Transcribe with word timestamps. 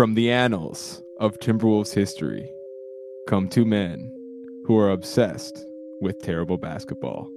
From 0.00 0.14
the 0.14 0.32
annals 0.32 1.02
of 1.18 1.38
Timberwolves 1.40 1.92
history 1.92 2.50
come 3.28 3.50
two 3.50 3.66
men 3.66 4.10
who 4.64 4.78
are 4.78 4.88
obsessed 4.88 5.62
with 6.00 6.18
terrible 6.22 6.56
basketball. 6.56 7.28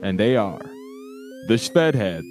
And 0.00 0.16
they 0.16 0.36
are 0.36 0.60
the 1.48 1.54
Shvedheads. 1.54 2.22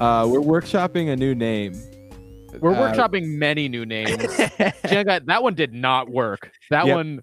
Uh, 0.00 0.28
we're 0.28 0.38
workshopping 0.38 1.12
a 1.12 1.16
new 1.16 1.34
name. 1.34 1.74
We're 2.60 2.74
Uh, 2.74 2.92
workshopping 2.92 3.26
many 3.26 3.68
new 3.68 3.84
names. 3.84 4.10
Jenga, 4.86 5.26
that 5.26 5.42
one 5.42 5.54
did 5.54 5.74
not 5.74 6.10
work. 6.10 6.52
That 6.70 6.86
Yep. 6.86 6.94
one. 6.94 7.20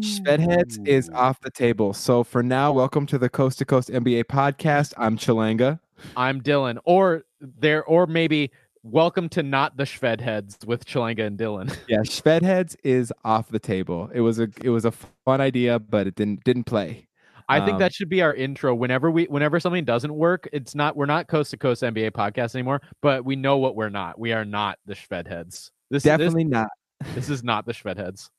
Shvedheads 0.00 0.86
is 0.86 1.08
off 1.10 1.40
the 1.40 1.50
table. 1.50 1.92
So 1.94 2.22
for 2.22 2.42
now, 2.42 2.70
welcome 2.72 3.06
to 3.06 3.18
the 3.18 3.28
Coast 3.28 3.58
to 3.58 3.64
Coast 3.64 3.88
NBA 3.88 4.24
podcast. 4.24 4.92
I'm 4.98 5.16
Chalanga. 5.16 5.80
I'm 6.16 6.42
Dylan. 6.42 6.78
Or 6.84 7.24
there, 7.40 7.82
or 7.84 8.06
maybe 8.06 8.50
welcome 8.82 9.28
to 9.30 9.42
not 9.42 9.76
the 9.76 9.84
Shved 9.84 10.20
heads 10.20 10.58
with 10.66 10.84
Chalanga 10.84 11.26
and 11.26 11.38
Dylan. 11.38 11.74
Yeah, 11.88 12.00
Shvedheads 12.00 12.76
is 12.84 13.12
off 13.24 13.48
the 13.48 13.58
table. 13.58 14.10
It 14.12 14.20
was 14.20 14.38
a 14.38 14.48
it 14.62 14.70
was 14.70 14.84
a 14.84 14.92
fun 14.92 15.40
idea, 15.40 15.78
but 15.78 16.06
it 16.06 16.14
didn't 16.14 16.44
didn't 16.44 16.64
play. 16.64 17.08
I 17.48 17.60
think 17.60 17.74
Um, 17.74 17.78
that 17.78 17.94
should 17.94 18.08
be 18.08 18.22
our 18.22 18.34
intro. 18.34 18.74
Whenever 18.74 19.10
we, 19.10 19.24
whenever 19.26 19.60
something 19.60 19.84
doesn't 19.84 20.12
work, 20.12 20.48
it's 20.52 20.74
not. 20.74 20.96
We're 20.96 21.06
not 21.06 21.28
coast 21.28 21.52
to 21.52 21.56
coast 21.56 21.82
NBA 21.82 22.10
podcast 22.10 22.54
anymore. 22.54 22.82
But 23.00 23.24
we 23.24 23.36
know 23.36 23.56
what 23.58 23.76
we're 23.76 23.88
not. 23.88 24.18
We 24.18 24.32
are 24.32 24.44
not 24.44 24.78
the 24.84 24.94
Shved 24.94 25.28
heads. 25.28 25.70
This 25.90 26.02
Definitely 26.02 26.44
not. 26.44 26.68
This, 27.00 27.14
this 27.14 27.30
is 27.30 27.44
not 27.44 27.64
the 27.64 27.72
Shved 27.72 27.96
heads. 27.98 28.30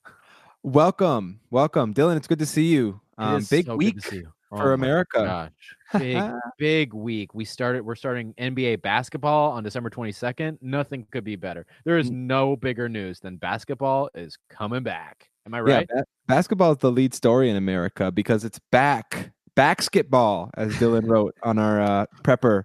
Welcome, 0.67 1.39
welcome, 1.49 1.94
Dylan. 1.94 2.17
It's 2.17 2.27
good 2.27 2.39
to 2.39 2.45
see 2.45 2.66
you. 2.66 2.99
Um, 3.17 3.41
big 3.49 3.67
so 3.67 3.77
week 3.77 3.95
you. 4.12 4.34
for 4.49 4.57
Oh 4.63 4.67
my 4.67 4.73
America. 4.73 5.49
Gosh, 5.93 6.02
big 6.02 6.21
big 6.57 6.93
week. 6.93 7.34
We 7.34 7.45
started. 7.45 7.85
We're 7.85 7.95
starting 7.95 8.34
NBA 8.34 8.82
basketball 8.82 9.54
on 9.54 9.63
December 9.63 9.90
22nd. 9.90 10.57
Nothing 10.62 11.07
could 11.10 11.23
be 11.23 11.38
better. 11.38 11.65
There 11.85 11.98
is 11.98 12.12
no 12.12 12.57
bigger 12.57 12.90
news 12.90 13.21
than 13.21 13.38
basketball 13.38 14.10
is 14.13 14.38
coming 14.49 14.84
back. 14.84 15.29
Am 15.45 15.54
I 15.54 15.62
right? 15.62 15.88
Yeah, 15.90 16.01
ba- 16.01 16.07
basketball 16.27 16.73
is 16.73 16.79
the 16.79 16.91
lead 16.91 17.13
story 17.13 17.49
in 17.49 17.55
America 17.55 18.12
because 18.12 18.43
it's 18.43 18.60
back. 18.70 19.32
Basketball, 19.55 20.51
as 20.57 20.73
Dylan 20.73 21.07
wrote 21.10 21.34
on 21.43 21.60
our 21.60 21.79
uh, 21.82 22.05
prepper. 22.23 22.63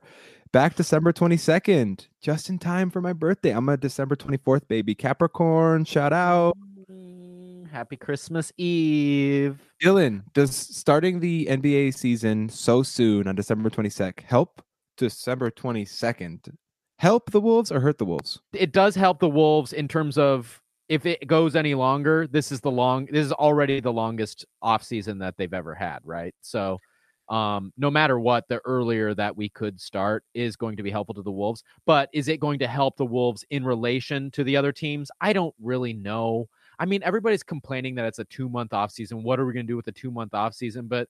Back 0.50 0.75
December 0.75 1.12
22nd, 1.12 2.08
just 2.20 2.50
in 2.50 2.58
time 2.58 2.91
for 2.91 3.00
my 3.00 3.12
birthday. 3.12 3.50
I'm 3.53 3.69
a 3.69 3.77
December 3.77 4.17
24th 4.17 4.67
baby. 4.67 4.97
Capricorn, 4.97 5.84
shout 5.84 6.12
out. 6.12 6.58
Happy 7.73 7.97
Christmas 7.97 8.53
Eve. 8.59 9.59
Dylan, 9.83 10.25
does 10.34 10.55
starting 10.55 11.20
the 11.20 11.47
NBA 11.47 11.95
season 11.95 12.51
so 12.51 12.83
soon 12.83 13.27
on 13.27 13.34
December 13.34 13.70
22nd 13.70 14.20
help 14.20 14.62
December 14.98 15.51
22nd 15.51 16.55
help 16.98 17.31
the 17.31 17.41
Wolves 17.41 17.73
or 17.73 17.81
hurt 17.81 17.97
the 17.97 18.05
Wolves? 18.05 18.42
It 18.53 18.73
does 18.73 18.95
help 18.95 19.20
the 19.20 19.29
Wolves 19.29 19.73
in 19.73 19.89
terms 19.89 20.19
of 20.19 20.61
if 20.91 21.06
it 21.06 21.27
goes 21.27 21.56
any 21.56 21.75
longer, 21.75 22.27
this 22.27 22.53
is 22.53 22.61
the 22.61 22.70
long 22.70 23.06
this 23.06 23.25
is 23.25 23.33
already 23.33 23.81
the 23.81 23.92
longest 23.92 24.45
offseason 24.62 25.19
that 25.20 25.39
they've 25.39 25.55
ever 25.55 25.75
had, 25.75 26.01
right? 26.05 26.34
So 26.42 26.79
um 27.31 27.73
no 27.79 27.91
matter 27.91 28.20
what, 28.20 28.45
the 28.48 28.61
earlier 28.67 29.14
that 29.14 29.34
we 29.34 29.48
could 29.48 29.81
start 29.81 30.25
is 30.34 30.57
going 30.57 30.77
to 30.77 30.83
be 30.83 30.91
helpful 30.91 31.14
to 31.14 31.23
the 31.23 31.33
Wolves. 31.33 31.64
But 31.86 32.11
is 32.12 32.29
it 32.29 32.39
going 32.39 32.59
to 32.59 32.67
help 32.67 32.98
the 32.98 33.07
Wolves 33.07 33.47
in 33.48 33.64
relation 33.64 34.31
to 34.33 34.45
the 34.45 34.59
other 34.59 34.73
teams? 34.73 35.11
I 35.23 35.33
don't 35.33 35.55
really 35.59 35.95
know. 35.95 36.51
I 36.83 36.84
mean, 36.84 37.00
everybody's 37.05 37.44
complaining 37.44 37.94
that 37.94 38.06
it's 38.06 38.19
a 38.19 38.25
two 38.25 38.48
month 38.48 38.72
off 38.72 38.91
season. 38.91 39.22
What 39.22 39.38
are 39.38 39.47
we 39.47 39.52
going 39.52 39.64
to 39.64 39.72
do 39.72 39.77
with 39.77 39.86
a 39.86 39.92
two 39.92 40.11
month 40.11 40.34
off 40.34 40.52
season? 40.52 40.89
But 40.89 41.08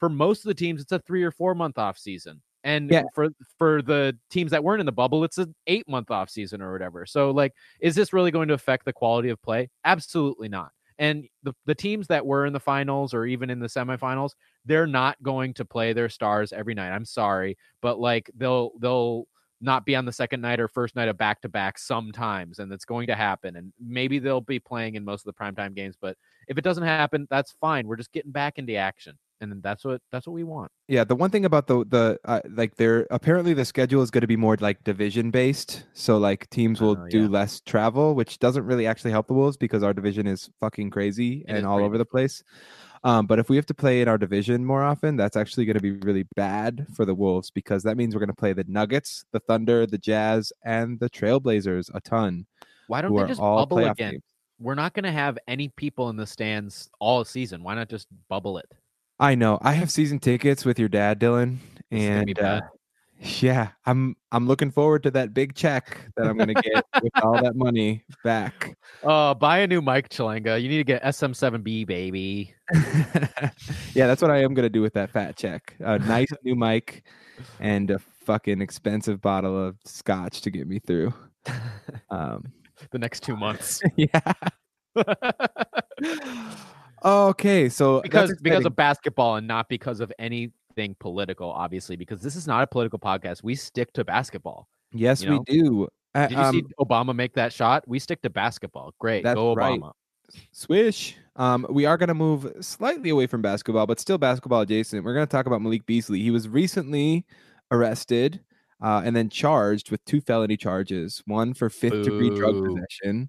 for 0.00 0.08
most 0.08 0.40
of 0.40 0.48
the 0.48 0.54
teams, 0.54 0.80
it's 0.82 0.90
a 0.90 0.98
three 0.98 1.22
or 1.22 1.30
four 1.30 1.54
month 1.54 1.78
off 1.78 1.96
season. 1.96 2.42
And 2.64 2.90
Yeah. 2.90 3.04
for 3.14 3.28
for 3.56 3.80
the 3.80 4.18
teams 4.28 4.50
that 4.50 4.64
weren't 4.64 4.80
in 4.80 4.86
the 4.86 4.92
bubble, 4.92 5.22
it's 5.22 5.38
an 5.38 5.54
eight 5.68 5.88
month 5.88 6.10
off 6.10 6.30
season 6.30 6.60
or 6.60 6.72
whatever. 6.72 7.06
So 7.06 7.30
like, 7.30 7.52
is 7.78 7.94
this 7.94 8.12
really 8.12 8.32
going 8.32 8.48
to 8.48 8.54
affect 8.54 8.86
the 8.86 8.92
quality 8.92 9.28
of 9.28 9.40
play? 9.40 9.70
Absolutely 9.84 10.48
not. 10.48 10.72
And 10.98 11.28
the, 11.44 11.52
the 11.64 11.76
teams 11.76 12.08
that 12.08 12.26
were 12.26 12.44
in 12.44 12.52
the 12.52 12.58
finals 12.58 13.14
or 13.14 13.24
even 13.24 13.50
in 13.50 13.60
the 13.60 13.68
semifinals, 13.68 14.30
they're 14.64 14.86
not 14.86 15.22
going 15.22 15.54
to 15.54 15.64
play 15.64 15.92
their 15.92 16.08
stars 16.08 16.52
every 16.52 16.74
night. 16.74 16.90
I'm 16.90 17.04
sorry, 17.04 17.56
but 17.80 18.00
like 18.00 18.30
they'll 18.36 18.72
they'll 18.80 19.28
not 19.64 19.86
be 19.86 19.96
on 19.96 20.04
the 20.04 20.12
second 20.12 20.40
night 20.42 20.60
or 20.60 20.68
first 20.68 20.96
night 20.96 21.08
of 21.08 21.18
back 21.18 21.40
to 21.42 21.48
back 21.48 21.78
sometimes, 21.78 22.58
and 22.58 22.72
it's 22.72 22.84
going 22.84 23.06
to 23.08 23.14
happen. 23.16 23.56
And 23.56 23.72
maybe 23.80 24.18
they'll 24.18 24.40
be 24.40 24.60
playing 24.60 24.94
in 24.96 25.04
most 25.04 25.26
of 25.26 25.34
the 25.34 25.38
primetime 25.44 25.74
games, 25.74 25.96
but 26.00 26.16
if 26.48 26.58
it 26.58 26.62
doesn't 26.64 26.84
happen, 26.84 27.26
that's 27.30 27.52
fine. 27.60 27.86
We're 27.86 27.96
just 27.96 28.12
getting 28.12 28.32
back 28.32 28.58
into 28.58 28.74
action, 28.76 29.18
and 29.40 29.62
that's 29.62 29.84
what 29.84 30.02
that's 30.12 30.26
what 30.26 30.34
we 30.34 30.44
want. 30.44 30.70
Yeah, 30.86 31.04
the 31.04 31.16
one 31.16 31.30
thing 31.30 31.46
about 31.46 31.66
the 31.66 31.84
the 31.86 32.18
uh, 32.26 32.42
like 32.50 32.76
there 32.76 33.06
apparently 33.10 33.54
the 33.54 33.64
schedule 33.64 34.02
is 34.02 34.10
going 34.10 34.20
to 34.20 34.26
be 34.26 34.36
more 34.36 34.56
like 34.60 34.84
division 34.84 35.30
based, 35.30 35.86
so 35.94 36.18
like 36.18 36.48
teams 36.50 36.78
will 36.82 36.96
Oh, 36.96 37.06
do 37.08 37.26
yeah. 37.26 37.28
less 37.28 37.60
travel, 37.62 38.14
which 38.14 38.38
doesn't 38.38 38.66
really 38.66 38.86
actually 38.86 39.10
help 39.12 39.26
the 39.26 39.32
Wolves 39.34 39.56
because 39.56 39.82
our 39.82 39.94
division 39.94 40.26
is 40.26 40.50
fucking 40.60 40.90
crazy 40.90 41.42
It 41.48 41.56
and 41.56 41.56
is 41.56 41.66
all 41.66 41.82
pretty 41.82 41.84
over 41.84 41.96
the 41.96 42.04
place. 42.04 42.42
Um, 43.04 43.26
but 43.26 43.38
if 43.38 43.50
we 43.50 43.56
have 43.56 43.66
to 43.66 43.74
play 43.74 44.00
in 44.00 44.08
our 44.08 44.16
division 44.16 44.64
more 44.64 44.82
often, 44.82 45.14
that's 45.16 45.36
actually 45.36 45.66
going 45.66 45.76
to 45.76 45.82
be 45.82 45.92
really 45.92 46.26
bad 46.34 46.86
for 46.94 47.04
the 47.04 47.14
Wolves 47.14 47.50
because 47.50 47.82
that 47.82 47.98
means 47.98 48.14
we're 48.14 48.20
going 48.20 48.28
to 48.28 48.34
play 48.34 48.54
the 48.54 48.64
Nuggets, 48.66 49.26
the 49.30 49.40
Thunder, 49.40 49.86
the 49.86 49.98
Jazz, 49.98 50.52
and 50.64 50.98
the 50.98 51.10
Trailblazers 51.10 51.90
a 51.94 52.00
ton. 52.00 52.46
Why 52.86 53.02
don't 53.02 53.14
they 53.14 53.26
just 53.26 53.40
all 53.40 53.58
bubble 53.58 53.78
again? 53.78 54.12
teams. 54.12 54.22
We're 54.58 54.74
not 54.74 54.94
going 54.94 55.04
to 55.04 55.12
have 55.12 55.36
any 55.46 55.68
people 55.68 56.08
in 56.08 56.16
the 56.16 56.26
stands 56.26 56.88
all 56.98 57.24
season. 57.24 57.62
Why 57.62 57.74
not 57.74 57.90
just 57.90 58.08
bubble 58.28 58.56
it? 58.56 58.72
I 59.20 59.34
know. 59.34 59.58
I 59.60 59.72
have 59.72 59.90
season 59.90 60.18
tickets 60.18 60.64
with 60.64 60.78
your 60.78 60.88
dad, 60.88 61.20
Dylan, 61.20 61.58
This 61.90 62.02
is 62.02 62.08
gonna 62.08 62.24
be 62.24 62.32
and 62.32 62.40
uh. 62.40 62.60
Yeah, 63.20 63.68
I'm 63.86 64.16
I'm 64.32 64.46
looking 64.46 64.70
forward 64.70 65.02
to 65.04 65.10
that 65.12 65.32
big 65.34 65.54
check 65.54 66.10
that 66.16 66.26
I'm 66.26 66.36
gonna 66.36 66.54
get 66.54 66.84
with 67.02 67.12
all 67.22 67.40
that 67.42 67.56
money 67.56 68.04
back. 68.22 68.76
Uh, 69.02 69.34
buy 69.34 69.58
a 69.58 69.66
new 69.66 69.80
mic, 69.80 70.08
Chalanga. 70.08 70.60
You 70.60 70.68
need 70.68 70.78
to 70.78 70.84
get 70.84 71.02
SM7B, 71.02 71.86
baby. 71.86 72.54
yeah, 73.94 74.06
that's 74.06 74.20
what 74.20 74.30
I 74.30 74.42
am 74.42 74.54
gonna 74.54 74.68
do 74.68 74.82
with 74.82 74.94
that 74.94 75.10
fat 75.10 75.36
check. 75.36 75.74
A 75.80 75.98
nice 75.98 76.28
new 76.42 76.54
mic 76.54 77.04
and 77.60 77.90
a 77.90 77.98
fucking 77.98 78.60
expensive 78.60 79.20
bottle 79.20 79.62
of 79.62 79.76
scotch 79.84 80.40
to 80.42 80.50
get 80.50 80.66
me 80.66 80.78
through. 80.78 81.12
Um, 82.10 82.52
The 82.90 82.98
next 82.98 83.22
two 83.22 83.36
months. 83.36 83.80
yeah. 83.96 84.32
okay, 87.04 87.68
so 87.68 88.00
because 88.00 88.34
because 88.40 88.64
of 88.64 88.74
basketball 88.76 89.36
and 89.36 89.46
not 89.46 89.68
because 89.68 90.00
of 90.00 90.12
anything 90.76 90.96
political, 90.98 91.50
obviously, 91.50 91.96
because 91.96 92.20
this 92.22 92.36
is 92.36 92.46
not 92.46 92.62
a 92.62 92.66
political 92.66 92.98
podcast. 92.98 93.42
We 93.42 93.54
stick 93.54 93.92
to 93.94 94.04
basketball. 94.04 94.68
yes, 94.92 95.22
you 95.22 95.44
we 95.48 95.54
do. 95.58 95.88
Uh, 96.14 96.26
Did 96.28 96.36
you 96.36 96.42
um, 96.42 96.54
see 96.54 96.64
Obama 96.80 97.14
make 97.14 97.34
that 97.34 97.52
shot? 97.52 97.86
We 97.88 97.98
stick 97.98 98.22
to 98.22 98.30
basketball. 98.30 98.94
Great. 98.98 99.24
That's 99.24 99.34
Go 99.34 99.54
right. 99.54 99.80
Swish. 100.52 101.16
Um, 101.36 101.66
we 101.68 101.86
are 101.86 101.96
going 101.96 102.08
to 102.08 102.14
move 102.14 102.52
slightly 102.60 103.10
away 103.10 103.26
from 103.26 103.42
basketball, 103.42 103.86
but 103.86 103.98
still 103.98 104.18
basketball 104.18 104.60
adjacent. 104.60 105.04
We're 105.04 105.14
going 105.14 105.26
to 105.26 105.30
talk 105.30 105.46
about 105.46 105.60
Malik 105.60 105.84
Beasley. 105.86 106.22
He 106.22 106.30
was 106.30 106.48
recently 106.48 107.26
arrested 107.72 108.40
uh, 108.80 109.02
and 109.04 109.16
then 109.16 109.28
charged 109.28 109.90
with 109.90 110.04
two 110.04 110.20
felony 110.20 110.56
charges 110.56 111.22
one 111.26 111.54
for 111.54 111.68
fifth 111.68 112.04
degree 112.04 112.30
drug 112.30 112.64
possession, 112.64 113.28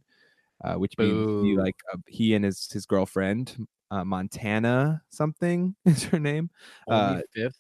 uh, 0.64 0.76
which 0.76 0.94
means 1.00 1.44
he, 1.44 1.58
like 1.58 1.76
uh, 1.92 1.98
he 2.08 2.36
and 2.36 2.46
his, 2.46 2.72
his 2.72 2.86
girlfriend, 2.86 3.66
uh, 3.92 4.04
Montana 4.04 5.02
something 5.10 5.76
is 5.86 6.04
her 6.06 6.20
name. 6.20 6.50
Only 6.88 7.18
Uh, 7.18 7.22
fifth. 7.34 7.60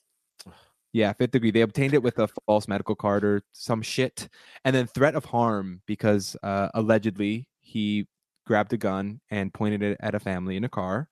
Yeah, 0.93 1.11
fifth 1.11 1.31
degree. 1.31 1.51
They 1.51 1.61
obtained 1.61 1.93
it 1.93 2.03
with 2.03 2.19
a 2.19 2.29
false 2.45 2.69
medical 2.69 2.95
card 2.95 3.25
or 3.25 3.41
some 3.51 3.81
shit. 3.81 4.29
And 4.63 4.73
then 4.73 4.87
threat 4.87 5.15
of 5.15 5.25
harm 5.25 5.81
because 5.85 6.37
uh, 6.41 6.69
allegedly 6.73 7.49
he 7.59 8.07
grabbed 8.45 8.71
a 8.71 8.77
gun 8.77 9.19
and 9.29 9.53
pointed 9.53 9.83
it 9.83 9.97
at 9.99 10.15
a 10.15 10.19
family 10.19 10.55
in 10.55 10.63
a 10.63 10.69
car 10.69 11.09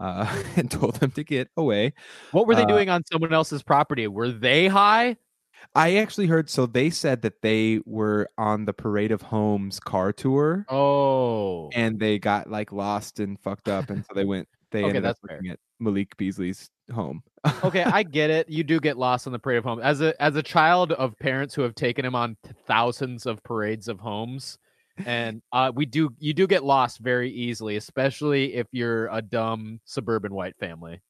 uh, 0.00 0.42
and 0.56 0.70
told 0.70 0.96
them 0.96 1.12
to 1.12 1.22
get 1.22 1.48
away. 1.56 1.92
What 2.32 2.46
were 2.46 2.56
they 2.56 2.64
uh, 2.64 2.66
doing 2.66 2.88
on 2.88 3.04
someone 3.04 3.32
else's 3.32 3.62
property? 3.62 4.08
Were 4.08 4.32
they 4.32 4.66
high? 4.66 5.16
I 5.74 5.96
actually 5.96 6.26
heard 6.26 6.50
so 6.50 6.66
they 6.66 6.90
said 6.90 7.22
that 7.22 7.42
they 7.42 7.80
were 7.86 8.28
on 8.38 8.64
the 8.64 8.72
Parade 8.72 9.12
of 9.12 9.22
Homes 9.22 9.80
car 9.80 10.12
tour 10.12 10.68
Oh, 10.68 11.68
and 11.72 11.98
they 12.00 12.18
got 12.18 12.50
like 12.50 12.72
lost 12.72 13.20
and 13.20 13.38
fucked 13.40 13.68
up. 13.68 13.90
And 13.90 14.04
so 14.04 14.14
they 14.14 14.24
went, 14.24 14.48
they 14.72 14.84
Okay, 14.84 14.88
ended 14.88 15.04
up 15.04 15.16
that's 15.16 15.20
fair. 15.26 15.36
looking 15.38 15.50
at 15.50 15.58
Malik 15.78 16.16
Beasley's 16.16 16.70
home. 16.92 17.22
okay, 17.64 17.84
I 17.84 18.02
get 18.04 18.30
it. 18.30 18.48
You 18.48 18.64
do 18.64 18.80
get 18.80 18.96
lost 18.98 19.26
on 19.26 19.32
the 19.32 19.38
parade 19.38 19.58
of 19.58 19.64
homes. 19.64 19.82
As 19.82 20.00
a 20.00 20.20
as 20.22 20.36
a 20.36 20.42
child 20.42 20.92
of 20.92 21.18
parents 21.18 21.54
who 21.54 21.62
have 21.62 21.74
taken 21.74 22.04
him 22.04 22.14
on 22.14 22.36
thousands 22.66 23.26
of 23.26 23.42
parades 23.42 23.88
of 23.88 24.00
homes, 24.00 24.58
and 25.04 25.42
uh, 25.52 25.72
we 25.74 25.86
do 25.86 26.10
you 26.18 26.34
do 26.34 26.46
get 26.46 26.64
lost 26.64 26.98
very 27.00 27.30
easily, 27.30 27.76
especially 27.76 28.54
if 28.54 28.66
you're 28.72 29.08
a 29.08 29.22
dumb 29.22 29.80
suburban 29.84 30.34
white 30.34 30.56
family. 30.58 31.00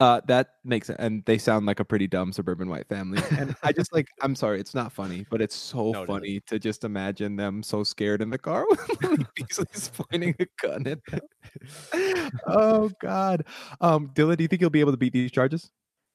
Uh, 0.00 0.20
that 0.28 0.50
makes 0.64 0.86
sense. 0.86 0.98
And 1.00 1.24
they 1.24 1.38
sound 1.38 1.66
like 1.66 1.80
a 1.80 1.84
pretty 1.84 2.06
dumb 2.06 2.32
suburban 2.32 2.68
white 2.68 2.88
family. 2.88 3.20
And 3.32 3.56
I 3.64 3.72
just 3.72 3.92
like, 3.92 4.06
I'm 4.22 4.36
sorry, 4.36 4.60
it's 4.60 4.74
not 4.74 4.92
funny, 4.92 5.26
but 5.28 5.42
it's 5.42 5.56
so 5.56 5.90
No, 5.90 6.06
funny 6.06 6.38
to 6.46 6.58
just 6.60 6.84
imagine 6.84 7.34
them 7.34 7.64
so 7.64 7.82
scared 7.82 8.22
in 8.22 8.30
the 8.30 8.38
car 8.38 8.64
with 9.02 9.26
Beasley's 9.34 9.90
pointing 9.92 10.36
a 10.38 10.46
gun 10.62 10.86
at 10.86 10.98
them. 11.06 12.30
oh 12.46 12.90
God. 13.00 13.44
Um, 13.80 14.10
Dylan, 14.14 14.36
do 14.36 14.44
you 14.44 14.48
think 14.48 14.60
you'll 14.60 14.70
be 14.70 14.80
able 14.80 14.92
to 14.92 14.98
beat 14.98 15.12
these 15.12 15.32
charges? 15.32 15.70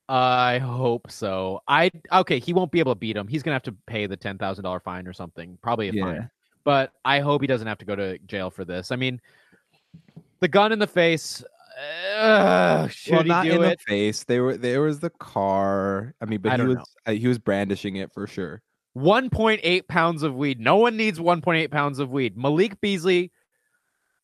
I 0.07 0.59
hope 0.59 1.09
so. 1.11 1.61
I 1.67 1.89
okay. 2.11 2.39
He 2.39 2.53
won't 2.53 2.71
be 2.71 2.79
able 2.79 2.93
to 2.93 2.99
beat 2.99 3.15
him. 3.17 3.27
He's 3.27 3.41
gonna 3.43 3.55
have 3.55 3.63
to 3.63 3.75
pay 3.87 4.05
the 4.05 4.17
ten 4.17 4.37
thousand 4.37 4.63
dollar 4.63 4.79
fine 4.81 5.07
or 5.07 5.13
something. 5.13 5.57
Probably 5.61 5.89
a 5.89 5.93
Yeah. 5.93 6.03
fine. 6.03 6.29
But 6.65 6.91
I 7.03 7.19
hope 7.19 7.41
he 7.41 7.47
doesn't 7.47 7.67
have 7.67 7.77
to 7.79 7.85
go 7.85 7.95
to 7.95 8.17
jail 8.19 8.49
for 8.49 8.63
this. 8.63 8.91
I 8.91 8.95
mean, 8.95 9.19
the 10.39 10.47
gun 10.47 10.71
in 10.71 10.79
the 10.79 10.87
face. 10.87 11.43
Well, 11.77 13.23
not 13.23 13.47
in 13.47 13.63
it? 13.63 13.79
the 13.79 13.83
face. 13.91 14.23
They 14.23 14.39
were 14.39 14.57
there 14.57 14.81
was 14.81 14.99
the 14.99 15.09
car. 15.09 16.13
I 16.21 16.25
mean, 16.25 16.39
but 16.41 16.53
I 16.53 16.57
he 16.57 16.63
was 16.63 16.77
know. 16.77 16.83
uh, 17.07 17.11
he 17.13 17.27
was 17.27 17.39
brandishing 17.39 17.95
it 17.97 18.11
for 18.13 18.27
sure. 18.27 18.61
1.8 18.97 19.87
pounds 19.87 20.21
of 20.21 20.35
weed. 20.35 20.59
No 20.59 20.75
one 20.77 20.95
needs 20.95 21.17
1.8 21.19 21.71
pounds 21.71 21.97
of 21.99 22.11
weed. 22.11 22.37
Malik 22.37 22.79
Beasley, 22.79 23.31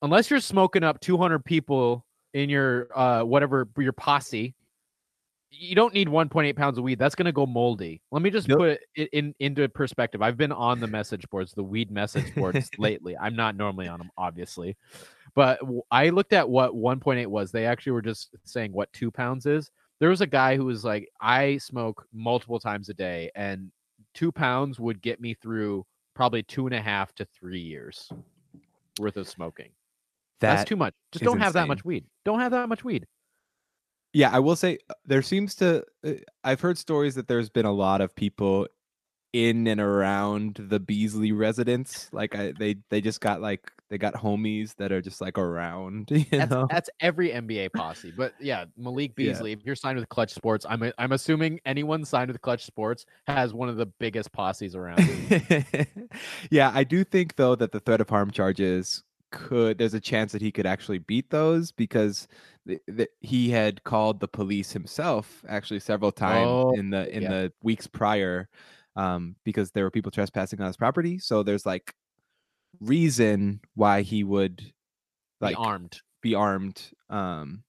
unless 0.03 0.29
you're 0.29 0.39
smoking 0.39 0.83
up 0.83 0.99
200 0.99 1.43
people 1.43 2.05
in 2.35 2.49
your 2.49 2.87
uh 2.95 3.23
whatever 3.23 3.67
your 3.77 3.93
posse, 3.93 4.53
you 5.49 5.73
don't 5.73 5.95
need 5.95 6.07
1.8 6.07 6.55
pounds 6.55 6.77
of 6.77 6.83
weed. 6.83 6.99
That's 6.99 7.15
gonna 7.15 7.31
go 7.31 7.47
moldy. 7.47 8.01
Let 8.11 8.21
me 8.21 8.29
just 8.29 8.47
Yep. 8.47 8.57
put 8.59 8.79
it 8.95 9.09
in 9.11 9.33
into 9.39 9.67
perspective. 9.69 10.21
I've 10.21 10.37
been 10.37 10.51
on 10.51 10.79
the 10.79 10.87
message 10.87 11.27
boards, 11.31 11.53
the 11.53 11.63
weed 11.63 11.89
message 11.89 12.33
boards 12.35 12.69
lately. 12.77 13.17
I'm 13.17 13.35
not 13.35 13.55
normally 13.55 13.87
on 13.87 13.97
them, 13.97 14.11
obviously, 14.19 14.77
but 15.35 15.59
I 15.91 16.09
looked 16.09 16.33
at 16.33 16.49
what 16.49 16.73
1.8 16.73 17.27
was. 17.27 17.51
They 17.51 17.65
actually 17.65 17.93
were 17.93 18.01
just 18.01 18.35
saying 18.43 18.71
what 18.71 18.91
two 18.93 19.11
pounds 19.11 19.45
is. 19.45 19.71
There 19.99 20.09
was 20.09 20.21
a 20.21 20.27
guy 20.27 20.55
who 20.55 20.65
was 20.65 20.83
like, 20.83 21.09
I 21.19 21.57
smoke 21.57 22.05
multiple 22.13 22.59
times 22.59 22.89
a 22.89 22.93
day, 22.93 23.31
and 23.35 23.71
two 24.13 24.31
pounds 24.31 24.79
would 24.79 25.01
get 25.01 25.19
me 25.19 25.33
through 25.33 25.85
probably 26.15 26.43
two 26.43 26.65
and 26.65 26.75
a 26.75 26.81
half 26.81 27.13
to 27.15 27.25
three 27.25 27.59
years 27.59 28.11
worth 28.99 29.17
of 29.17 29.27
smoking. 29.27 29.69
That 30.41 30.55
That's 30.55 30.69
too 30.69 30.75
much. 30.75 30.93
Just 31.11 31.25
don't 31.25 31.39
have 31.39 31.53
that 31.53 31.67
much 31.67 31.83
weed. 31.83 32.05
Don't 32.23 32.39
have 32.39 32.51
that 32.51 32.69
much 32.69 32.83
weed. 32.83 33.05
Yeah, 34.13 34.31
I 34.31 34.39
will 34.39 34.55
say 34.55 34.79
uh, 34.89 34.93
there 35.05 35.21
seems 35.21 35.55
to. 35.55 35.83
uh, 36.05 36.13
I've 36.43 36.61
heard 36.61 36.77
stories 36.77 37.15
that 37.15 37.27
there's 37.27 37.49
been 37.49 37.65
a 37.65 37.71
lot 37.71 38.01
of 38.01 38.15
people 38.15 38.67
in 39.33 39.67
and 39.67 39.79
around 39.79 40.55
the 40.69 40.79
Beasley 40.79 41.31
residence. 41.31 42.09
Like 42.11 42.35
I, 42.35 42.53
they 42.57 42.77
they 42.89 43.01
just 43.01 43.21
got 43.21 43.41
like 43.41 43.71
they 43.89 43.97
got 43.97 44.13
homies 44.13 44.75
that 44.75 44.91
are 44.91 45.01
just 45.01 45.19
like 45.21 45.37
around. 45.37 46.09
You 46.11 46.25
That's, 46.31 46.51
know? 46.51 46.67
that's 46.69 46.89
every 46.99 47.29
NBA 47.29 47.73
posse. 47.73 48.11
But 48.15 48.33
yeah, 48.39 48.65
Malik 48.77 49.13
Yeah. 49.17 49.31
Beasley, 49.31 49.51
if 49.51 49.59
you're 49.65 49.75
signed 49.75 49.97
with 49.99 50.07
Clutch 50.09 50.33
Sports, 50.33 50.65
I'm 50.69 50.91
I'm 50.97 51.11
assuming 51.11 51.59
anyone 51.65 52.05
signed 52.05 52.31
with 52.31 52.41
Clutch 52.41 52.65
Sports 52.65 53.05
has 53.27 53.53
one 53.53 53.69
of 53.69 53.77
the 53.77 53.85
biggest 53.87 54.31
posses 54.31 54.75
around. 54.75 54.99
yeah, 56.51 56.71
I 56.73 56.83
do 56.83 57.03
think 57.03 57.35
though 57.35 57.55
that 57.55 57.71
the 57.71 57.79
threat 57.79 58.01
of 58.01 58.09
harm 58.09 58.31
charges 58.31 59.03
could. 59.31 59.77
There's 59.77 59.93
a 59.93 59.99
chance 59.99 60.31
that 60.31 60.41
he 60.41 60.51
could 60.51 60.65
actually 60.65 60.97
beat 60.99 61.29
those 61.29 61.71
because 61.71 62.27
th- 62.67 62.81
th- 62.95 63.09
he 63.21 63.49
had 63.49 63.83
called 63.83 64.19
the 64.19 64.27
police 64.27 64.71
himself 64.71 65.43
actually 65.47 65.79
several 65.79 66.11
times 66.11 66.47
Oh, 66.49 66.71
in 66.71 66.89
the 66.89 67.15
in 67.15 67.23
yeah. 67.23 67.29
the 67.29 67.53
weeks 67.61 67.85
prior, 67.87 68.49
um, 68.95 69.35
because 69.43 69.71
there 69.71 69.83
were 69.83 69.91
people 69.91 70.11
trespassing 70.11 70.59
on 70.61 70.67
his 70.67 70.77
property. 70.77 71.19
So 71.19 71.43
there's 71.43 71.65
like 71.65 71.93
reason 72.81 73.59
why 73.75 74.01
he 74.01 74.23
would 74.23 74.61
like 75.41 75.55
Be 75.55 75.61
armed. 75.63 76.01
be 76.21 76.35
armed. 76.35 76.81
Um, 77.09 77.63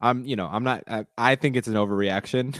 I'm 0.00 0.24
you 0.24 0.36
know 0.36 0.48
I'm 0.50 0.64
not. 0.64 0.84
I, 0.88 1.06
I 1.16 1.34
think 1.36 1.56
it's 1.56 1.68
an 1.68 1.74
overreaction, 1.74 2.58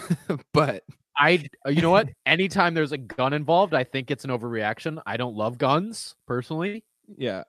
but 0.52 0.85
I 1.19 1.44
uh, 1.67 1.70
you 1.70 1.82
know 1.82 1.91
what? 1.91 2.08
Anytime 2.26 2.75
there's 2.75 2.93
a 2.93 2.99
gun 2.99 3.32
involved, 3.32 3.75
I 3.75 3.85
think 3.85 4.11
it's 4.11 4.25
an 4.25 4.31
overreaction. 4.31 5.00
I 5.06 5.17
don't 5.17 5.35
love 5.37 5.58
guns 5.58 6.14
personally. 6.26 6.85
yeah. 7.17 7.44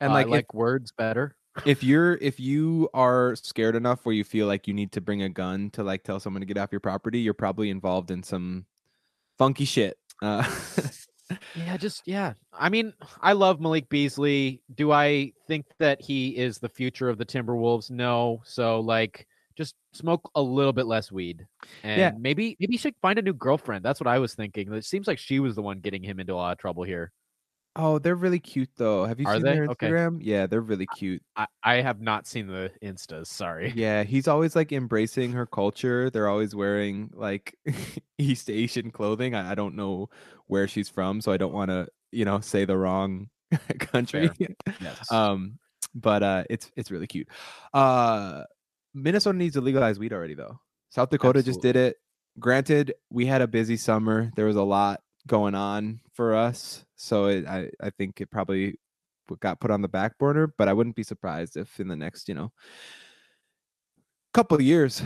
And 0.00 0.12
like, 0.12 0.26
like, 0.26 0.26
I 0.26 0.28
if- 0.28 0.32
like 0.38 0.54
words 0.54 0.92
better. 0.92 1.36
if 1.64 1.82
you're 1.84 2.14
if 2.16 2.40
you 2.40 2.88
are 2.92 3.36
scared 3.36 3.76
enough 3.76 4.04
where 4.04 4.14
you 4.14 4.24
feel 4.24 4.46
like 4.48 4.66
you 4.66 4.74
need 4.74 4.92
to 4.92 5.00
bring 5.00 5.22
a 5.22 5.28
gun 5.28 5.70
to 5.70 5.82
like 5.84 6.02
tell 6.02 6.18
someone 6.20 6.40
to 6.40 6.46
get 6.46 6.58
off 6.58 6.72
your 6.72 6.80
property, 6.80 7.20
you're 7.20 7.34
probably 7.34 7.70
involved 7.70 8.10
in 8.10 8.22
some 8.22 8.66
funky 9.38 9.64
shit. 9.64 9.96
Uh, 10.20 10.42
Yeah, 11.54 11.76
just 11.76 12.02
yeah. 12.06 12.34
I 12.52 12.68
mean, 12.68 12.92
I 13.20 13.32
love 13.32 13.60
Malik 13.60 13.88
Beasley. 13.88 14.60
Do 14.74 14.92
I 14.92 15.32
think 15.46 15.66
that 15.78 16.00
he 16.00 16.36
is 16.36 16.58
the 16.58 16.68
future 16.68 17.08
of 17.08 17.18
the 17.18 17.26
Timberwolves? 17.26 17.90
No. 17.90 18.40
So 18.44 18.80
like 18.80 19.26
just 19.56 19.74
smoke 19.92 20.30
a 20.34 20.42
little 20.42 20.72
bit 20.72 20.86
less 20.86 21.12
weed. 21.12 21.46
And 21.82 22.00
Yeah. 22.00 22.12
maybe 22.18 22.56
maybe 22.58 22.72
he 22.72 22.78
should 22.78 22.94
find 23.02 23.18
a 23.18 23.22
new 23.22 23.34
girlfriend. 23.34 23.84
That's 23.84 24.00
what 24.00 24.06
I 24.06 24.18
was 24.18 24.34
thinking. 24.34 24.72
It 24.72 24.84
seems 24.84 25.06
like 25.06 25.18
she 25.18 25.40
was 25.40 25.54
the 25.54 25.62
one 25.62 25.80
getting 25.80 26.02
him 26.02 26.20
into 26.20 26.32
a 26.32 26.36
lot 26.36 26.52
of 26.52 26.58
trouble 26.58 26.82
here. 26.84 27.12
Oh, 27.76 27.98
they're 27.98 28.14
really 28.16 28.38
cute 28.40 28.70
though. 28.76 29.04
Have 29.04 29.20
you 29.20 29.26
Are 29.26 29.34
seen 29.34 29.42
they? 29.42 29.54
their 29.54 29.64
Okay. 29.70 29.88
Instagram? 29.88 30.18
Yeah, 30.20 30.46
they're 30.46 30.60
really 30.60 30.86
cute. 30.96 31.22
I, 31.36 31.46
I 31.62 31.74
have 31.76 32.00
not 32.00 32.26
seen 32.26 32.46
the 32.46 32.70
instas, 32.82 33.26
sorry. 33.28 33.72
Yeah, 33.74 34.02
he's 34.04 34.28
always 34.28 34.54
like 34.56 34.72
embracing 34.72 35.32
her 35.32 35.46
culture. 35.46 36.10
They're 36.10 36.28
always 36.28 36.54
wearing 36.54 37.10
like 37.14 37.56
East 38.18 38.50
Asian 38.50 38.90
clothing. 38.90 39.34
I, 39.34 39.52
I 39.52 39.54
don't 39.54 39.74
know 39.76 40.10
where 40.46 40.68
she's 40.68 40.88
from, 40.88 41.20
so 41.20 41.32
I 41.32 41.36
don't 41.36 41.52
want 41.52 41.70
to, 41.70 41.88
you 42.10 42.24
know, 42.24 42.40
say 42.40 42.64
the 42.64 42.76
wrong 42.76 43.28
country. 43.78 44.30
Yes. 44.80 45.10
um 45.12 45.58
but 45.94 46.22
uh 46.22 46.42
it's 46.48 46.70
it's 46.74 46.90
really 46.90 47.06
cute 47.06 47.28
uh 47.74 48.44
minnesota 48.94 49.36
needs 49.36 49.54
to 49.54 49.60
legalize 49.60 49.98
weed 49.98 50.10
already 50.14 50.32
though 50.32 50.58
south 50.88 51.10
dakota 51.10 51.42
just 51.42 51.60
did 51.60 51.76
it 51.76 51.96
granted 52.38 52.94
we 53.10 53.26
had 53.26 53.42
a 53.42 53.46
busy 53.46 53.76
summer 53.76 54.30
there 54.34 54.46
was 54.46 54.56
a 54.56 54.62
lot 54.62 55.02
going 55.26 55.54
on 55.54 56.00
for 56.22 56.36
us 56.36 56.84
so 56.94 57.26
it, 57.26 57.44
i 57.48 57.68
i 57.82 57.90
think 57.90 58.20
it 58.20 58.30
probably 58.30 58.78
got 59.40 59.58
put 59.60 59.70
on 59.72 59.82
the 59.82 59.88
back 59.88 60.16
burner 60.18 60.52
but 60.56 60.68
i 60.68 60.72
wouldn't 60.72 60.94
be 60.94 61.02
surprised 61.02 61.56
if 61.56 61.80
in 61.80 61.88
the 61.88 61.96
next 61.96 62.28
you 62.28 62.34
know 62.34 62.52
couple 64.32 64.54
of 64.56 64.62
years 64.62 65.02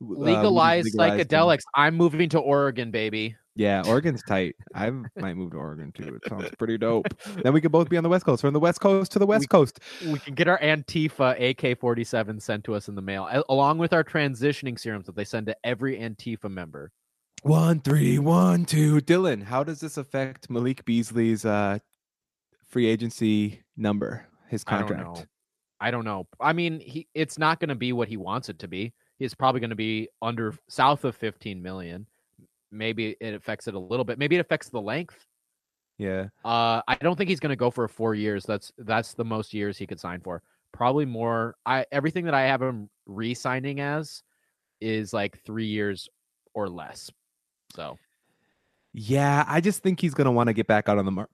w- 0.00 0.20
uh, 0.20 0.24
Legalize 0.24 0.84
psychedelics. 0.94 1.62
I'm 1.74 1.96
moving 1.96 2.28
to 2.30 2.38
Oregon, 2.38 2.90
baby. 2.90 3.34
yeah 3.56 3.82
oregon's 3.86 4.22
tight 4.28 4.54
i 4.74 4.88
might 5.16 5.34
move 5.34 5.50
to 5.52 5.56
oregon 5.56 5.90
too 5.90 6.14
it 6.22 6.28
sounds 6.28 6.48
pretty 6.58 6.78
dope 6.78 7.06
then 7.42 7.52
we 7.52 7.60
could 7.60 7.72
both 7.72 7.88
be 7.88 7.96
on 7.96 8.04
the 8.04 8.08
west 8.08 8.24
coast 8.24 8.40
from 8.42 8.52
the 8.54 8.60
west 8.60 8.80
coast 8.80 9.10
to 9.12 9.18
the 9.18 9.26
west 9.26 9.42
We- 9.42 9.46
coast 9.48 9.80
We 10.12 10.18
can 10.20 10.34
get 10.34 10.46
our 10.48 10.58
Antifa 10.60 11.28
AK 11.50 11.78
47 11.80 12.38
sent 12.40 12.62
to 12.64 12.74
us 12.74 12.88
in 12.88 12.94
the 12.94 13.02
mail, 13.02 13.26
along 13.48 13.78
with 13.78 13.92
our 13.92 14.04
transitioning 14.04 14.78
serums 14.78 15.06
that 15.06 15.16
they 15.16 15.24
send 15.24 15.46
to 15.46 15.56
every 15.64 15.98
Antifa 15.98 16.48
member. 16.48 16.92
One, 17.42 17.80
three, 17.80 18.18
one, 18.18 18.64
two. 18.64 19.00
Dylan, 19.00 19.42
how 19.42 19.64
does 19.64 19.80
this 19.80 19.96
affect 19.96 20.50
Malik 20.50 20.84
Beasley's 20.84 21.44
uh, 21.44 21.78
free 22.66 22.86
agency 22.86 23.62
number, 23.76 24.26
his 24.48 24.64
I 24.66 24.78
don't 24.78 24.88
contract? 24.88 25.16
know. 25.18 25.24
I 25.80 25.90
don't 25.90 26.04
know. 26.04 26.26
I 26.40 26.52
mean, 26.52 26.80
he 26.80 27.06
it's 27.14 27.38
not 27.38 27.60
going 27.60 27.68
to 27.68 27.74
be 27.74 27.92
what 27.92 28.08
he 28.08 28.16
wants 28.16 28.48
it 28.48 28.58
to 28.60 28.68
be. 28.68 28.92
He's 29.18 29.34
probably 29.34 29.60
going 29.60 29.70
to 29.70 29.76
be 29.76 30.08
under 30.22 30.54
south 30.68 31.04
of 31.04 31.16
15 31.16 31.62
million. 31.62 32.06
Maybe 32.70 33.16
it 33.20 33.34
affects 33.34 33.68
it 33.68 33.74
a 33.74 33.78
little 33.78 34.04
bit. 34.04 34.18
Maybe 34.18 34.36
it 34.36 34.40
affects 34.40 34.68
the 34.68 34.80
length. 34.80 35.26
Yeah. 35.98 36.26
Uh, 36.44 36.82
I 36.86 36.96
don't 37.00 37.16
think 37.16 37.30
he's 37.30 37.40
going 37.40 37.50
to 37.50 37.56
go 37.56 37.70
for 37.70 37.86
four 37.88 38.14
years. 38.14 38.44
That's 38.44 38.72
that's 38.78 39.14
the 39.14 39.24
most 39.24 39.54
years 39.54 39.78
he 39.78 39.86
could 39.86 40.00
sign 40.00 40.20
for. 40.20 40.42
Probably 40.72 41.04
more. 41.04 41.56
I 41.64 41.86
everything 41.92 42.24
that 42.26 42.34
I 42.34 42.42
have 42.42 42.60
him 42.60 42.90
re-signing 43.06 43.80
as 43.80 44.22
is 44.80 45.12
like 45.12 45.42
three 45.44 45.66
years 45.66 46.08
or 46.54 46.68
less. 46.68 47.10
So 47.74 47.98
Yeah, 48.94 49.44
I 49.46 49.60
just 49.60 49.82
think 49.82 50.00
he's 50.00 50.14
gonna 50.14 50.32
want 50.32 50.48
to 50.48 50.52
get 50.54 50.66
back 50.66 50.88
out 50.88 50.98
on 50.98 51.04
the 51.04 51.10
mar- 51.12 51.28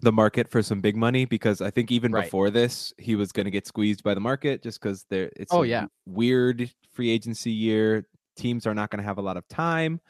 the 0.00 0.12
market 0.12 0.48
for 0.50 0.62
some 0.62 0.80
big 0.80 0.96
money 0.96 1.24
because 1.24 1.60
I 1.60 1.70
think 1.70 1.90
even 1.90 2.12
Right. 2.12 2.24
before 2.24 2.50
this, 2.50 2.92
he 2.98 3.16
was 3.16 3.32
gonna 3.32 3.50
get 3.50 3.66
squeezed 3.66 4.02
by 4.04 4.14
the 4.14 4.20
market 4.20 4.62
just 4.62 4.80
because 4.80 5.04
there 5.10 5.30
it's 5.36 5.52
Oh, 5.52 5.62
a 5.62 5.66
yeah. 5.66 5.86
weird 6.06 6.70
free 6.92 7.10
agency 7.10 7.50
year. 7.52 8.08
Teams 8.36 8.66
are 8.66 8.74
not 8.74 8.90
gonna 8.90 9.02
have 9.02 9.18
a 9.18 9.22
lot 9.22 9.36
of 9.36 9.46
time. 9.48 10.00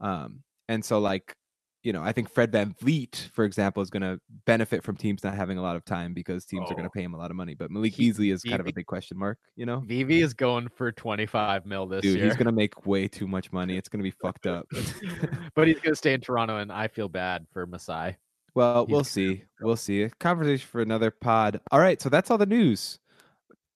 Um, 0.00 0.42
and 0.68 0.84
so 0.84 0.98
like 1.00 1.36
you 1.82 1.92
know, 1.92 2.02
I 2.02 2.12
think 2.12 2.30
Fred 2.30 2.52
VanVleet, 2.52 3.30
for 3.32 3.44
example, 3.44 3.82
is 3.82 3.90
going 3.90 4.02
to 4.02 4.20
benefit 4.46 4.84
from 4.84 4.96
teams 4.96 5.24
not 5.24 5.34
having 5.34 5.58
a 5.58 5.62
lot 5.62 5.74
of 5.76 5.84
time 5.84 6.14
because 6.14 6.44
teams 6.44 6.70
are 6.70 6.74
going 6.74 6.84
Oh. 6.84 6.88
to 6.88 6.90
pay 6.90 7.02
him 7.02 7.14
a 7.14 7.18
lot 7.18 7.30
of 7.30 7.36
money. 7.36 7.54
But 7.54 7.70
Malik 7.70 7.96
Beasley 7.96 8.30
is 8.30 8.42
kind 8.42 8.60
of 8.60 8.66
a 8.68 8.72
big 8.72 8.86
question 8.86 9.18
mark, 9.18 9.38
you 9.56 9.66
know? 9.66 9.80
VV 9.80 10.22
is 10.22 10.32
going 10.34 10.68
for 10.68 10.92
25 10.92 11.66
mil 11.66 11.86
this 11.86 12.02
Dude, 12.02 12.16
year. 12.18 12.24
he's 12.26 12.34
going 12.36 12.46
to 12.46 12.52
make 12.52 12.86
way 12.86 13.08
too 13.08 13.26
much 13.26 13.52
money. 13.52 13.76
It's 13.76 13.88
going 13.88 13.98
to 14.02 14.08
be 14.08 14.14
fucked 14.22 14.46
up. 14.46 14.66
but 15.54 15.66
he's 15.66 15.80
going 15.80 15.92
to 15.92 15.96
stay 15.96 16.14
in 16.14 16.20
Toronto, 16.20 16.58
and 16.58 16.70
I 16.70 16.86
feel 16.88 17.08
bad 17.08 17.46
for 17.52 17.66
Masai. 17.66 18.16
Well, 18.54 18.84
He's 18.86 18.92
we'll 18.92 19.04
see. 19.04 19.42
We'll 19.60 19.76
see. 19.76 20.02
A 20.02 20.10
conversation 20.10 20.68
for 20.70 20.82
another 20.82 21.10
pod. 21.10 21.60
All 21.70 21.80
right, 21.80 22.00
so 22.00 22.08
that's 22.08 22.30
all 22.30 22.38
the 22.38 22.46
news. 22.46 22.98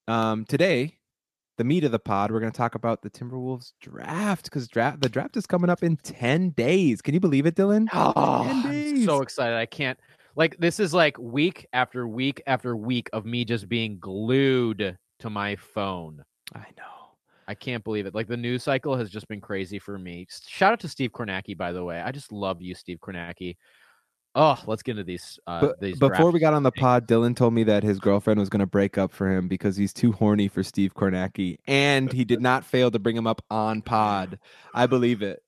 Um, 0.06 0.44
today, 0.44 0.98
the 1.56 1.64
meat 1.64 1.84
of 1.84 1.92
the 1.92 1.98
pod, 1.98 2.30
we're 2.30 2.40
going 2.40 2.52
to 2.52 2.56
talk 2.56 2.74
about 2.74 3.02
the 3.02 3.10
Timberwolves 3.10 3.72
draft 3.80 4.44
because 4.44 4.68
draft 4.68 5.00
the 5.00 5.08
draft 5.08 5.36
is 5.36 5.46
coming 5.46 5.70
up 5.70 5.82
in 5.82 5.96
ten 5.96 6.50
days. 6.50 7.00
Can 7.00 7.14
you 7.14 7.20
believe 7.20 7.46
it, 7.46 7.54
Dylan? 7.54 7.88
Oh, 7.92 8.12
10 8.12 8.14
ah, 8.16 8.68
I'm 8.68 9.04
so 9.04 9.22
excited. 9.22 9.56
I 9.56 9.66
can't. 9.66 9.98
Like, 10.34 10.56
this 10.58 10.78
is 10.78 10.92
like 10.92 11.16
week 11.18 11.66
after 11.72 12.06
week 12.06 12.42
after 12.46 12.76
week 12.76 13.08
of 13.12 13.24
me 13.24 13.44
just 13.44 13.68
being 13.68 13.98
glued 13.98 14.98
to 15.20 15.30
my 15.30 15.56
phone. 15.56 16.22
I 16.54 16.66
know. 16.76 16.84
I 17.48 17.54
can't 17.54 17.84
believe 17.84 18.06
it. 18.06 18.14
Like, 18.14 18.26
the 18.28 18.36
news 18.36 18.62
cycle 18.62 18.96
has 18.96 19.08
just 19.08 19.28
been 19.28 19.40
crazy 19.40 19.78
for 19.78 19.98
me. 19.98 20.26
Shout 20.46 20.72
out 20.72 20.80
to 20.80 20.88
Steve 20.88 21.12
Kornacki, 21.12 21.56
by 21.56 21.72
the 21.72 21.84
way. 21.84 22.00
I 22.00 22.10
just 22.10 22.32
love 22.32 22.60
you, 22.60 22.74
Steve 22.74 22.98
Kornacki. 22.98 23.56
Oh, 24.38 24.62
let's 24.66 24.82
get 24.82 24.92
into 24.92 25.04
these. 25.04 25.38
Uh, 25.46 25.62
But 25.62 25.80
these 25.80 25.98
before 25.98 26.30
we 26.30 26.38
got 26.40 26.52
on 26.52 26.62
the 26.62 26.70
things. 26.70 26.82
pod, 26.82 27.08
Dylan 27.08 27.34
told 27.34 27.54
me 27.54 27.64
that 27.64 27.82
his 27.82 27.98
girlfriend 27.98 28.38
was 28.38 28.50
going 28.50 28.60
to 28.60 28.66
break 28.66 28.98
up 28.98 29.10
for 29.10 29.30
him 29.32 29.48
because 29.48 29.76
he's 29.78 29.94
too 29.94 30.12
horny 30.12 30.46
for 30.46 30.62
Steve 30.62 30.92
Kornacki, 30.94 31.56
and 31.66 32.12
he 32.12 32.24
did 32.26 32.42
not 32.42 32.62
fail 32.62 32.90
to 32.90 32.98
bring 32.98 33.16
him 33.16 33.26
up 33.26 33.42
on 33.50 33.80
pod. 33.80 34.38
I 34.74 34.86
believe 34.86 35.22
it. 35.22 35.42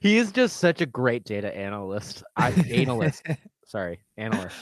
he 0.00 0.16
is 0.16 0.32
just 0.32 0.56
such 0.56 0.80
a 0.80 0.86
great 0.86 1.24
data 1.24 1.54
analyst. 1.54 2.22
I, 2.36 2.52
analyst. 2.70 3.22
Sorry, 3.66 4.00
analyst. 4.16 4.56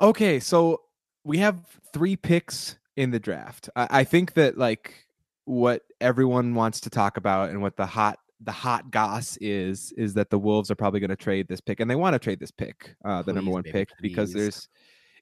Okay, 0.00 0.40
so 0.40 0.80
we 1.22 1.38
have 1.38 1.60
three 1.92 2.16
picks 2.16 2.78
in 2.96 3.10
the 3.10 3.20
draft. 3.20 3.68
I, 3.76 3.88
I 3.90 4.04
think 4.04 4.34
that 4.34 4.56
like 4.56 5.06
what 5.44 5.82
everyone 6.00 6.54
wants 6.54 6.80
to 6.80 6.90
talk 6.90 7.18
about 7.18 7.50
and 7.50 7.60
what 7.60 7.76
the 7.76 7.86
hot 7.86 8.18
the 8.40 8.52
hot 8.52 8.90
goss 8.90 9.36
is 9.40 9.92
is 9.96 10.14
that 10.14 10.30
the 10.30 10.38
Wolves 10.38 10.70
are 10.70 10.74
probably 10.74 11.00
going 11.00 11.10
to 11.10 11.16
trade 11.16 11.48
this 11.48 11.60
pick, 11.60 11.80
and 11.80 11.90
they 11.90 11.96
want 11.96 12.14
to 12.14 12.18
trade 12.18 12.40
this 12.40 12.50
pick, 12.50 12.94
uh, 13.04 13.22
the 13.22 13.32
number 13.32 13.50
one 13.50 13.62
baby, 13.62 13.72
pick, 13.72 13.88
because 14.00 14.32
there's 14.32 14.68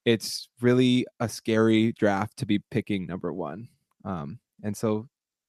it's 0.04 0.48
really 0.60 1.06
a 1.20 1.28
scary 1.28 1.92
draft 1.92 2.36
to 2.38 2.46
be 2.46 2.58
picking 2.70 3.06
number 3.06 3.32
one. 3.32 3.68
Um, 4.04 4.38
and 4.62 4.76
so 4.76 5.08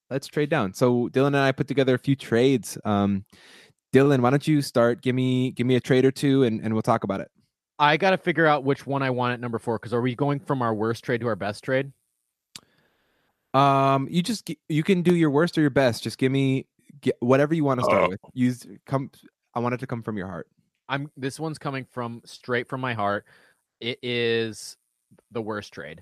let's 0.09 0.27
trade 0.27 0.49
down. 0.49 0.73
So 0.73 1.09
Dylan 1.09 1.27
and 1.27 1.37
I 1.37 1.51
put 1.51 1.67
together 1.67 1.95
a 1.95 1.99
few 1.99 2.15
trades. 2.15 2.77
Um, 2.85 3.25
Dylan, 3.93 4.21
why 4.21 4.29
don't 4.29 4.47
you 4.47 4.61
start? 4.61 5.01
Give 5.01 5.15
me 5.15 5.51
give 5.51 5.67
me 5.67 5.75
a 5.75 5.79
trade 5.79 6.05
or 6.05 6.11
two, 6.11 6.43
and, 6.43 6.61
and 6.61 6.73
we'll 6.73 6.81
talk 6.81 7.03
about 7.03 7.21
it. 7.21 7.29
I 7.79 7.97
got 7.97 8.11
to 8.11 8.17
figure 8.17 8.45
out 8.45 8.63
which 8.63 8.85
one 8.85 9.01
I 9.01 9.09
want 9.09 9.33
at 9.33 9.39
number 9.39 9.59
four. 9.59 9.77
Because 9.77 9.93
are 9.93 10.01
we 10.01 10.15
going 10.15 10.39
from 10.39 10.61
our 10.61 10.73
worst 10.73 11.03
trade 11.03 11.21
to 11.21 11.27
our 11.27 11.35
best 11.35 11.63
trade? 11.63 11.91
Um, 13.53 14.07
you 14.09 14.23
just 14.23 14.49
you 14.67 14.83
can 14.83 15.03
do 15.03 15.15
your 15.15 15.29
worst 15.29 15.57
or 15.57 15.61
your 15.61 15.69
best. 15.69 16.03
Just 16.03 16.17
give 16.17 16.31
me 16.31 16.67
get, 17.03 17.15
whatever 17.19 17.53
you 17.53 17.63
want 17.63 17.79
to 17.79 17.85
start 17.85 18.09
with. 18.09 18.19
Use 18.33 18.65
come. 18.85 19.11
I 19.53 19.59
want 19.59 19.75
it 19.75 19.79
to 19.81 19.87
come 19.87 20.01
from 20.01 20.17
your 20.17 20.27
heart. 20.27 20.47
I'm. 20.89 21.11
This 21.15 21.39
one's 21.39 21.59
coming 21.59 21.85
from 21.91 22.21
straight 22.25 22.67
from 22.67 22.81
my 22.81 22.93
heart. 22.93 23.25
It 23.79 23.99
is 24.01 24.75
the 25.31 25.41
worst 25.41 25.71
trade. 25.73 26.01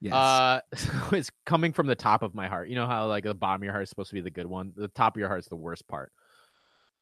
Yes. 0.00 0.14
Uh, 0.14 0.60
so 0.74 0.92
it's 1.12 1.30
coming 1.44 1.72
from 1.72 1.86
the 1.86 1.94
top 1.94 2.22
of 2.22 2.34
my 2.34 2.48
heart. 2.48 2.68
You 2.68 2.76
know 2.76 2.86
how 2.86 3.06
like 3.06 3.24
the 3.24 3.34
bottom 3.34 3.62
of 3.62 3.64
your 3.64 3.72
heart 3.72 3.82
is 3.82 3.90
supposed 3.90 4.10
to 4.10 4.14
be 4.14 4.22
the 4.22 4.30
good 4.30 4.46
one. 4.46 4.72
The 4.74 4.88
top 4.88 5.16
of 5.16 5.20
your 5.20 5.28
heart 5.28 5.40
is 5.40 5.46
the 5.46 5.56
worst 5.56 5.86
part. 5.88 6.12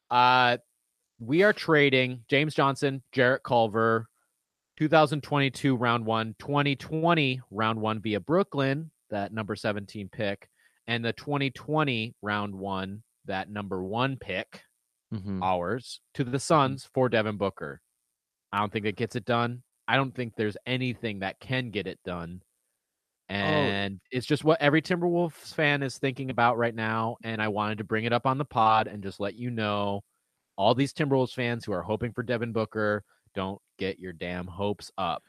Uh, 0.09 0.57
we 1.19 1.43
are 1.43 1.53
trading 1.53 2.23
James 2.27 2.53
Johnson, 2.53 3.01
Jarrett 3.11 3.43
Culver, 3.43 4.07
2022 4.77 5.75
round 5.75 6.05
one, 6.05 6.35
2020 6.39 7.41
round 7.51 7.79
one 7.79 8.01
via 8.01 8.19
Brooklyn, 8.19 8.91
that 9.09 9.33
number 9.33 9.55
17 9.55 10.09
pick, 10.09 10.49
and 10.87 11.03
the 11.03 11.13
2020 11.13 12.13
round 12.21 12.53
one, 12.53 13.01
that 13.25 13.49
number 13.49 13.83
one 13.83 14.17
pick, 14.17 14.63
Mhm. 15.13 15.41
ours, 15.43 16.01
to 16.13 16.23
the 16.23 16.39
Suns 16.39 16.85
for 16.93 17.09
Devin 17.09 17.37
Booker. 17.37 17.81
I 18.51 18.59
don't 18.59 18.71
think 18.71 18.85
it 18.85 18.95
gets 18.95 19.15
it 19.15 19.25
done. 19.25 19.63
I 19.87 19.97
don't 19.97 20.13
think 20.15 20.35
there's 20.35 20.57
anything 20.65 21.19
that 21.19 21.39
can 21.39 21.69
get 21.69 21.87
it 21.87 21.99
done. 22.03 22.41
And 23.27 23.99
it's 24.11 24.25
just 24.25 24.43
what 24.43 24.61
every 24.61 24.81
Timberwolves 24.81 25.53
fan 25.53 25.81
is 25.81 25.97
thinking 25.97 26.29
about 26.29 26.57
right 26.57 26.75
now. 26.75 27.17
And 27.23 27.41
I 27.41 27.47
wanted 27.47 27.79
to 27.79 27.83
bring 27.83 28.05
it 28.05 28.13
up 28.13 28.25
on 28.27 28.37
the 28.37 28.45
pod 28.45 28.87
and 28.87 29.01
just 29.01 29.19
let 29.19 29.35
you 29.35 29.49
know 29.49 30.03
all 30.57 30.75
these 30.75 30.93
Timberwolves 30.93 31.33
fans 31.33 31.65
who 31.65 31.71
are 31.71 31.81
hoping 31.81 32.13
for 32.13 32.23
Devin 32.23 32.51
Booker, 32.51 33.03
don't 33.33 33.59
get 33.77 33.99
your 33.99 34.13
damn 34.13 34.47
hopes 34.47 34.91
up. 34.97 35.23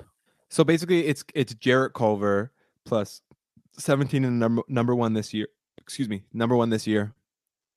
So 0.51 0.63
basically, 0.63 1.07
it's 1.07 1.25
it's 1.35 1.55
Jarrett 1.55 1.95
Culver 1.95 2.53
plus 2.85 3.23
seventeen 3.79 4.25
and 4.25 4.39
number 4.39 4.63
number 4.69 4.95
one 4.95 5.15
this 5.15 5.35
year. 5.35 5.49
Excuse 5.79 6.09
me, 6.09 6.23
number 6.33 6.55
one 6.55 6.71
this 6.71 6.87
year, 6.87 7.15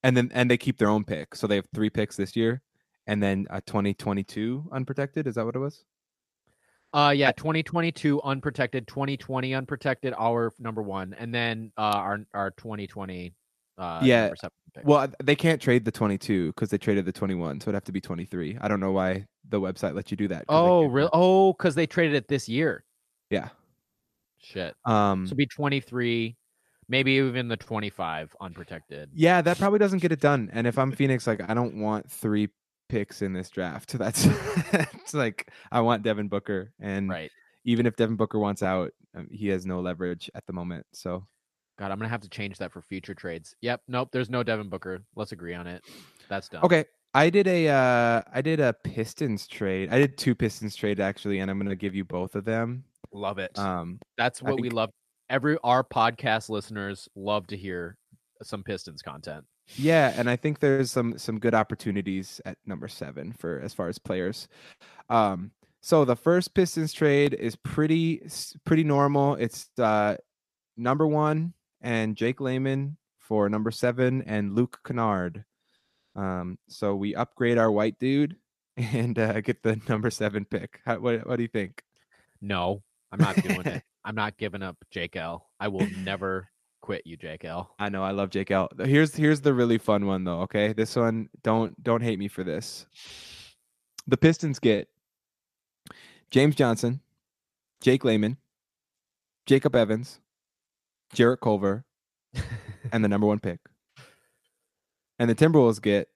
and 0.04 0.16
then 0.16 0.30
and 0.34 0.50
they 0.50 0.58
keep 0.58 0.78
their 0.78 0.90
own 0.90 1.04
pick. 1.04 1.36
So 1.36 1.48
they 1.48 1.56
have 1.56 1.68
three 1.74 1.90
picks 1.90 2.16
this 2.16 2.36
year, 2.36 2.62
and 3.08 3.22
then 3.22 3.48
a 3.50 3.62
twenty 3.62 3.94
twenty 3.94 4.24
two 4.24 4.70
unprotected. 4.72 5.28
Is 5.28 5.36
that 5.36 5.46
what 5.46 5.56
it 5.56 5.60
was? 5.60 5.84
Uh 6.92 7.14
yeah, 7.16 7.32
2022 7.32 8.20
unprotected, 8.24 8.88
2020 8.88 9.54
unprotected, 9.54 10.12
our 10.18 10.52
number 10.58 10.82
one, 10.82 11.16
and 11.20 11.34
then 11.34 11.72
uh 11.78 11.82
our 11.82 12.26
our 12.34 12.50
2020 12.52 13.32
uh 13.78 14.00
Yeah, 14.04 14.22
number 14.22 14.36
seven 14.38 14.54
pick. 14.74 14.88
Well, 14.88 15.08
they 15.24 15.36
can't 15.36 15.62
trade 15.62 15.86
the 15.86 15.92
twenty 15.92 16.18
two 16.18 16.48
because 16.48 16.70
they 16.70 16.80
traded 16.80 17.06
the 17.06 17.12
twenty 17.12 17.36
one, 17.36 17.60
so 17.62 17.66
it'd 17.66 17.76
have 17.76 17.84
to 17.84 17.92
be 17.92 18.02
twenty 18.02 18.26
three. 18.26 18.58
I 18.60 18.68
don't 18.68 18.80
know 18.80 18.92
why 18.92 19.28
the 19.48 19.62
website 19.62 19.94
lets 19.94 20.10
you 20.10 20.18
do 20.18 20.28
that. 20.30 20.46
oh 20.50 20.86
really? 20.86 21.12
Oh, 21.14 21.54
because 21.54 21.76
they 21.76 21.86
traded 21.86 22.16
it 22.16 22.28
this 22.28 22.50
year. 22.50 22.84
Yeah. 23.30 23.50
Shit. 24.40 24.76
Um. 24.86 25.28
So 25.28 25.36
be 25.36 25.46
23, 25.46 26.36
maybe 26.90 27.14
even 27.14 27.48
the 27.48 27.56
25 27.56 28.36
unprotected. 28.42 29.12
Yeah, 29.14 29.42
that 29.42 29.58
probably 29.58 29.80
doesn't 29.80 30.00
get 30.00 30.12
it 30.12 30.20
done. 30.20 30.50
And 30.52 30.68
if 30.68 30.78
I'm 30.78 30.92
Phoenix, 30.92 31.26
like 31.28 31.48
I 31.50 31.54
don't 31.54 31.80
want 31.80 32.12
three 32.12 32.50
picks 32.90 33.22
in 33.22 33.32
this 33.34 33.50
draft. 33.50 33.92
That's 33.98 34.26
it's 34.74 35.14
like 35.14 35.50
I 35.72 35.80
want 35.82 36.04
Devin 36.04 36.28
Booker, 36.28 36.74
and 36.82 37.10
Right. 37.10 37.32
even 37.64 37.86
if 37.86 37.96
Devin 37.96 38.16
Booker 38.18 38.40
wants 38.40 38.64
out, 38.64 38.92
um, 39.16 39.28
he 39.32 39.48
has 39.50 39.66
no 39.66 39.80
leverage 39.80 40.30
at 40.36 40.46
the 40.46 40.54
moment. 40.54 40.86
So 40.92 41.26
God, 41.78 41.92
I'm 41.92 41.98
gonna 42.00 42.10
have 42.10 42.22
to 42.22 42.30
change 42.30 42.58
that 42.58 42.74
for 42.74 42.82
future 42.82 43.14
trades. 43.14 43.56
Yep. 43.62 43.82
Nope. 43.88 44.10
There's 44.12 44.30
no 44.30 44.44
Devin 44.44 44.70
Booker. 44.70 45.02
Let's 45.16 45.32
agree 45.32 45.54
on 45.54 45.68
it. 45.68 45.84
That's 46.28 46.50
done. 46.50 46.64
okay, 46.66 46.86
I 47.14 47.30
did 47.30 47.48
a 47.48 47.68
uh 47.70 48.22
I 48.34 48.42
did 48.42 48.60
a 48.60 48.74
Pistons 48.84 49.48
trade. 49.48 49.90
I 49.94 50.00
did 50.00 50.18
two 50.18 50.36
Pistons 50.36 50.76
trade 50.76 51.00
actually, 51.00 51.40
and 51.40 51.50
I'm 51.50 51.58
gonna 51.58 51.76
give 51.76 51.96
you 51.96 52.04
both 52.06 52.36
of 52.36 52.44
them. 52.46 52.84
Love 53.12 53.40
it. 53.40 53.58
Um, 53.58 54.00
That's 54.18 54.42
what 54.42 54.60
we 54.60 54.70
love. 54.70 54.90
Every 55.30 55.58
our 55.64 55.84
podcast 55.84 56.50
listeners 56.50 57.08
love 57.16 57.48
to 57.48 57.58
hear 57.58 57.98
some 58.42 58.64
Pistons 58.64 59.02
content. 59.02 59.46
yeah, 59.76 60.14
and 60.16 60.30
I 60.30 60.36
think 60.36 60.60
there's 60.60 60.92
some 60.92 61.18
some 61.18 61.40
good 61.40 61.54
opportunities 61.54 62.42
at 62.46 62.58
number 62.66 62.88
seven 62.88 63.34
for 63.34 63.60
as 63.60 63.74
far 63.74 63.88
as 63.90 64.00
players. 64.00 64.48
Um, 65.10 65.52
so 65.82 66.06
the 66.06 66.16
first 66.16 66.54
Pistons 66.54 66.94
trade 66.94 67.34
is 67.34 67.56
pretty 67.56 68.22
pretty 68.66 68.84
normal. 68.84 69.36
It's 69.36 69.70
uh 69.78 70.18
number 70.78 71.06
one 71.08 71.54
and 71.82 72.16
Jake 72.16 72.42
Layman 72.42 72.98
for 73.20 73.48
number 73.50 73.72
seven 73.72 74.24
and 74.24 74.56
Luke 74.56 74.80
Kennard. 74.86 75.46
Um, 76.16 76.58
so 76.68 76.96
we 76.96 77.16
upgrade 77.16 77.58
our 77.58 77.72
white 77.72 78.00
dude 78.00 78.36
and 78.78 79.18
uh, 79.18 79.42
get 79.42 79.62
the 79.64 79.80
number 79.88 80.10
seven 80.10 80.46
pick. 80.46 80.80
How, 80.86 81.00
what 81.00 81.28
what 81.28 81.36
do 81.36 81.44
you 81.44 81.50
think? 81.50 81.84
No, 82.42 82.84
I'm 83.12 83.20
not 83.20 83.36
doing 83.36 83.66
it. 83.66 83.84
I'm 84.06 84.16
not 84.16 84.38
giving 84.38 84.62
up 84.62 84.78
Jake 84.92 85.16
L. 85.16 85.50
I 85.60 85.68
will 85.68 85.88
never 85.98 86.50
quit 86.82 87.06
you, 87.06 87.18
Jake 87.18 87.46
L. 87.46 87.76
I 87.80 87.90
know 87.90 88.04
I 88.04 88.12
love 88.12 88.30
Jake 88.30 88.52
L. 88.52 88.70
Here's 88.84 89.16
here's 89.16 89.42
the 89.42 89.54
really 89.54 89.78
fun 89.78 90.06
one 90.06 90.24
though. 90.24 90.42
Okay, 90.42 90.74
this 90.74 90.96
one 90.96 91.30
don't 91.44 91.82
don't 91.84 92.02
hate 92.02 92.20
me 92.20 92.28
for 92.28 92.44
this. 92.44 92.86
The 94.08 94.18
Pistons 94.18 94.60
get 94.60 94.88
James 96.32 96.56
Johnson, 96.56 97.02
Jake 97.82 98.04
Layman, 98.04 98.38
Jacob 99.46 99.76
Evans, 99.76 100.20
Jarrett 101.14 101.42
Culver, 101.42 101.86
and 102.92 103.04
the 103.04 103.08
number 103.08 103.28
one 103.28 103.40
pick. 103.40 103.60
And 105.18 105.30
the 105.30 105.36
Timberwolves 105.36 105.82
get, 105.82 106.08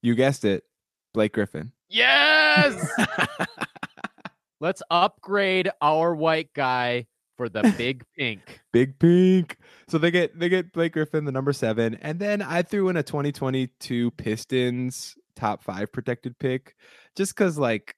you 0.00 0.14
guessed 0.14 0.44
it, 0.44 0.64
Blake 1.12 1.32
Griffin. 1.32 1.72
Yes. 1.88 2.88
Let's 4.60 4.82
upgrade 4.90 5.70
our 5.80 6.14
white 6.14 6.52
guy 6.54 7.07
for 7.38 7.48
the 7.48 7.62
big 7.78 8.04
pink. 8.18 8.60
Big 8.72 8.98
pink. 8.98 9.56
So 9.88 9.96
they 9.96 10.10
get 10.10 10.38
they 10.38 10.50
get 10.50 10.72
Blake 10.72 10.92
Griffin, 10.92 11.24
the 11.24 11.32
number 11.32 11.54
seven, 11.54 11.94
and 12.02 12.18
then 12.18 12.42
I 12.42 12.60
threw 12.60 12.90
in 12.90 12.98
a 12.98 13.02
2022 13.02 14.10
Pistons 14.10 15.16
top 15.34 15.62
five 15.62 15.90
protected 15.90 16.38
pick, 16.38 16.74
just 17.16 17.34
because 17.34 17.56
like 17.56 17.94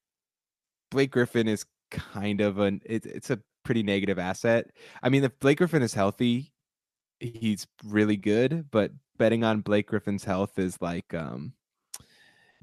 Blake 0.92 1.10
Griffin 1.10 1.48
is 1.48 1.64
kind 1.90 2.40
of 2.40 2.58
an 2.58 2.80
it, 2.84 3.04
it's 3.06 3.30
a 3.30 3.40
pretty 3.64 3.82
negative 3.82 4.20
asset. 4.20 4.66
I 5.02 5.08
mean, 5.08 5.24
if 5.24 5.32
Blake 5.40 5.58
Griffin 5.58 5.82
is 5.82 5.94
healthy, 5.94 6.52
he's 7.18 7.66
really 7.84 8.16
good, 8.16 8.70
but 8.70 8.92
betting 9.18 9.42
on 9.42 9.62
Blake 9.62 9.88
Griffin's 9.88 10.24
health 10.24 10.58
is 10.58 10.80
like 10.80 11.12
um 11.14 11.54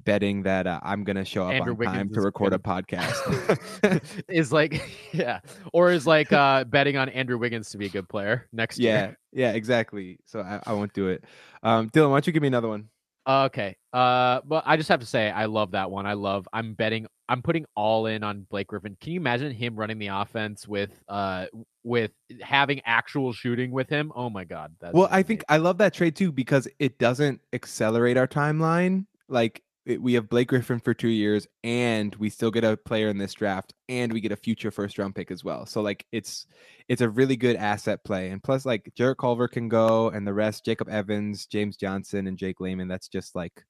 betting 0.04 0.42
that 0.42 0.66
uh, 0.66 0.80
I'm 0.82 1.04
gonna 1.04 1.24
show 1.24 1.44
up 1.44 1.52
Andrew 1.52 1.74
on 1.74 1.84
time 1.84 2.12
to 2.14 2.20
record 2.20 2.52
a 2.52 2.58
podcast. 2.58 4.00
is 4.28 4.52
like 4.52 4.82
yeah, 5.12 5.40
or 5.72 5.90
is 5.90 6.06
like 6.06 6.32
uh 6.32 6.64
betting 6.64 6.96
on 6.96 7.08
Andrew 7.08 7.38
Wiggins 7.38 7.70
to 7.70 7.78
be 7.78 7.86
a 7.86 7.90
good 7.90 8.08
player 8.08 8.48
next 8.52 8.78
yeah, 8.78 8.90
year. 8.90 9.18
yeah, 9.32 9.48
yeah, 9.48 9.52
exactly. 9.54 10.18
So 10.24 10.40
I, 10.40 10.60
I 10.66 10.72
won't 10.72 10.92
do 10.92 11.08
it. 11.08 11.24
Um, 11.62 11.90
Dylan, 11.90 12.10
why 12.10 12.16
don't 12.16 12.26
you 12.26 12.32
give 12.32 12.42
me 12.42 12.48
another 12.48 12.68
one? 12.68 12.88
Okay. 13.28 13.76
Uh, 13.92 14.40
but 14.44 14.62
I 14.66 14.78
just 14.78 14.88
have 14.88 15.00
to 15.00 15.06
say, 15.06 15.30
I 15.30 15.44
love 15.44 15.72
that 15.72 15.90
one. 15.90 16.06
I 16.06 16.14
love. 16.14 16.48
I'm 16.52 16.72
betting. 16.72 17.06
I'm 17.28 17.42
putting 17.42 17.66
all 17.74 18.06
in 18.06 18.24
on 18.24 18.46
Blake 18.50 18.68
Griffin. 18.68 18.96
Can 19.00 19.12
you 19.12 19.20
imagine 19.20 19.52
him 19.52 19.76
running 19.76 19.98
the 19.98 20.06
offense 20.06 20.66
with 20.66 20.90
uh 21.08 21.46
with 21.84 22.10
having 22.40 22.80
actual 22.86 23.34
shooting 23.34 23.70
with 23.70 23.90
him? 23.90 24.12
Oh 24.14 24.30
my 24.30 24.44
god. 24.44 24.74
That's 24.80 24.94
Well, 24.94 25.08
I 25.10 25.22
think 25.22 25.44
I 25.48 25.58
love 25.58 25.76
that 25.78 25.92
trade 25.92 26.16
too 26.16 26.32
because 26.32 26.66
it 26.78 26.98
doesn't 26.98 27.42
accelerate 27.52 28.16
our 28.16 28.26
timeline. 28.26 29.04
Like 29.28 29.62
we 29.96 30.14
have 30.14 30.28
Blake 30.28 30.48
Griffin 30.48 30.80
for 30.80 30.92
two 30.92 31.08
years, 31.08 31.46
and 31.64 32.14
we 32.16 32.28
still 32.28 32.50
get 32.50 32.64
a 32.64 32.76
player 32.76 33.08
in 33.08 33.16
this 33.16 33.32
draft, 33.32 33.72
and 33.88 34.12
we 34.12 34.20
get 34.20 34.32
a 34.32 34.36
future 34.36 34.70
first 34.70 34.98
round 34.98 35.14
pick 35.14 35.30
as 35.30 35.42
well. 35.42 35.64
So 35.64 35.80
like 35.80 36.04
it's 36.12 36.46
it's 36.88 37.00
a 37.00 37.08
really 37.08 37.36
good 37.36 37.56
asset 37.56 38.04
play, 38.04 38.30
and 38.30 38.42
plus 38.42 38.66
like 38.66 38.92
Jarrett 38.94 39.18
Culver 39.18 39.48
can 39.48 39.68
go, 39.68 40.10
and 40.10 40.26
the 40.26 40.34
rest 40.34 40.64
Jacob 40.64 40.88
Evans, 40.88 41.46
James 41.46 41.76
Johnson, 41.76 42.26
and 42.26 42.36
Jake 42.36 42.60
Layman. 42.60 42.88
That's 42.88 43.08
just 43.08 43.34
like 43.34 43.64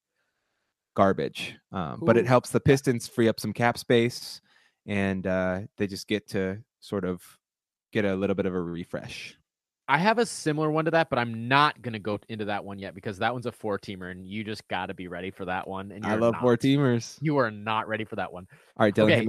garbage. 0.96 1.56
Um, 1.70 2.00
but 2.02 2.16
it 2.16 2.26
helps 2.26 2.50
the 2.50 2.60
Pistons 2.60 3.06
free 3.06 3.28
up 3.28 3.38
some 3.38 3.52
cap 3.52 3.78
space, 3.78 4.40
and 4.86 5.26
uh, 5.26 5.60
they 5.76 5.86
just 5.86 6.08
get 6.08 6.28
to 6.30 6.58
sort 6.80 7.04
of 7.04 7.22
get 7.92 8.04
a 8.04 8.16
little 8.16 8.34
bit 8.34 8.46
of 8.46 8.54
a 8.54 8.60
refresh. 8.60 9.36
I 9.88 9.96
have 9.96 10.18
a 10.18 10.26
similar 10.26 10.70
one 10.70 10.84
to 10.84 10.90
that, 10.90 11.08
but 11.08 11.18
I'm 11.18 11.48
not 11.48 11.80
gonna 11.80 11.98
go 11.98 12.18
into 12.28 12.44
that 12.44 12.62
one 12.64 12.78
yet 12.78 12.94
because 12.94 13.18
that 13.18 13.32
one's 13.32 13.46
a 13.46 13.52
four 13.52 13.78
teamer, 13.78 14.10
and 14.10 14.26
you 14.26 14.44
just 14.44 14.66
got 14.68 14.86
to 14.86 14.94
be 14.94 15.08
ready 15.08 15.30
for 15.30 15.46
that 15.46 15.66
one. 15.66 15.92
And 15.92 16.04
I 16.04 16.14
love 16.16 16.34
not. 16.34 16.42
four 16.42 16.56
teamers. 16.58 17.18
You 17.22 17.38
are 17.38 17.50
not 17.50 17.88
ready 17.88 18.04
for 18.04 18.16
that 18.16 18.30
one. 18.30 18.46
All 18.76 18.84
right, 18.84 18.94
Dylan, 18.94 19.28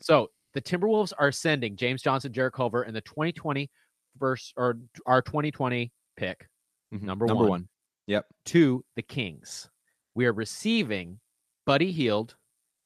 So 0.00 0.30
the 0.54 0.60
Timberwolves 0.60 1.12
are 1.18 1.30
sending 1.30 1.76
James 1.76 2.02
Johnson, 2.02 2.32
Jarrett 2.32 2.54
Culver, 2.54 2.82
and 2.82 2.94
the 2.94 3.02
2020 3.02 3.70
verse 4.18 4.52
or 4.56 4.78
our 5.06 5.22
2020 5.22 5.92
pick 6.16 6.48
Mhm, 6.92 7.02
number 7.02 7.26
number 7.26 7.44
one. 7.44 7.50
one. 7.50 7.68
Yep. 8.08 8.26
to 8.46 8.84
the 8.96 9.02
Kings. 9.02 9.70
We 10.16 10.26
are 10.26 10.32
receiving 10.32 11.20
Buddy 11.66 11.92
Hield, 11.92 12.34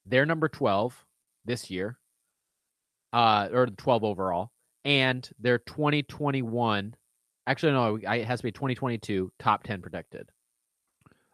their 0.05 0.27
number 0.27 0.47
12 0.47 1.03
this 1.43 1.71
year, 1.71 1.97
uh, 3.13 3.49
or 3.51 3.65
12 3.65 4.03
overall, 4.03 4.51
and 4.83 5.27
their 5.39 5.57
2021. 5.57 6.95
Actually, 7.47 7.73
no, 7.73 7.99
I- 8.07 8.17
it 8.17 8.25
has 8.27 8.39
to 8.39 8.43
be 8.43 8.51
2022 8.51 9.31
top 9.39 9.63
10 9.63 9.81
protected. 9.81 10.29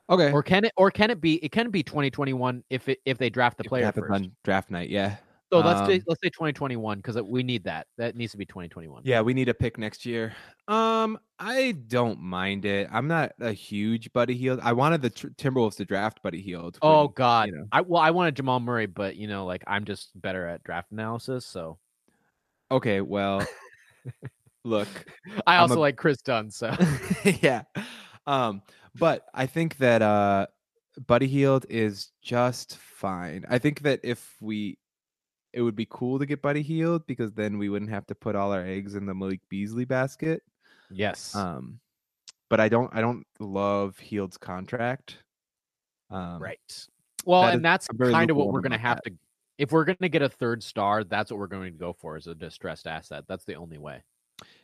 Okay. 0.10 0.32
Or 0.32 0.44
can 0.44 0.66
it? 0.66 0.74
Or 0.76 0.92
can 0.92 1.10
it 1.10 1.22
be? 1.22 1.36
It 1.44 1.52
can 1.54 1.70
be 1.72 1.84
2021 1.84 2.64
if 2.70 2.90
it 2.90 3.00
if 3.06 3.18
they 3.18 3.30
draft 3.30 3.58
the 3.58 3.64
If 3.64 3.70
player 3.70 3.92
first. 3.94 4.12
on 4.12 4.32
draft 4.44 4.70
night. 4.70 4.90
Yeah. 4.90 5.16
So 5.54 5.60
let's 5.60 5.86
say 5.86 5.96
Um, 5.98 6.04
let's 6.08 6.22
say 6.22 6.30
2021 6.30 6.98
because 7.00 7.22
we 7.22 7.44
need 7.44 7.64
that. 7.66 7.88
That 7.98 8.16
needs 8.16 8.32
to 8.34 8.38
be 8.38 8.46
2021. 8.46 9.02
Yeah, 9.06 9.20
we 9.22 9.34
need 9.34 9.48
a 9.50 9.54
pick 9.54 9.78
next 9.78 10.06
year. 10.06 10.34
Um, 10.70 11.18
I 11.40 11.74
don't 11.88 12.20
mind 12.22 12.64
it. 12.66 12.88
I'm 12.92 13.08
not 13.08 13.34
a 13.42 13.52
huge 13.52 14.12
Buddy 14.14 14.36
Hield. 14.36 14.60
I 14.64 14.72
wanted 14.74 15.02
the 15.02 15.10
tr- 15.10 15.28
Timberwolves 15.28 15.76
to 15.78 15.86
draft 15.86 16.22
Buddy 16.24 16.42
Hield. 16.42 16.78
Oh 16.82 17.06
when- 17.06 17.14
God, 17.16 17.50
know. 17.52 17.66
I 17.72 17.82
well 17.82 18.02
I 18.02 18.12
wanted 18.12 18.36
Jamal 18.36 18.60
Murray, 18.62 18.86
but 18.86 19.16
you 19.18 19.28
know, 19.28 19.46
like 19.46 19.64
I'm 19.68 19.86
just 19.86 20.10
better 20.20 20.46
at 20.48 20.64
draft 20.64 20.92
analysis. 20.92 21.46
So 21.46 21.80
Okay, 22.70 23.00
well, 23.02 23.46
look, 24.64 24.88
I 25.48 25.58
also 25.58 25.76
a- 25.78 25.80
like 25.80 25.98
Chris 25.98 26.22
Dunn. 26.22 26.50
So 26.52 26.76
yeah. 27.42 27.64
Um, 28.28 28.62
but 28.96 29.26
I 29.34 29.46
think 29.46 29.78
that 29.78 30.02
uh 30.02 30.48
Buddy 31.08 31.28
Hield 31.28 31.66
is 31.70 32.12
just 32.22 32.78
fine. 32.78 33.46
I 33.50 33.58
think 33.58 33.82
that 33.82 34.00
if 34.04 34.36
we 34.42 34.78
it 35.54 35.62
would 35.62 35.76
be 35.76 35.88
cool 35.90 36.20
to 36.20 36.26
get 36.26 36.42
Buddy 36.42 36.62
Hield 36.62 37.06
because 37.08 37.34
then 37.34 37.58
we 37.58 37.70
wouldn't 37.70 37.92
have 37.92 38.06
to 38.08 38.16
put 38.16 38.36
all 38.36 38.52
our 38.54 38.64
eggs 38.66 38.96
in 38.96 39.06
the 39.06 39.14
Malik 39.14 39.42
Beasley 39.50 39.86
basket. 39.86 40.42
yes, 40.90 41.36
Um 41.36 41.80
but 42.50 42.60
I 42.60 42.68
don't 42.70 42.90
I 42.94 43.02
don't 43.02 43.26
love 43.40 43.98
Hield's 44.00 44.38
contract. 44.38 45.18
Um 46.10 46.42
right. 46.42 46.88
Well, 47.26 47.44
that 47.44 47.54
and 47.54 47.64
that's 47.64 47.88
kind 47.88 48.30
of 48.30 48.38
what 48.38 48.48
we're 48.52 48.62
gonna 48.62 48.78
have 48.78 49.00
that. 49.04 49.12
to. 49.12 49.16
If 49.58 49.72
we're 49.72 49.86
gonna 49.86 50.10
get 50.10 50.22
a 50.22 50.30
third 50.30 50.64
star, 50.64 51.04
that's 51.04 51.32
what 51.32 51.40
we're 51.40 51.48
going 51.48 51.72
to 51.72 51.78
go 51.78 51.94
for 51.94 52.18
is 52.18 52.28
a 52.28 52.34
distressed 52.36 52.88
asset. 52.88 53.26
That's 53.28 53.46
the 53.46 53.56
only 53.56 53.78
way. 53.78 54.04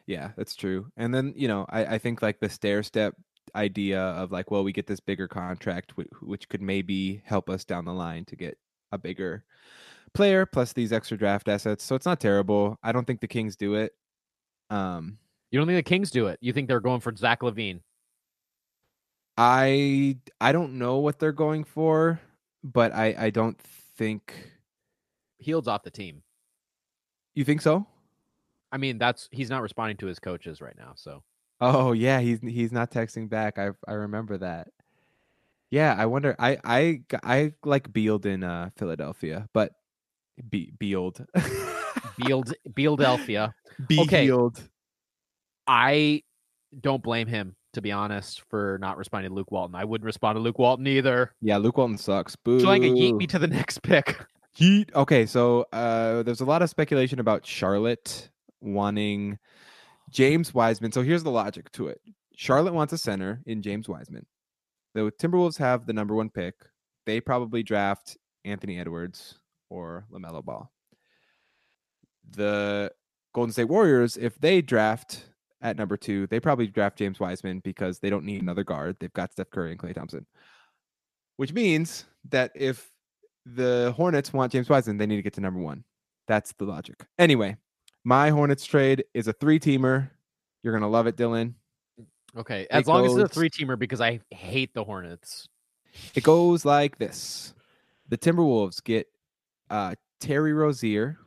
Yeah, 0.07 0.31
that's 0.37 0.55
true. 0.55 0.91
And 0.97 1.13
then, 1.13 1.33
you 1.35 1.47
know, 1.47 1.65
I, 1.69 1.95
I 1.95 1.97
think 1.97 2.21
like 2.21 2.39
the 2.39 2.49
stair 2.49 2.81
step 2.83 3.15
idea 3.55 4.01
of 4.01 4.31
like, 4.31 4.51
well, 4.51 4.63
we 4.63 4.71
get 4.71 4.87
this 4.87 4.99
bigger 4.99 5.27
contract, 5.27 5.97
which, 5.97 6.09
which 6.21 6.49
could 6.49 6.61
maybe 6.61 7.21
help 7.25 7.49
us 7.49 7.65
down 7.65 7.85
the 7.85 7.93
line 7.93 8.25
to 8.25 8.35
get 8.35 8.57
a 8.91 8.97
bigger 8.97 9.43
player 10.13 10.45
plus 10.45 10.73
these 10.73 10.93
extra 10.93 11.17
draft 11.17 11.47
assets. 11.49 11.83
So 11.83 11.95
it's 11.95 12.05
not 12.05 12.19
terrible. 12.21 12.77
I 12.83 12.91
don't 12.93 13.05
think 13.05 13.21
the 13.21 13.27
Kings 13.27 13.55
do 13.57 13.75
it. 13.75 13.93
Um, 14.69 15.19
You 15.51 15.59
don't 15.59 15.67
think 15.67 15.77
the 15.77 15.89
Kings 15.89 16.11
do 16.11 16.27
it? 16.27 16.39
You 16.41 16.53
think 16.53 16.67
they're 16.69 16.79
going 16.79 17.01
for 17.01 17.15
Zach 17.15 17.41
LaVine? 17.41 17.81
I 19.37 20.17
I 20.41 20.51
don't 20.51 20.77
know 20.77 20.97
what 20.97 21.19
they're 21.19 21.31
going 21.31 21.63
for, 21.63 22.19
but 22.63 22.91
I 22.93 23.15
I 23.17 23.29
don't 23.29 23.59
think 23.97 24.33
Hield's 25.39 25.67
off 25.67 25.83
the 25.83 25.91
team. 25.91 26.23
you 27.35 27.43
think 27.45 27.61
so. 27.61 27.85
I 28.71 28.77
mean, 28.77 28.97
that's 28.97 29.29
he's 29.31 29.49
not 29.49 29.61
responding 29.61 29.97
to 29.97 30.07
his 30.07 30.19
coaches 30.19 30.61
right 30.61 30.75
now. 30.77 30.93
So 30.95 31.23
Oh 31.59 31.91
yeah, 31.91 32.19
he's 32.19 32.39
he's 32.41 32.71
not 32.71 32.91
texting 32.91 33.29
back. 33.29 33.57
I 33.57 33.71
I 33.87 33.93
remember 33.93 34.37
that. 34.37 34.67
Yeah, 35.71 35.95
I 35.97 36.05
wonder. 36.05 36.35
I 36.37 36.57
I 36.63 37.01
I 37.23 37.53
like 37.65 37.91
Beald 37.91 38.25
in 38.25 38.43
uh, 38.43 38.69
Philadelphia, 38.77 39.47
but 39.53 39.73
Be 40.49 40.71
Beald. 40.77 41.25
Beald 42.17 42.53
Bealdelphia. 42.69 43.53
Okay. 43.91 44.27
Beald. 44.27 44.61
I 45.65 46.23
don't 46.79 47.01
blame 47.01 47.27
him 47.27 47.55
to 47.73 47.81
be 47.81 47.91
honest 47.91 48.41
for 48.49 48.77
not 48.79 48.97
responding 48.97 49.31
to 49.31 49.35
Luke 49.35 49.51
Walton. 49.51 49.75
I 49.75 49.83
wouldn't 49.83 50.05
respond 50.05 50.35
to 50.35 50.39
Luke 50.39 50.59
Walton 50.59 50.87
either. 50.87 51.33
Yeah, 51.41 51.57
Luke 51.57 51.77
Walton 51.77 51.97
sucks. 51.97 52.35
Boo. 52.35 52.67
I 52.69 52.79
can 52.79 52.95
yeet 52.95 53.17
me 53.17 53.27
to 53.27 53.39
the 53.39 53.47
next 53.47 53.81
pick. 53.81 54.19
Yeet. 54.57 54.93
Okay, 54.95 55.25
so 55.25 55.65
uh, 55.73 56.23
there's 56.23 56.41
a 56.41 56.45
lot 56.45 56.61
of 56.61 56.69
speculation 56.69 57.19
about 57.19 57.45
Charlotte 57.45 58.29
wanting 58.61 59.37
James 60.09 60.53
Wiseman. 60.53 60.91
So 60.91 61.01
here's 61.01 61.23
the 61.23 61.31
logic 61.31 61.71
to 61.73 61.87
it: 61.87 62.01
Charlotte 62.35 62.73
wants 62.73 62.93
a 62.93 62.97
center 62.97 63.41
in 63.45 63.61
James 63.61 63.89
Wiseman. 63.89 64.25
The 64.93 65.11
Timberwolves 65.11 65.57
have 65.57 65.85
the 65.85 65.93
number 65.93 66.15
one 66.15 66.29
pick. 66.29 66.55
They 67.05 67.21
probably 67.21 67.63
draft 67.63 68.17
Anthony 68.45 68.79
Edwards 68.79 69.39
or 69.69 70.05
Lamelo 70.11 70.43
Ball. 70.43 70.71
The 72.31 72.91
Golden 73.33 73.53
State 73.53 73.69
Warriors, 73.69 74.17
if 74.17 74.39
they 74.39 74.61
draft 74.61 75.25
at 75.61 75.77
number 75.77 75.97
two, 75.97 76.27
they 76.27 76.39
probably 76.39 76.67
draft 76.67 76.97
James 76.97 77.19
Wiseman 77.19 77.59
because 77.59 77.99
they 77.99 78.09
don't 78.09 78.25
need 78.25 78.41
another 78.41 78.63
guard. 78.63 78.97
They've 78.99 79.13
got 79.13 79.31
Steph 79.31 79.49
Curry 79.51 79.71
and 79.71 79.79
Klay 79.79 79.93
Thompson. 79.93 80.25
Which 81.37 81.53
means 81.53 82.05
that 82.29 82.51
if 82.55 82.89
the 83.45 83.93
Hornets 83.95 84.33
want 84.33 84.51
James 84.51 84.69
Wiseman, 84.69 84.97
they 84.97 85.05
need 85.05 85.17
to 85.17 85.21
get 85.21 85.33
to 85.33 85.41
number 85.41 85.59
one. 85.59 85.83
That's 86.27 86.51
the 86.53 86.65
logic. 86.65 87.05
Anyway, 87.17 87.57
my 88.07 88.29
Hornets 88.29 88.65
trade 88.65 89.03
is 89.13 89.27
a 89.27 89.33
three 89.33 89.59
teamer. 89.59 90.09
You're 90.63 90.71
gonna 90.71 90.87
love 90.87 91.07
it, 91.07 91.17
Dylan. 91.17 91.55
Okay, 92.37 92.65
as 92.71 92.87
It 92.87 92.87
long 92.87 93.05
as 93.05 93.13
it's 93.13 93.31
a 93.31 93.33
three 93.33 93.49
teamer 93.49 93.77
because 93.77 93.99
I 93.99 94.21
hate 94.31 94.73
the 94.73 94.85
Hornets. 94.85 95.49
It 96.15 96.23
goes 96.23 96.63
like 96.63 96.99
this: 96.99 97.53
the 98.07 98.17
Timberwolves 98.17 98.81
get 98.81 99.07
uh, 99.69 99.95
Terry 100.21 100.53
Rozier, 100.53 101.17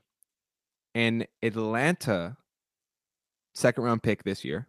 an 0.95 1.27
Atlanta 1.43 2.39
second 3.55 3.85
round 3.85 4.03
pick 4.03 4.25
this 4.25 4.43
year, 4.43 4.67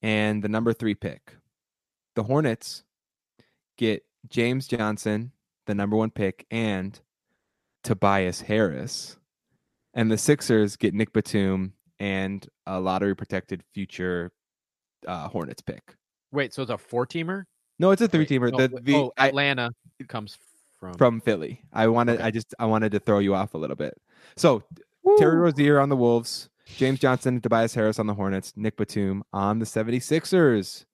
and 0.00 0.42
the 0.42 0.48
number 0.48 0.72
three 0.72 0.94
pick. 0.94 1.36
The 2.16 2.22
Hornets 2.22 2.82
get 3.76 4.04
James 4.30 4.66
Johnson, 4.66 5.32
the 5.66 5.74
number 5.74 5.96
one 5.96 6.10
pick, 6.10 6.46
and 6.50 6.98
Tobias 7.84 8.40
Harris. 8.40 9.18
And 9.98 10.12
the 10.12 10.16
Sixers 10.16 10.76
get 10.76 10.94
Nic 10.94 11.12
Batum 11.12 11.72
and 11.98 12.46
a 12.68 12.78
lottery 12.78 13.16
protected 13.16 13.64
future 13.74 14.30
uh, 15.08 15.26
Hornets 15.26 15.60
pick. 15.60 15.96
Wait, 16.30 16.54
so 16.54 16.62
it's 16.62 16.70
a 16.70 16.78
four 16.78 17.04
teamer? 17.04 17.42
No, 17.80 17.90
it's 17.90 18.00
a 18.00 18.06
three 18.06 18.24
teamer. 18.24 18.52
No, 18.52 18.68
the 18.68 18.80
the 18.80 18.94
oh, 18.94 19.12
I- 19.18 19.26
Atlanta 19.26 19.72
comes 20.06 20.38
from 20.78 20.94
from 20.94 21.20
Philly. 21.20 21.62
I 21.72 21.88
wanted 21.88 22.18
Okay. 22.18 22.22
I 22.22 22.30
just 22.30 22.54
I 22.60 22.66
wanted 22.66 22.92
to 22.92 23.00
throw 23.00 23.18
you 23.18 23.34
off 23.34 23.54
a 23.54 23.58
little 23.58 23.74
bit. 23.74 23.92
So 24.36 24.62
Terry 25.18 25.36
Rozier 25.36 25.80
on 25.80 25.88
the 25.88 25.96
Wolves, 25.96 26.48
James 26.76 27.00
Johnson 27.00 27.40
Tobias 27.40 27.74
Harris 27.74 27.98
on 27.98 28.06
the 28.06 28.14
Hornets, 28.14 28.52
Nic 28.54 28.76
Batum 28.76 29.24
on 29.32 29.58
the 29.58 29.66
76ers. 29.66 30.84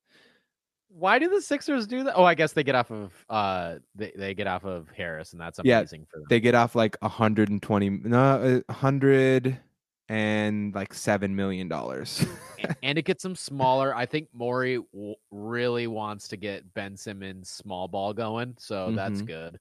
Why 1.05 1.19
do 1.19 1.29
the 1.29 1.43
Sixers 1.43 1.87
do 1.87 2.03
that? 2.05 2.14
Oh, 2.17 2.25
I 2.25 2.35
guess 2.35 2.55
they 2.55 2.64
get 2.64 2.75
off 2.75 2.90
of 2.90 3.12
uh 3.29 3.77
they, 3.95 4.11
they 4.17 4.33
get 4.33 4.47
off 4.47 4.64
of 4.64 4.88
Harris 4.88 5.33
and 5.33 5.40
that's 5.40 5.61
Yeah, 5.62 5.81
amazing 5.81 6.07
for 6.11 6.19
them. 6.19 6.27
They 6.31 6.40
get 6.40 6.55
off 6.55 6.75
like 6.75 6.97
120 7.03 7.90
no 7.90 8.19
uh, 8.19 8.61
100 8.73 9.61
and 10.09 10.75
like 10.75 10.95
7 10.95 11.37
million 11.37 11.69
dollars. 11.69 12.25
And 12.83 12.97
it 12.97 13.03
gets 13.05 13.23
them 13.23 13.37
smaller. 13.37 13.95
I 13.95 14.07
think 14.07 14.29
Morey 14.33 14.79
w- 14.95 15.14
really 15.31 15.87
wants 15.87 16.29
to 16.29 16.38
get 16.38 16.73
Ben 16.73 16.97
Simmons 16.97 17.51
small 17.51 17.87
ball 17.88 18.14
going, 18.14 18.55
so 18.59 18.90
that's 18.93 19.21
Mhm. 19.21 19.27
good. 19.27 19.59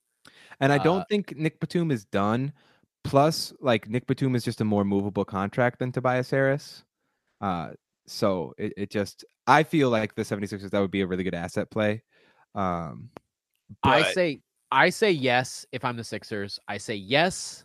and 0.62 0.72
I 0.72 0.78
Uh, 0.78 0.84
don't 0.84 1.10
think 1.10 1.36
Nic 1.36 1.60
Batum 1.60 1.92
is 1.92 2.06
done. 2.06 2.54
Plus 3.04 3.52
like 3.60 3.90
Nic 3.90 4.08
Batum 4.08 4.34
is 4.34 4.46
just 4.46 4.62
a 4.62 4.64
more 4.64 4.86
movable 4.86 5.26
contract 5.26 5.80
than 5.80 5.92
Tobias 5.92 6.30
Harris. 6.32 6.86
Uh 7.42 7.72
so 8.08 8.54
it, 8.58 8.74
it 8.78 8.90
just 8.90 9.26
I 9.48 9.64
feel 9.64 9.90
like 9.90 10.16
the 10.16 10.24
76ers 10.24 10.70
that 10.70 10.80
would 10.80 10.92
be 10.92 11.02
a 11.02 11.08
really 11.08 11.24
good 11.24 11.36
asset 11.36 11.70
play. 11.70 12.04
Um 12.56 13.10
I 13.84 14.12
say 14.12 14.42
I 14.72 14.90
say 14.90 15.12
yes 15.12 15.66
if 15.72 15.86
I'm 15.86 15.98
the 15.98 16.04
Sixers. 16.04 16.60
I 16.68 16.78
say 16.78 16.96
yes 16.96 17.64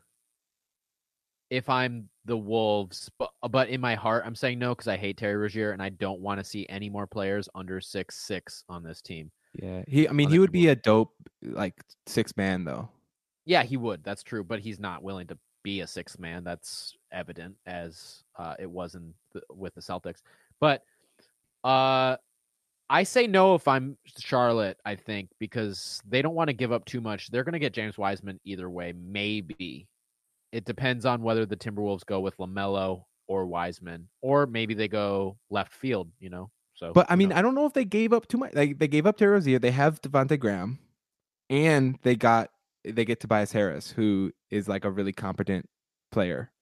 if 1.51 1.69
I'm 1.69 2.09
the 2.27 2.37
Wolves, 2.37 3.11
but 3.19 3.31
but 3.51 3.69
in 3.69 3.81
my 3.81 3.95
heart 3.95 4.25
I'm 4.27 4.35
saying 4.35 4.59
no 4.59 4.75
because 4.75 4.89
I 4.89 4.97
hate 4.97 5.17
Terry 5.17 5.37
Rozier 5.37 5.73
and 5.73 5.83
I 5.83 5.89
don't 5.89 6.21
want 6.21 6.41
to 6.41 6.45
see 6.45 6.67
any 6.69 6.89
more 6.89 7.07
players 7.07 7.49
under 7.55 7.81
six 7.81 8.17
six 8.17 8.65
on 8.69 8.83
this 8.83 9.01
team. 9.01 9.31
Yeah, 9.55 9.83
he. 9.87 10.09
I 10.09 10.13
mean, 10.13 10.31
he 10.31 10.39
would 10.39 10.53
be 10.53 10.69
a 10.69 10.77
dope 10.77 11.15
like 11.43 11.75
six 12.07 12.37
man 12.37 12.65
though. 12.65 12.89
Yeah, 13.45 13.63
he 13.63 13.77
would. 13.77 14.05
That's 14.05 14.23
true, 14.23 14.45
but 14.45 14.61
he's 14.61 14.79
not 14.79 15.03
willing 15.03 15.27
to 15.29 15.39
be 15.63 15.81
a 15.81 15.87
six 15.87 16.19
man. 16.19 16.45
That's 16.45 16.95
evident 17.13 17.57
as 17.67 18.25
uh, 18.39 18.55
it 18.59 18.71
was 18.71 18.95
in 18.95 19.13
the, 19.33 19.41
with 19.51 19.75
the 19.75 19.81
Celtics. 19.81 20.23
But 20.61 20.83
uh, 21.65 22.17
I 22.91 23.03
say 23.03 23.27
no 23.27 23.55
if 23.55 23.69
I'm 23.69 23.97
Charlotte, 24.19 24.79
I 24.85 24.95
think, 24.95 25.31
because 25.39 26.01
they 26.09 26.23
don't 26.23 26.35
want 26.35 26.49
to 26.49 26.55
give 26.55 26.73
up 26.73 26.85
too 26.85 27.01
much. 27.01 27.31
They're 27.31 27.45
going 27.45 27.53
to 27.53 27.59
get 27.59 27.75
James 27.75 27.99
Wiseman 27.99 28.41
either 28.45 28.71
way, 28.71 28.95
maybe. 28.97 29.87
It 30.53 30.65
depends 30.65 31.05
on 31.05 31.23
whether 31.23 31.45
the 31.45 31.57
Timberwolves 31.57 32.07
go 32.07 32.21
with 32.21 32.37
LaMelo 32.39 33.05
or 33.27 33.47
Wiseman, 33.47 34.09
or 34.23 34.47
maybe 34.47 34.73
they 34.73 34.89
go 34.89 35.37
left 35.51 35.73
field, 35.73 36.09
you 36.19 36.31
know? 36.31 36.51
So, 36.75 36.93
But 36.93 37.07
I 37.11 37.17
mean, 37.17 37.31
knows? 37.31 37.39
I 37.39 37.43
don't 37.43 37.55
know 37.55 37.67
if 37.67 37.75
they 37.75 37.85
gave 37.85 38.13
up 38.13 38.29
too 38.29 38.39
much. 38.39 38.55
Like 38.55 38.79
they 38.79 38.89
gave 38.89 39.05
up 39.05 39.17
Terry 39.17 39.33
Rozier. 39.33 39.59
They 39.59 39.73
have 39.73 40.01
Devontae 40.01 40.39
Graham, 40.39 40.79
and 41.51 41.99
they 42.03 42.15
got 42.15 42.51
they 42.85 43.05
get 43.05 43.21
Tobias 43.21 43.51
Harris, 43.51 43.91
who 43.91 44.33
is 44.51 44.69
like 44.69 44.85
a 44.85 44.91
really 44.91 45.13
competent 45.13 45.69
player 46.13 46.53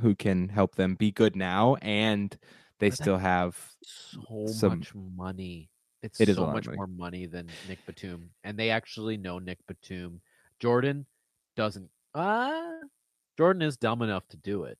who 0.00 0.14
can 0.14 0.48
help 0.48 0.74
them 0.76 0.94
be 0.94 1.10
good 1.10 1.36
now, 1.36 1.76
and 1.76 2.36
they 2.78 2.90
But 2.90 2.98
still 2.98 3.18
have. 3.18 3.56
so 3.82 4.46
some- 4.46 4.78
much 4.80 4.94
money. 4.94 5.70
It's 6.02 6.20
It 6.20 6.28
is 6.28 6.36
so 6.36 6.46
much 6.46 6.66
money. 6.66 6.76
more 6.76 6.86
money 6.86 7.26
than 7.26 7.48
Nic 7.68 7.84
Batum, 7.86 8.30
and 8.44 8.58
they 8.58 8.70
actually 8.70 9.16
know 9.16 9.38
Nic 9.38 9.58
Batum. 9.66 10.20
Jordan 10.60 11.06
doesn't. 11.56 11.90
Uh 12.14 12.72
Jordan 13.36 13.62
is 13.62 13.76
dumb 13.76 14.02
enough 14.02 14.26
to 14.28 14.36
do 14.36 14.64
it. 14.64 14.78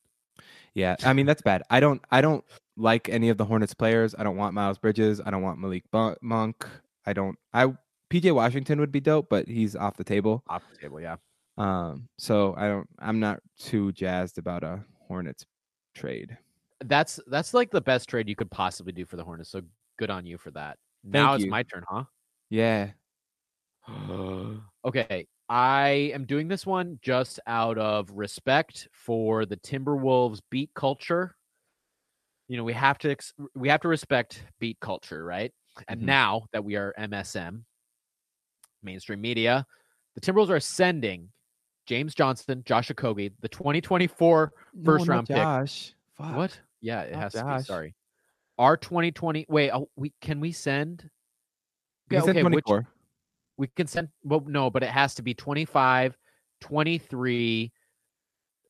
Yeah, 0.74 0.96
I 1.04 1.12
mean 1.14 1.26
that's 1.26 1.42
bad. 1.42 1.62
I 1.70 1.80
don't 1.80 2.02
I 2.10 2.20
don't 2.20 2.44
like 2.76 3.08
any 3.08 3.28
of 3.30 3.38
the 3.38 3.44
Hornets 3.46 3.74
players. 3.74 4.14
I 4.16 4.22
don't 4.24 4.36
want 4.36 4.54
Miles 4.54 4.78
Bridges. 4.78 5.20
I 5.24 5.30
don't 5.30 5.42
want 5.42 5.58
Malik 5.58 5.84
Monk. 6.22 6.66
I 7.06 7.12
don't. 7.12 7.38
I 7.52 7.74
PJ 8.10 8.32
Washington 8.34 8.78
would 8.80 8.92
be 8.92 9.00
dope, 9.00 9.28
but 9.30 9.48
he's 9.48 9.74
off 9.74 9.96
the 9.96 10.04
table. 10.04 10.44
Off 10.48 10.62
the 10.70 10.76
table, 10.78 11.00
yeah. 11.00 11.16
Um, 11.58 12.08
so 12.18 12.54
I 12.56 12.68
don't. 12.68 12.88
I'm 12.98 13.18
not 13.20 13.40
too 13.58 13.92
jazzed 13.92 14.38
about 14.38 14.62
a 14.62 14.84
Hornets 15.06 15.46
trade. 15.94 16.38
That's 16.80 17.18
that's 17.26 17.54
like 17.54 17.70
the 17.70 17.80
best 17.80 18.08
trade 18.08 18.28
you 18.28 18.36
could 18.36 18.50
possibly 18.50 18.92
do 18.92 19.06
for 19.06 19.16
the 19.16 19.24
Hornets. 19.24 19.50
So 19.50 19.62
good 19.98 20.10
on 20.10 20.26
you 20.26 20.36
for 20.38 20.50
that. 20.52 20.78
Now 21.04 21.34
it's 21.34 21.44
you. 21.44 21.50
my 21.50 21.62
turn, 21.62 21.84
huh? 21.88 22.04
Yeah. 22.50 22.92
okay, 24.84 25.26
I 25.48 26.10
am 26.14 26.24
doing 26.26 26.48
this 26.48 26.66
one 26.66 26.98
just 27.02 27.40
out 27.46 27.78
of 27.78 28.10
respect 28.10 28.88
for 28.92 29.46
the 29.46 29.56
Timberwolves 29.56 30.40
beat 30.50 30.70
culture. 30.74 31.36
You 32.48 32.56
know, 32.56 32.64
we 32.64 32.72
have 32.74 32.98
to 32.98 33.10
ex- 33.10 33.34
we 33.54 33.68
have 33.68 33.80
to 33.80 33.88
respect 33.88 34.44
beat 34.60 34.78
culture, 34.80 35.24
right? 35.24 35.52
And 35.88 36.00
Mhm. 36.00 36.06
now 36.06 36.46
that 36.52 36.64
we 36.64 36.76
are 36.76 36.94
MSM, 36.96 37.66
mainstream 38.82 39.20
media, 39.20 39.66
the 40.14 40.20
Timberwolves 40.20 40.50
are 40.50 40.60
sending 40.60 41.32
James 41.86 42.14
Johnson, 42.14 42.62
Josh 42.66 42.88
Okogie, 42.90 43.32
the 43.40 43.48
2024 43.48 44.52
First 44.84 45.06
No, 45.06 45.12
round 45.14 45.28
pick. 45.28 45.36
Josh. 45.36 45.94
Fuck. 46.18 46.36
what? 46.36 46.60
Yeah, 46.80 47.02
it 47.02 47.12
Not 47.12 47.22
has 47.22 47.32
to 47.34 47.44
be. 47.44 47.62
Sorry. 47.62 47.94
Our 48.58 48.76
2020. 48.76 49.46
Wait, 49.48 49.70
oh, 49.70 49.88
we 49.96 50.12
can 50.20 50.40
we 50.40 50.52
send? 50.52 51.08
You 52.10 52.18
Okay, 52.18 52.30
okay, 52.30 52.42
which- 52.42 52.64
24. 52.64 52.86
we 53.58 53.68
can 53.68 53.86
send 53.86 54.08
well 54.22 54.44
no 54.46 54.70
but 54.70 54.82
it 54.82 54.90
has 54.90 55.14
to 55.14 55.22
be 55.22 55.32
25 55.34 56.16
23 56.60 57.72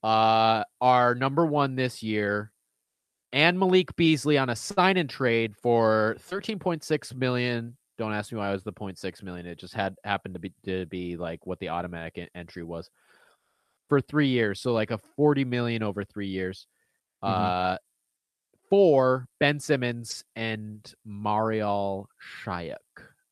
uh 0.05 0.63
our 0.81 1.15
number 1.17 1.45
one 1.45 1.75
this 1.75 2.03
year 2.05 2.53
and 3.33 3.59
malik 3.59 3.95
beasley 3.97 4.39
on 4.39 4.49
a 4.49 4.55
sign 4.57 4.97
and 4.97 5.11
trade 5.11 5.55
for 5.57 6.17
13.6 6.31 7.15
million 7.17 7.77
don't 7.99 8.13
ask 8.13 8.33
me 8.33 8.39
why 8.39 8.49
it 8.51 8.53
was 8.53 8.63
the 8.65 8.73
0.6 8.73 9.23
million 9.23 9.47
it 9.47 9.59
just 9.59 9.75
had 9.75 9.97
happened 10.05 10.35
to 10.35 10.41
be 10.41 10.53
to 10.65 10.87
be 10.87 11.17
like 11.17 11.47
what 11.47 11.59
the 11.61 11.69
automatic 11.69 12.19
en- 12.19 12.29
entry 12.35 12.63
was 12.63 12.91
for 13.89 14.01
three 14.01 14.29
years 14.29 14.61
so 14.61 14.73
like 14.73 14.91
a 14.91 14.99
40 14.99 15.45
million 15.45 15.83
over 15.83 16.05
three 16.05 16.29
years 16.29 16.67
Mhm. 17.25 17.29
uh 17.75 17.79
for 18.69 19.27
ben 19.39 19.61
simmons 19.61 20.25
and 20.35 20.93
Marial 21.05 22.09
Shayok 22.45 22.77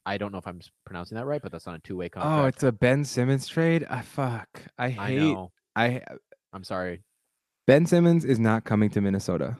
I 0.06 0.18
don't 0.18 0.32
know 0.32 0.38
if 0.38 0.46
I'm 0.46 0.60
pronouncing 0.84 1.16
that 1.16 1.24
right, 1.24 1.40
but 1.40 1.50
that's 1.50 1.66
on 1.66 1.76
a 1.76 1.78
two-way 1.78 2.10
contract. 2.10 2.42
Oh, 2.42 2.46
it's 2.46 2.62
a 2.62 2.70
Ben 2.70 3.06
Simmons 3.06 3.48
trade. 3.48 3.86
I 3.88 4.02
fuck. 4.02 4.48
I 4.78 4.84
I 4.84 4.90
hate. 4.90 5.18
know. 5.18 5.50
I 5.74 6.02
I'm 6.52 6.62
sorry. 6.62 7.00
Ben 7.66 7.86
Simmons 7.86 8.26
is 8.26 8.38
not 8.38 8.64
coming 8.64 8.90
to 8.90 9.00
Minnesota. 9.00 9.56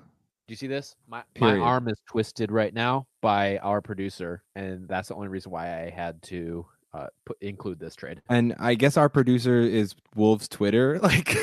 Do 0.46 0.52
you 0.52 0.56
see 0.56 0.66
this? 0.66 0.94
My 1.08 1.22
Period. 1.34 1.58
my 1.58 1.64
arm 1.64 1.88
is 1.88 1.96
twisted 2.06 2.52
right 2.52 2.74
now 2.74 3.06
by 3.22 3.58
our 3.58 3.80
producer, 3.80 4.42
and 4.54 4.86
that's 4.86 5.08
the 5.08 5.14
only 5.14 5.28
reason 5.28 5.50
why 5.50 5.84
I 5.84 5.88
had 5.88 6.20
to 6.24 6.66
uh, 6.92 7.06
put, 7.24 7.38
include 7.40 7.78
this 7.78 7.96
trade. 7.96 8.20
And 8.28 8.54
I 8.58 8.74
guess 8.74 8.98
our 8.98 9.08
producer 9.08 9.60
is 9.60 9.94
Wolves 10.14 10.46
Twitter, 10.46 10.98
like 11.02 11.34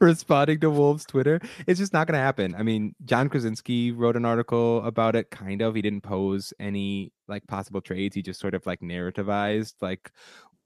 responding 0.00 0.60
to 0.60 0.70
Wolves 0.70 1.06
Twitter. 1.06 1.40
It's 1.66 1.80
just 1.80 1.94
not 1.94 2.06
going 2.06 2.18
to 2.18 2.22
happen. 2.22 2.54
I 2.54 2.62
mean, 2.62 2.94
Jon 3.06 3.30
Krawczynski 3.30 3.96
wrote 3.96 4.16
an 4.16 4.26
article 4.26 4.84
about 4.84 5.16
it, 5.16 5.30
kind 5.30 5.62
of. 5.62 5.74
He 5.74 5.82
didn't 5.82 6.02
pose 6.02 6.52
any 6.60 7.12
like 7.26 7.46
possible 7.46 7.80
trades. 7.80 8.14
He 8.14 8.20
just 8.20 8.40
sort 8.40 8.54
of 8.54 8.66
like 8.66 8.80
narrativized 8.80 9.74
like 9.80 10.10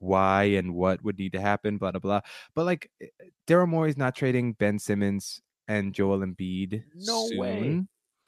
why 0.00 0.44
and 0.44 0.74
what 0.74 1.04
would 1.04 1.18
need 1.18 1.32
to 1.32 1.40
happen, 1.40 1.78
blah 1.78 1.92
blah 1.92 2.00
blah. 2.00 2.20
But 2.56 2.66
like, 2.66 2.90
eh, 3.00 3.06
Daryl 3.46 3.68
Morey's 3.68 3.96
not 3.96 4.16
trading 4.16 4.54
Ben 4.54 4.78
Simmons 4.78 5.40
and 5.68 5.92
Joel 5.94 6.20
Embiid. 6.20 6.82
No 6.94 7.28
way. 7.36 7.82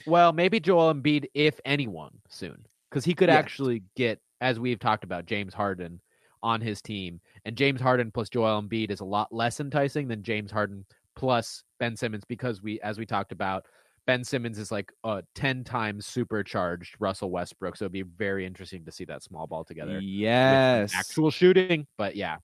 Well, 0.06 0.32
maybe 0.32 0.60
Joel 0.60 0.94
Embiid, 0.94 1.26
if 1.34 1.58
anyone, 1.64 2.12
soon, 2.28 2.66
because 2.90 3.04
he 3.04 3.14
could 3.14 3.28
Yeah. 3.28 3.36
actually 3.36 3.82
get, 3.96 4.20
as 4.40 4.60
we've 4.60 4.78
talked 4.78 5.04
about, 5.04 5.26
James 5.26 5.54
Harden 5.54 6.00
on 6.42 6.60
his 6.60 6.80
team, 6.82 7.20
and 7.44 7.56
James 7.56 7.80
Harden 7.80 8.10
plus 8.12 8.28
Joel 8.28 8.62
Embiid 8.62 8.90
is 8.90 9.00
a 9.00 9.04
lot 9.04 9.32
less 9.32 9.58
enticing 9.58 10.06
than 10.08 10.22
James 10.22 10.50
Harden 10.50 10.84
plus 11.16 11.64
Ben 11.80 11.96
Simmons 11.96 12.24
because 12.28 12.62
we, 12.62 12.78
as 12.82 12.98
we 12.98 13.06
talked 13.06 13.32
about, 13.32 13.64
Ben 14.06 14.22
Simmons 14.22 14.58
is 14.58 14.70
like 14.70 14.92
a 15.02 15.24
ten 15.34 15.64
times 15.64 16.06
supercharged 16.06 16.94
Russell 17.00 17.30
Westbrook, 17.30 17.76
so 17.76 17.86
it'd 17.86 17.92
be 17.92 18.02
very 18.02 18.46
interesting 18.46 18.84
to 18.84 18.92
see 18.92 19.04
that 19.06 19.24
small 19.24 19.48
ball 19.48 19.64
together. 19.64 19.98
Yes. 19.98 20.92
actual 20.94 21.30
shooting, 21.32 21.86
but 21.98 22.14
yeah, 22.14 22.36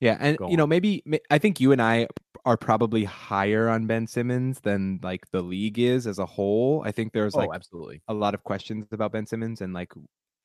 Yeah, 0.00 0.16
and 0.20 0.38
Go 0.38 0.48
you 0.48 0.56
know 0.56 0.66
maybe 0.66 1.02
I 1.30 1.38
think 1.38 1.58
you 1.58 1.72
and 1.72 1.82
I 1.82 2.06
are 2.48 2.56
probably 2.56 3.04
higher 3.04 3.68
on 3.68 3.86
Ben 3.86 4.06
Simmons 4.06 4.60
than 4.60 5.00
like 5.02 5.30
the 5.32 5.42
league 5.42 5.78
is 5.78 6.06
as 6.06 6.18
a 6.18 6.26
whole. 6.26 6.82
I 6.84 6.92
think 6.92 7.12
there's 7.12 7.34
oh, 7.34 7.40
like 7.40 7.50
absolutely. 7.52 8.00
a 8.08 8.14
lot 8.14 8.34
of 8.34 8.42
questions 8.42 8.86
about 8.90 9.12
Ben 9.12 9.26
Simmons 9.26 9.60
and 9.60 9.74
like 9.74 9.92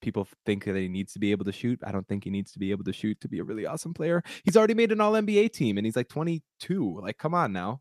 people 0.02 0.28
think 0.46 0.66
that 0.66 0.76
he 0.76 0.90
needs 0.90 1.14
to 1.14 1.20
be 1.20 1.32
able 1.32 1.46
to 1.46 1.54
shoot. 1.54 1.80
I 1.86 1.94
don't 1.94 2.06
think 2.08 2.26
he 2.26 2.30
needs 2.30 2.52
to 2.52 2.60
be 2.60 2.72
able 2.72 2.84
to 2.84 2.94
shoot 2.94 3.22
to 3.22 3.30
be 3.30 3.40
a 3.40 3.44
really 3.44 3.66
awesome 3.66 3.94
player. 3.94 4.22
He's 4.44 4.58
already 4.58 4.74
made 4.74 4.92
an 4.92 5.00
All 5.00 5.14
NBA 5.14 5.54
team 5.54 5.78
and 5.78 5.86
he's 5.86 5.96
like 5.96 6.10
22. 6.10 7.00
Like, 7.02 7.18
come 7.18 7.34
on 7.34 7.54
now, 7.54 7.80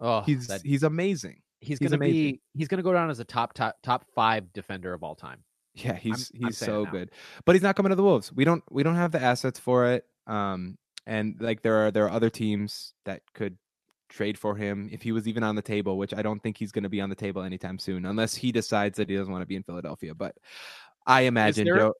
Oh, 0.00 0.22
he's 0.22 0.46
that, 0.48 0.62
he's 0.62 0.82
amazing. 0.82 1.40
he's 1.60 1.78
he's 1.78 1.90
gonna 1.90 1.98
be 1.98 2.40
he's 2.54 2.68
gonna 2.68 2.82
go 2.82 2.92
down 2.92 3.10
as 3.10 3.18
a 3.20 3.24
top 3.24 3.54
top 3.54 3.76
top 3.82 4.06
five 4.14 4.52
defender 4.52 4.92
of 4.92 5.02
all 5.02 5.14
time. 5.14 5.42
Yeah, 5.74 5.94
he's 5.94 6.30
I'm 6.34 6.46
he's 6.46 6.62
it 6.62 6.64
so 6.64 6.86
good. 6.86 7.10
But 7.44 7.54
he's 7.54 7.62
not 7.62 7.76
coming 7.76 7.90
to 7.90 7.96
the 7.96 8.02
Wolves. 8.02 8.32
We 8.32 8.44
don't 8.44 8.64
we 8.70 8.82
don't 8.82 8.96
have 8.96 9.12
the 9.12 9.20
assets 9.20 9.58
for 9.58 9.92
it. 9.92 10.04
Um 10.26 10.78
and 11.06 11.36
like 11.40 11.62
there 11.62 11.86
are 11.86 11.90
there 11.90 12.04
are 12.04 12.10
other 12.10 12.30
teams 12.30 12.92
that 13.04 13.22
could 13.34 13.56
trade 14.08 14.38
for 14.38 14.54
him 14.54 14.88
if 14.92 15.02
he 15.02 15.12
was 15.12 15.26
even 15.26 15.42
on 15.42 15.56
the 15.56 15.62
table, 15.62 15.98
which 15.98 16.14
I 16.14 16.22
don't 16.22 16.40
think 16.42 16.56
he's 16.58 16.72
going 16.72 16.84
to 16.84 16.88
be 16.88 17.00
on 17.00 17.10
the 17.10 17.16
table 17.16 17.42
anytime 17.42 17.78
soon 17.78 18.06
unless 18.06 18.34
he 18.34 18.52
decides 18.52 18.96
that 18.98 19.08
he 19.08 19.16
doesn't 19.16 19.32
want 19.32 19.42
to 19.42 19.46
be 19.46 19.56
in 19.56 19.62
Philadelphia. 19.64 20.14
But 20.14 20.36
I 21.06 21.22
imagine 21.22 21.66
there- 21.66 21.92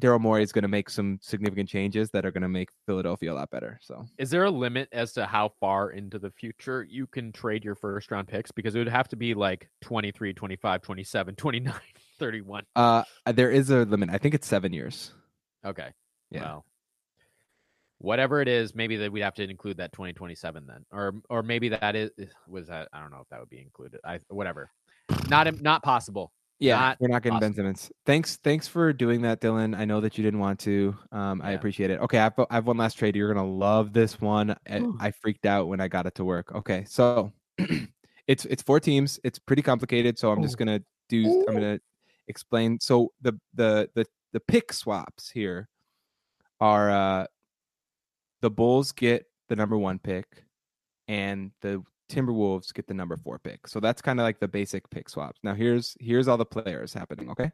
Daryl 0.00 0.20
Morey 0.20 0.42
is 0.42 0.52
going 0.52 0.62
to 0.62 0.68
make 0.68 0.88
some 0.88 1.18
significant 1.20 1.68
changes 1.68 2.10
that 2.12 2.24
are 2.24 2.30
going 2.30 2.42
to 2.42 2.48
make 2.48 2.70
Philadelphia 2.86 3.30
a 3.30 3.34
lot 3.34 3.50
better. 3.50 3.78
So 3.82 4.06
Is 4.16 4.30
there 4.30 4.44
a 4.44 4.50
limit 4.50 4.88
as 4.90 5.12
to 5.12 5.26
how 5.26 5.50
far 5.60 5.90
into 5.90 6.18
the 6.18 6.30
future 6.30 6.82
you 6.88 7.06
can 7.06 7.30
trade 7.30 7.62
your 7.62 7.74
first 7.74 8.10
round 8.10 8.26
picks? 8.26 8.50
Because 8.50 8.74
it 8.74 8.78
would 8.78 8.88
have 8.88 9.08
to 9.08 9.16
be 9.16 9.34
like 9.34 9.68
23, 9.82 10.32
25, 10.32 10.80
27, 10.80 11.34
29, 11.36 11.74
31. 12.18 12.64
uh 12.74 13.02
there 13.26 13.50
is 13.50 13.68
a 13.70 13.84
limit. 13.84 14.08
I 14.10 14.16
think 14.16 14.34
it's 14.34 14.46
seven 14.46 14.72
years. 14.72 15.12
Okay. 15.64 15.90
Yeah. 16.30 16.40
Well, 16.40 16.64
whatever 18.02 18.40
it 18.40 18.48
is, 18.48 18.74
maybe 18.74 18.96
that 18.96 19.10
we'd 19.10 19.22
have 19.22 19.34
to 19.34 19.44
include 19.48 19.78
that 19.78 19.92
2027 19.92 20.66
then. 20.66 20.84
Or 20.92 21.14
or 21.30 21.42
maybe 21.42 21.68
that 21.70 21.96
is 21.96 22.10
was 22.46 22.66
that 22.68 22.88
I 22.92 23.00
don't 23.00 23.10
know 23.10 23.20
if 23.20 23.28
that 23.30 23.40
would 23.40 23.48
be 23.48 23.60
included. 23.60 24.00
I 24.04 24.20
whatever. 24.28 24.70
Not 25.28 25.60
not 25.62 25.82
possible. 25.82 26.32
Yeah, 26.58 26.76
Not 26.76 26.96
we're 27.00 27.08
not 27.08 27.22
getting 27.22 27.40
Ben. 27.40 27.54
Simmons. 27.54 27.90
Thanks, 28.06 28.36
thanks 28.36 28.68
for 28.68 28.92
doing 28.92 29.22
that, 29.22 29.40
Dylan. 29.40 29.76
I 29.76 29.84
know 29.84 30.00
that 30.00 30.16
you 30.16 30.22
didn't 30.22 30.38
want 30.38 30.60
to. 30.60 30.96
Um, 31.10 31.42
I 31.42 31.52
appreciate 31.52 31.90
it. 31.90 31.98
Okay, 32.02 32.18
I've, 32.18 32.34
I 32.38 32.54
have 32.54 32.68
one 32.68 32.76
last 32.76 32.94
trade. 32.94 33.16
You're 33.16 33.34
gonna 33.34 33.48
love 33.48 33.92
this 33.92 34.20
one. 34.20 34.54
I, 34.70 34.78
Ooh. 34.78 34.96
I 35.00 35.10
freaked 35.10 35.44
out 35.44 35.66
when 35.66 35.80
I 35.80 35.88
got 35.88 36.06
it 36.06 36.14
to 36.16 36.24
work. 36.24 36.54
Okay, 36.54 36.84
so 36.86 37.32
it's 38.28 38.44
it's 38.44 38.62
four 38.62 38.78
teams. 38.78 39.18
It's 39.24 39.40
pretty 39.40 39.62
complicated. 39.62 40.20
So 40.20 40.30
I'm 40.30 40.40
just 40.40 40.56
gonna 40.56 40.80
do. 41.08 41.44
I'm 41.48 41.54
gonna 41.54 41.80
explain. 42.28 42.78
So 42.78 43.12
the 43.20 43.32
the 43.54 43.90
the 43.94 44.04
the 44.32 44.40
pick 44.40 44.72
swaps 44.72 45.30
here 45.30 45.68
are 46.60 46.90
uh 46.90 47.26
the 48.42 48.50
Bulls 48.50 48.92
get 48.92 49.26
the 49.48 49.56
number 49.56 49.78
one 49.78 49.98
pick, 49.98 50.44
and 51.08 51.52
the 51.62 51.82
Timberwolves 52.10 52.74
get 52.74 52.86
the 52.86 52.94
number 52.94 53.16
four 53.16 53.38
pick. 53.38 53.66
So 53.66 53.80
that's 53.80 54.02
kind 54.02 54.20
of 54.20 54.24
like 54.24 54.40
the 54.40 54.48
basic 54.48 54.90
pick 54.90 55.08
swaps. 55.08 55.40
Now 55.42 55.54
here's 55.54 55.96
here's 55.98 56.28
all 56.28 56.36
the 56.36 56.44
players 56.44 56.92
happening. 56.92 57.30
Okay. 57.30 57.50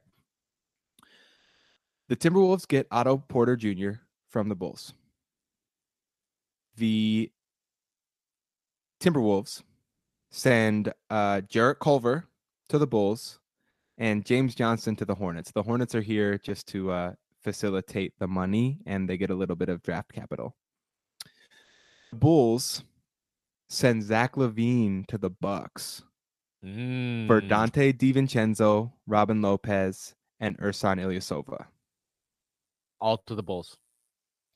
The 2.08 2.16
Timberwolves 2.16 2.66
get 2.66 2.88
Otto 2.90 3.18
Porter 3.28 3.54
Jr. 3.54 4.00
from 4.30 4.48
the 4.48 4.56
Bulls. 4.56 4.94
The 6.76 7.30
Timberwolves 9.00 9.62
send 10.30 10.92
uh, 11.10 11.42
Jarrett 11.42 11.80
Culver 11.80 12.26
to 12.70 12.78
the 12.78 12.86
Bulls 12.86 13.40
and 13.98 14.24
James 14.24 14.54
Johnson 14.54 14.96
to 14.96 15.04
the 15.04 15.14
Hornets. 15.14 15.50
The 15.50 15.62
Hornets 15.62 15.94
are 15.94 16.00
here 16.00 16.38
just 16.38 16.66
to 16.68 16.90
uh, 16.90 17.12
facilitate 17.42 18.14
the 18.18 18.28
money, 18.28 18.78
and 18.86 19.08
they 19.08 19.18
get 19.18 19.30
a 19.30 19.34
little 19.34 19.56
bit 19.56 19.68
of 19.68 19.82
draft 19.82 20.12
capital. 20.12 20.56
Bulls 22.12 22.84
send 23.68 24.02
Zach 24.02 24.34
LaVine 24.36 25.06
to 25.08 25.18
the 25.18 25.30
Bucks 25.30 26.02
for 26.60 26.66
Mm. 26.68 27.48
Donte 27.48 27.92
DiVincenzo, 27.96 28.92
Robin 29.06 29.40
Lopez, 29.40 30.14
and 30.40 30.58
Ersan 30.58 30.98
Ilyasova. 31.00 31.66
all 33.00 33.18
to 33.26 33.34
the 33.36 33.42
Bulls. 33.44 33.76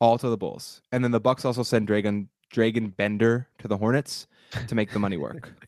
All 0.00 0.18
to 0.18 0.28
the 0.28 0.36
Bulls. 0.36 0.82
And 0.90 1.04
then 1.04 1.12
the 1.12 1.20
Bucks 1.20 1.44
also 1.44 1.62
send 1.62 1.86
Dragon 1.86 2.28
Dragan 2.52 2.94
Bender 2.96 3.48
to 3.58 3.68
the 3.68 3.76
Hornets 3.76 4.26
to 4.66 4.74
make 4.74 4.90
the 4.92 4.98
money 4.98 5.16
work. 5.16 5.52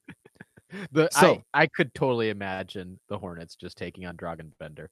The 0.91 1.09
So- 1.13 1.45
I, 1.55 1.63
I 1.63 1.67
could 1.69 1.95
totally 1.95 2.31
imagine 2.31 2.99
the 3.09 3.17
Hornets 3.17 3.55
just 3.55 3.79
taking 3.79 4.07
on 4.07 4.17
Dragan 4.17 4.51
Bender. 4.59 4.91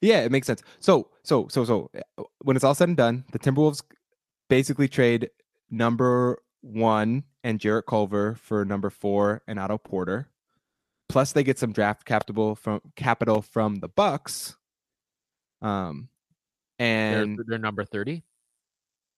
Yeah, 0.00 0.20
it 0.20 0.30
makes 0.30 0.46
sense. 0.46 0.62
So, 0.78 1.10
so, 1.24 1.48
so, 1.48 1.64
so, 1.64 1.90
uh, 2.18 2.22
when 2.42 2.54
it's 2.54 2.64
all 2.64 2.74
said 2.76 2.86
and 2.88 2.96
done, 2.96 3.24
the 3.32 3.40
Timberwolves 3.40 3.82
basically 4.48 4.86
trade 4.86 5.28
number 5.76 6.38
one 6.60 7.24
and 7.42 7.60
Jarrett 7.60 7.86
Culver 7.86 8.34
for 8.36 8.64
number 8.64 8.90
four 8.90 9.42
and 9.46 9.58
Otto 9.58 9.78
Porter. 9.78 10.28
Plus, 11.08 11.32
they 11.32 11.44
get 11.44 11.58
some 11.58 11.72
draft 11.72 12.04
capital 12.04 12.54
from 12.54 12.80
capital 12.96 13.42
from 13.42 13.76
the 13.76 13.88
Bucks. 13.88 14.56
Um, 15.60 16.08
They're, 16.78 17.22
and 17.22 17.38
they're 17.46 17.58
number 17.58 17.84
thirty. 17.84 18.24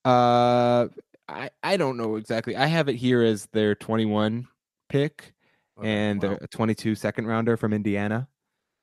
uh, 0.05 0.87
I 1.29 1.49
I 1.63 1.77
don't 1.77 1.97
know 1.97 2.17
exactly. 2.17 2.55
I 2.55 2.65
have 2.65 2.89
it 2.89 2.95
here 2.95 3.23
as 3.23 3.47
their 3.47 3.73
twenty 3.73 4.05
one 4.05 4.47
pick 4.89 5.33
and 5.81 6.19
their 6.19 6.37
22 6.49 6.95
second 6.95 7.27
rounder 7.27 7.55
from 7.55 7.71
Indiana. 7.71 8.27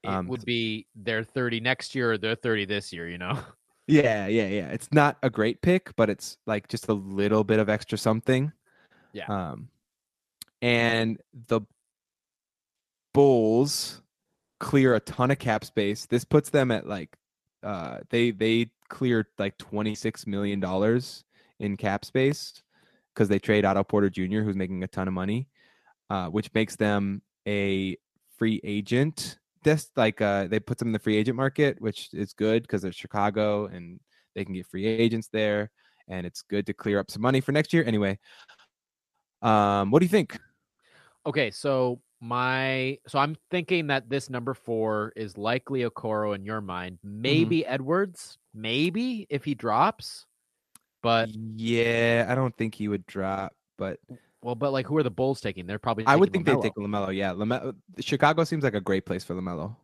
it 0.03 0.09
um, 0.09 0.29
would 0.29 0.45
be 0.45 0.87
they're 0.95 1.25
thirty 1.25 1.61
next 1.61 1.95
year 1.95 2.13
or 2.13 2.19
they're 2.19 2.35
thirty 2.35 2.65
this 2.65 2.93
year. 2.93 3.09
You 3.09 3.19
know. 3.19 3.39
Yeah, 3.87 4.27
yeah, 4.27 4.47
yeah. 4.49 4.69
It's 4.69 4.89
not 4.93 5.19
a 5.23 5.31
great 5.31 5.61
pick, 5.61 5.95
but 5.97 6.09
it's 6.09 6.39
like 6.47 6.69
just 6.69 6.89
a 6.89 6.95
little 6.95 7.45
bit 7.45 7.59
of 7.59 7.69
extra 7.69 7.99
something. 7.99 8.53
Yeah. 9.13 9.27
Um, 9.27 9.69
and 10.63 11.19
the 11.49 11.61
Bulls 13.13 14.03
clear 14.59 14.95
a 14.95 15.01
ton 15.01 15.31
of 15.31 15.39
cap 15.39 15.65
space. 15.65 16.07
This 16.07 16.25
puts 16.25 16.51
them 16.51 16.71
at 16.71 16.87
like 16.87 17.17
uh 17.63 17.99
they 18.11 18.31
they 18.31 18.71
cleared 18.89 19.27
like 19.39 19.57
26 19.59 20.27
million 20.27 20.61
dollars 20.61 21.25
in 21.61 21.77
cap 21.77 22.05
space 22.05 22.63
because 23.15 23.29
they 23.29 23.39
trade 23.39 23.65
Otto 23.65 23.85
Porter 23.85 24.11
Jr. 24.11 24.41
who's 24.41 24.57
making 24.57 24.83
a 24.83 24.89
ton 24.89 25.07
of 25.09 25.15
money. 25.15 25.49
Uh, 26.11 26.29
which 26.29 26.53
makes 26.55 26.77
them 26.77 27.23
a 27.49 27.97
free 28.37 28.61
agent 28.63 29.39
this 29.65 29.91
like 29.97 30.21
uh 30.21 30.47
they 30.47 30.61
put 30.61 30.79
them 30.79 30.89
in 30.89 30.93
the 30.93 30.99
free 30.99 31.17
agent 31.17 31.37
market 31.37 31.81
which 31.81 32.11
is 32.13 32.33
good 32.33 32.63
because 32.63 32.83
they're 32.83 32.93
chicago 32.93 33.67
and 33.67 33.99
they 34.35 34.45
can 34.45 34.55
get 34.55 34.67
free 34.67 34.87
agents 34.87 35.29
there 35.33 35.71
and 36.09 36.27
it's 36.27 36.43
good 36.43 36.67
to 36.67 36.75
clear 36.75 36.99
up 36.99 37.11
some 37.11 37.23
money 37.23 37.41
for 37.41 37.53
next 37.53 37.73
year 37.73 37.85
anyway 37.85 38.19
um 39.43 39.91
what 39.91 40.01
do 40.01 40.05
you 40.05 40.11
think 40.11 40.39
Okay, 41.27 41.51
so 41.51 42.01
my 42.21 42.99
so 43.07 43.19
I'm 43.19 43.37
thinking 43.51 43.87
that 43.89 44.09
this 44.09 44.29
number 44.29 44.55
four 44.55 45.13
is 45.17 45.39
likely 45.39 45.83
Okoro 45.83 46.35
in 46.35 46.45
your 46.45 46.61
mind. 46.61 46.99
Mm-hmm. 47.05 47.23
Maybe 47.23 47.67
Edwards, 47.67 48.39
maybe 48.53 49.27
if 49.31 49.45
he 49.45 49.55
drops. 49.55 50.27
But 51.03 51.29
yeah 51.57 52.25
i 52.31 52.35
don't 52.35 52.57
think 52.57 52.75
he 52.75 52.89
would 52.89 53.05
drop 53.05 53.53
but 53.77 53.99
well, 54.45 54.55
but 54.55 54.73
like 54.73 54.87
who 54.87 54.97
are 54.99 55.03
the 55.03 55.11
Bulls 55.11 55.41
taking? 55.41 55.67
They're 55.67 55.79
probably 55.79 56.05
i 56.07 56.15
would 56.15 56.33
think 56.33 56.47
LaMelo. 56.47 56.63
take 56.63 56.75
lamelo 56.75 57.15
yeah 57.15 57.33
Lame- 57.33 57.75
chicago 58.01 58.45
seems 58.45 58.63
like 58.63 58.75
a 58.75 58.81
great 58.81 59.05
place 59.07 59.25
for 59.25 59.35
lamelo 59.35 59.75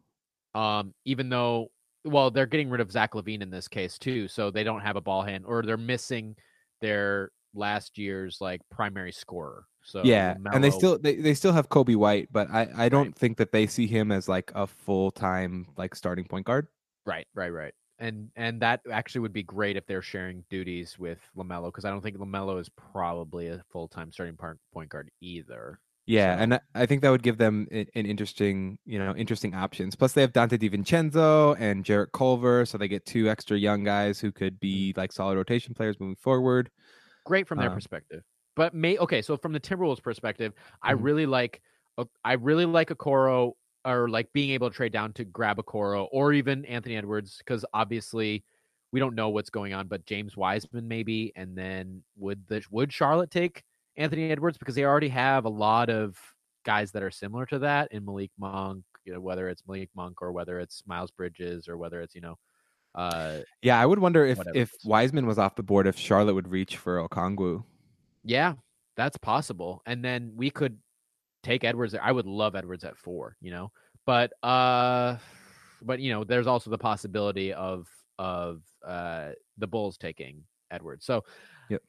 um 0.55 0.92
even 1.05 1.29
though 1.29 1.70
well 2.05 2.31
they're 2.31 2.46
getting 2.46 2.70
rid 2.70 2.81
of 2.81 2.90
Zach 2.92 3.12
LaVine 3.14 3.42
in 3.42 3.51
this 3.51 3.68
case 3.68 3.99
too, 3.99 4.27
so 4.29 4.51
they 4.51 4.64
don't 4.64 4.81
have 4.81 4.96
a 4.96 5.01
ball 5.01 5.23
hand 5.23 5.44
or 5.46 5.62
they're 5.62 5.77
missing 5.77 6.35
their 6.81 7.31
last 7.55 7.99
year's 7.99 8.38
like 8.40 8.61
primary 8.70 9.12
scorer. 9.12 9.64
So 9.83 10.03
yeah 10.05 10.35
and 10.53 10.62
they 10.64 10.70
still 10.70 10.99
they, 10.99 11.16
they 11.16 11.35
still 11.35 11.53
have 11.53 11.68
Coby 11.68 11.96
White 11.96 12.29
but 12.31 12.49
i 12.51 12.68
i 12.77 12.88
don't 12.88 13.07
Right. 13.09 13.14
think 13.16 13.38
that 13.38 13.51
they 13.53 13.66
see 13.66 13.87
him 13.87 14.12
as 14.12 14.29
like 14.29 14.51
a 14.55 14.66
full-time 14.66 15.66
like 15.77 15.94
starting 15.94 16.25
point 16.27 16.46
guard 16.46 16.66
Right, 17.07 17.27
right, 17.35 17.49
right. 17.53 17.73
And 18.01 18.31
and 18.35 18.61
that 18.63 18.81
actually 18.91 19.21
would 19.21 19.33
be 19.33 19.43
great 19.43 19.77
if 19.77 19.87
they're 19.87 20.03
sharing 20.03 20.45
duties 20.51 20.99
with 20.99 21.19
Lamelo 21.37 21.67
because 21.67 21.85
I 21.85 21.91
don't 21.91 22.01
think 22.01 22.17
Lamelo 22.17 22.59
is 22.59 22.69
probably 22.71 23.49
a 23.49 23.63
full 23.71 23.89
time 23.89 24.11
starting 24.11 24.37
point 24.73 24.89
guard 24.89 25.11
either. 25.21 25.79
Yeah, 26.07 26.35
So- 26.37 26.43
and 26.43 26.55
I- 26.55 26.61
I 26.75 26.87
think 26.87 27.03
that 27.03 27.11
would 27.11 27.23
give 27.23 27.37
them 27.37 27.69
an 27.71 27.87
interesting, 27.95 28.79
you 28.87 28.99
know, 28.99 29.15
interesting 29.15 29.55
options. 29.55 29.95
Plus, 29.95 30.13
they 30.15 30.23
have 30.23 30.33
Donte 30.33 30.59
DiVincenzo 30.59 31.57
and 31.61 31.85
Jarrett 31.85 32.11
Culver, 32.13 32.65
so 32.65 32.79
they 32.79 32.89
get 32.89 33.05
two 33.07 33.29
extra 33.29 33.57
young 33.57 33.85
guys 33.85 34.19
who 34.19 34.33
could 34.33 34.59
be 34.59 34.93
like 34.97 35.13
solid 35.13 35.37
rotation 35.37 35.75
players 35.75 36.01
moving 36.01 36.17
forward. 36.17 36.71
Great 37.27 37.47
from 37.47 37.59
their 37.59 37.69
Um, 37.69 37.75
perspective. 37.75 38.25
But 38.57 38.75
may 38.75 38.97
okay, 38.99 39.21
so 39.23 39.37
from 39.37 39.53
the 39.53 39.61
Timberwolves 39.61 40.03
perspective, 40.03 40.53
I 40.83 40.95
Mhm. 40.95 41.05
really 41.05 41.27
like 41.27 41.61
I 42.25 42.33
really 42.33 42.65
like 42.65 42.89
Okoro 42.89 43.53
or 43.85 44.09
like 44.09 44.33
being 44.33 44.51
able 44.51 44.71
to 44.71 44.77
trade 44.77 44.93
down 44.93 45.12
to 45.14 45.25
grab 45.25 45.59
Okoro 45.59 46.09
or 46.12 46.33
even 46.33 46.64
Anthony 46.66 46.97
Edwards 46.97 47.38
because 47.38 47.64
obviously 47.73 48.45
we 48.93 49.01
don't 49.01 49.14
know 49.14 49.29
what's 49.31 49.51
going 49.51 49.73
on, 49.73 49.88
but 49.88 50.05
James 50.07 50.37
Wiseman 50.37 50.88
maybe, 50.88 51.33
and 51.37 51.57
then 51.57 52.03
would 52.16 52.47
the 52.49 52.62
would 52.71 52.93
Charlotte 52.93 53.31
take 53.31 53.64
Anthony 53.97 54.31
Edwards 54.31 54.59
because 54.59 54.75
they 54.75 54.85
already 54.85 55.09
have 55.09 55.45
a 55.45 55.49
lot 55.51 55.90
of 55.90 56.19
guys 56.64 56.93
that 56.93 57.03
are 57.03 57.11
similar 57.11 57.47
to 57.47 57.59
that 57.61 57.90
in 57.93 58.05
Malik 58.05 58.33
Monk, 58.38 58.85
you 59.05 59.12
know, 59.12 59.21
whether 59.21 59.49
it's 59.49 59.62
Malik 59.66 59.90
Monk 59.95 60.21
or 60.23 60.33
whether 60.33 60.59
it's 60.61 60.83
Miles 60.87 61.11
Bridges 61.11 61.69
or 61.69 61.77
whether 61.79 62.01
it's 62.03 62.14
you 62.14 62.21
know, 62.21 62.38
uh, 62.95 63.40
Yeah, 63.62 63.79
I 63.81 63.87
would 63.87 63.99
wonder 63.99 64.25
if 64.25 64.38
Whatever 64.38 64.55
if. 64.55 64.73
Wiseman 64.83 65.27
was 65.27 65.38
off 65.38 65.55
the 65.57 65.62
board, 65.62 65.87
if 65.87 65.99
Charlotte 65.99 66.35
would 66.35 66.49
reach 66.49 66.77
for 66.77 66.97
Okongwu. 67.09 67.64
yeah, 68.23 68.55
that's 68.97 69.16
possible, 69.16 69.83
and 69.87 70.05
then 70.05 70.33
we 70.37 70.51
could 70.51 70.79
take 71.42 71.64
Edwards. 71.64 71.94
I 71.94 72.12
would 72.12 72.26
love 72.26 72.55
Edwards 72.55 72.85
at 72.85 72.96
four, 72.96 73.37
you 73.40 73.50
know, 73.50 73.70
but 74.07 74.33
uh, 74.42 75.16
but 75.83 76.00
you 76.00 76.12
know, 76.12 76.24
there's 76.24 76.46
also 76.46 76.70
the 76.70 76.79
possibility 76.79 77.53
of 77.53 77.88
of 78.18 78.62
uh 78.87 79.31
the 79.59 79.66
Bulls 79.66 79.96
taking 79.98 80.42
Edwards. 80.70 81.05
So, 81.07 81.24
Yep. 81.68 81.83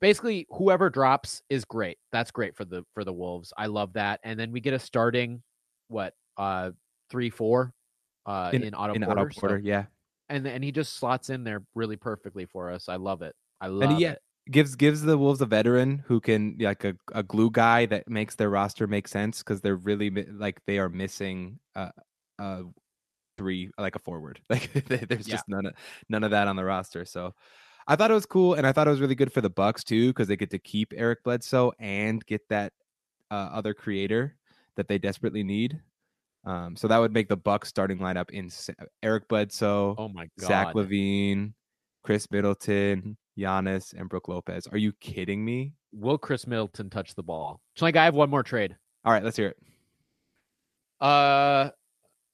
Basically, 0.00 0.46
whoever 0.50 0.90
drops 0.90 1.42
is 1.48 1.64
great. 1.64 1.96
That's 2.10 2.30
great 2.30 2.56
for 2.56 2.64
the 2.64 2.84
for 2.92 3.04
the 3.04 3.12
Wolves. 3.12 3.52
I 3.56 3.66
love 3.66 3.92
that. 3.92 4.20
And 4.24 4.38
then 4.38 4.50
we 4.50 4.60
get 4.60 4.74
a 4.74 4.78
starting 4.78 5.42
what 5.88 6.14
uh 6.36 6.72
three 7.10 7.30
four 7.30 7.72
uh 8.26 8.50
in, 8.52 8.64
In- 8.64 8.74
Otto 8.74 8.94
in 8.94 9.02
Porter. 9.04 9.20
Otto 9.20 9.40
so- 9.40 9.60
yeah, 9.62 9.84
and 10.28 10.46
and 10.46 10.64
he 10.64 10.72
just 10.72 10.96
slots 10.96 11.30
in 11.30 11.44
there 11.44 11.62
really 11.74 11.96
perfectly 11.96 12.46
for 12.46 12.70
us. 12.70 12.88
I 12.88 12.96
love 12.96 13.22
it. 13.22 13.34
I 13.60 13.68
love 13.68 13.90
and 13.92 14.00
yeah, 14.00 14.12
it. 14.12 14.22
Gives 14.50 14.74
gives 14.74 15.02
the 15.02 15.16
Wolves 15.16 15.40
a 15.40 15.46
veteran 15.46 16.02
who 16.06 16.20
can 16.20 16.56
like 16.58 16.82
a, 16.84 16.94
a 17.14 17.22
glue 17.22 17.50
guy 17.50 17.86
that 17.86 18.08
makes 18.08 18.34
their 18.34 18.50
roster 18.50 18.88
make 18.88 19.06
sense 19.06 19.38
because 19.38 19.60
they're 19.60 19.76
really 19.76 20.10
like 20.10 20.60
they 20.66 20.78
are 20.78 20.88
missing 20.88 21.60
uh 21.76 21.90
uh 22.40 22.62
three 23.38 23.70
like 23.78 23.94
a 23.94 24.00
forward 24.00 24.40
like 24.50 24.72
there's 24.72 25.28
Yeah. 25.28 25.36
just 25.36 25.48
none 25.48 25.66
of 25.66 25.74
none 26.08 26.24
of 26.24 26.32
that 26.32 26.48
on 26.48 26.56
the 26.56 26.64
roster 26.64 27.04
so 27.04 27.34
I 27.86 27.94
thought 27.94 28.10
it 28.10 28.14
was 28.14 28.26
cool 28.26 28.54
and 28.54 28.66
I 28.66 28.72
thought 28.72 28.88
it 28.88 28.90
was 28.90 29.00
really 29.00 29.14
good 29.14 29.32
for 29.32 29.40
the 29.40 29.48
Bucks 29.50 29.84
too 29.84 30.08
because 30.08 30.26
they 30.26 30.36
get 30.36 30.50
to 30.50 30.58
keep 30.58 30.92
Eric 30.96 31.22
Bledsoe 31.22 31.72
and 31.78 32.24
get 32.26 32.48
that 32.48 32.72
uh, 33.30 33.48
other 33.52 33.74
creator 33.74 34.36
that 34.76 34.88
they 34.88 34.98
desperately 34.98 35.44
need 35.44 35.80
um 36.44 36.74
so 36.74 36.88
that 36.88 36.98
would 36.98 37.12
make 37.12 37.28
the 37.28 37.36
Bucks 37.36 37.68
starting 37.68 37.98
lineup 37.98 38.30
in 38.30 38.50
Eric 39.04 39.28
Bledsoe 39.28 39.94
Oh 39.96 40.08
my 40.08 40.28
god. 40.40 40.46
Zach 40.48 40.74
LaVine, 40.74 41.52
Khris 42.02 42.28
Middleton, 42.32 43.16
Giannis, 43.38 43.94
and 43.98 44.08
Brook 44.08 44.28
Lopez. 44.28 44.66
Are 44.68 44.78
you 44.78 44.92
kidding 45.00 45.44
me? 45.44 45.72
Will 45.92 46.18
Khris 46.18 46.46
Middleton 46.46 46.90
touch 46.90 47.14
the 47.14 47.22
ball? 47.22 47.60
Like 47.80 47.96
I 47.96 48.04
have 48.04 48.14
one 48.14 48.30
more 48.30 48.42
trade. 48.42 48.76
All 49.04 49.12
right, 49.12 49.24
let's 49.24 49.36
hear 49.36 49.48
it. 49.48 49.56
Uh 51.00 51.70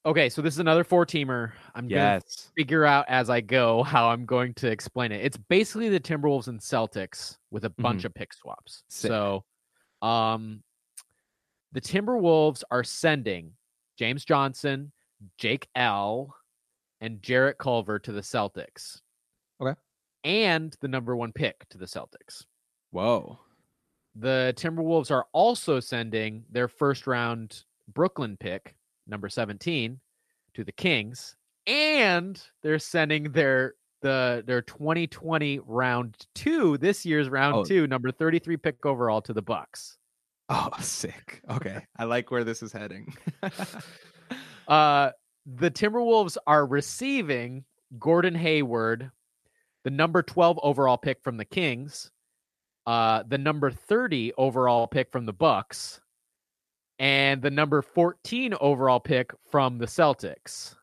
okay, 0.05 0.29
so 0.29 0.43
this 0.43 0.55
is 0.55 0.61
another 0.61 0.85
four 0.85 1.07
teamer. 1.07 1.53
I'm 1.75 1.89
gonna 1.89 2.21
figure 2.57 2.85
out 2.85 3.07
as 3.09 3.31
I 3.31 3.41
go 3.41 3.83
how 3.83 4.11
I'm 4.11 4.27
going 4.27 4.55
to 4.55 4.69
explain 4.71 5.13
it. 5.13 5.25
It's 5.25 5.37
basically 5.37 5.89
the 5.89 6.01
Timberwolves 6.01 6.49
and 6.49 6.61
Celtics 6.61 7.37
with 7.51 7.65
a 7.65 7.71
bunch 7.71 8.05
of 8.05 8.15
pick 8.15 8.33
swaps. 8.33 8.83
Sick. 8.89 9.09
So 9.09 9.45
um 10.03 10.63
the 11.73 11.81
Timberwolves 11.81 12.63
are 12.71 12.85
sending 12.85 13.53
James 13.99 14.25
Johnson, 14.25 14.93
Jake 15.39 15.69
L, 15.75 16.35
and 17.01 17.21
Jarrett 17.23 17.59
Culver 17.59 17.99
to 17.99 18.13
the 18.13 18.21
Celtics. 18.21 19.01
Okay. 19.61 19.79
And 20.25 20.75
the 20.81 20.89
number 20.89 21.17
one 21.17 21.33
pick 21.33 21.69
to 21.71 21.79
the 21.79 21.87
Celtics. 21.87 22.45
Whoa. 22.91 23.39
The 24.15 24.53
Timberwolves 24.57 25.11
are 25.11 25.27
also 25.33 25.81
sending 25.81 26.45
their 26.51 26.69
first 26.69 27.07
round 27.07 27.65
Brooklyn 27.93 28.37
pick, 28.39 28.75
number 29.07 29.29
17, 29.29 30.01
to 30.55 30.65
the 30.65 30.73
Kings, 30.73 31.37
and 31.67 32.43
they're 32.63 32.79
sending 32.79 33.31
their 33.33 33.75
the 34.01 34.43
their 34.47 34.63
2020 34.63 35.61
round 35.67 36.17
2, 36.35 36.79
this 36.79 37.05
year's 37.05 37.29
round 37.29 37.57
Oh. 37.57 37.65
2, 37.65 37.87
number 37.87 38.11
33 38.11 38.57
pick 38.57 38.85
overall 38.87 39.21
to 39.23 39.33
the 39.33 39.43
Bucks. 39.43 39.99
Oh, 40.49 40.71
sick. 40.81 41.43
Okay. 41.51 41.85
I 41.99 42.05
like 42.05 42.31
where 42.31 42.45
this 42.45 42.63
is 42.63 42.73
heading. 42.73 43.15
Uh 44.67 45.11
the 45.47 45.71
Timberwolves 45.71 46.37
are 46.47 46.67
receiving 46.67 47.65
Gordon 47.99 48.35
Hayward, 48.35 49.11
the 49.85 49.91
number 49.91 50.23
12 50.23 50.59
overall 50.63 50.97
pick 50.99 51.23
from 51.23 51.37
the 51.37 51.45
Kings, 51.45 52.11
uh, 52.87 53.23
the 53.29 53.39
number 53.39 53.71
30 53.71 54.33
overall 54.39 54.87
pick 54.87 55.11
from 55.13 55.27
the 55.27 55.33
Bucks, 55.33 56.01
and 56.99 57.41
the 57.43 57.51
number 57.51 57.81
14 57.83 58.55
overall 58.61 59.01
pick 59.01 59.31
from 59.51 59.79
the 59.79 59.87
Celtics. 59.87 60.75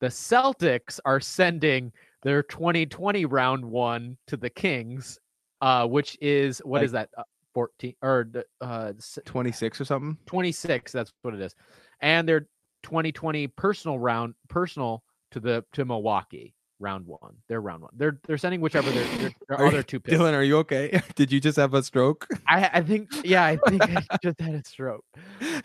The 0.00 0.08
Celtics 0.08 1.00
are 1.04 1.20
sending 1.20 1.92
their 2.22 2.42
2020 2.42 3.24
round 3.24 3.64
one 3.64 4.16
to 4.26 4.36
the 4.36 4.50
Kings, 4.50 5.18
uh, 5.60 5.86
which 5.86 6.16
is 6.20 6.58
what 6.64 6.78
Like- 6.78 6.84
is 6.86 6.92
that? 6.92 7.10
Uh, 7.16 7.22
14 7.54 7.94
or 8.02 8.30
uh, 8.60 8.92
26 9.24 9.80
or 9.80 9.84
something. 9.84 10.16
26 10.26 10.92
that's 10.92 11.12
what 11.22 11.34
it 11.34 11.40
is 11.40 11.56
and 12.00 12.28
their 12.28 12.42
2020 12.84 13.48
personal 13.48 13.98
round 13.98 14.34
personal 14.48 15.02
to 15.32 15.40
the 15.40 15.64
to 15.72 15.84
milwaukee 15.84 16.54
round 16.80 17.06
one. 17.06 17.34
They're 17.48 17.60
round 17.60 17.82
one. 17.82 17.90
They're 17.96 18.18
they're 18.26 18.38
sending 18.38 18.60
whichever 18.60 18.90
their, 18.92 19.04
their, 19.18 19.30
their 19.48 19.58
Are 19.58 19.64
you- 19.64 19.68
other 19.68 19.82
two 19.82 20.00
picks. 20.00 20.16
Dylan, 20.16 20.32
are 20.34 20.42
you 20.42 20.58
okay? 20.58 21.00
Did 21.14 21.32
you 21.32 21.40
just 21.40 21.56
have 21.56 21.74
a 21.74 21.82
stroke? 21.82 22.26
I, 22.46 22.70
I 22.74 22.82
think 22.82 23.10
yeah 23.24 23.44
i 23.44 23.56
think 23.68 23.82
i 23.82 24.02
just 24.22 24.40
had 24.40 24.54
a 24.54 24.64
stroke. 24.64 25.04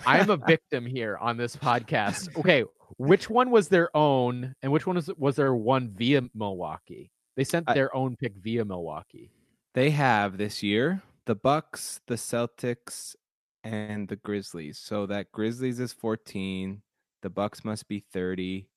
I'm 0.05 0.29
a 0.29 0.37
victim 0.37 0.85
here 0.85 1.17
on 1.17 1.37
this 1.37 1.55
podcast. 1.55 2.35
Okay 2.37 2.63
which 2.97 3.27
one 3.27 3.49
was 3.49 3.69
their 3.69 3.89
own 3.97 4.53
and 4.61 4.71
which 4.71 4.85
one 4.85 4.95
was 4.95 5.09
was 5.17 5.35
their 5.35 5.55
one 5.55 5.89
via 5.95 6.21
milwaukee? 6.35 7.09
They 7.35 7.43
sent 7.43 7.67
I- 7.69 7.73
their 7.73 7.95
own 7.95 8.15
pick 8.15 8.33
via 8.37 8.65
milwaukee. 8.65 9.31
They 9.73 9.89
have 9.91 10.37
this 10.37 10.61
year 10.61 11.01
the 11.25 11.35
Bucks, 11.35 12.01
the 12.07 12.15
Celtics, 12.15 13.15
and 13.63 14.07
the 14.09 14.17
Grizzlies. 14.17 14.77
So 14.77 15.05
that 15.07 15.31
Grizzlies 15.31 15.79
is 15.79 15.93
14, 15.93 16.81
the 17.21 17.29
Bucks 17.29 17.63
must 17.63 17.87
be 17.87 18.03
30, 18.11 18.67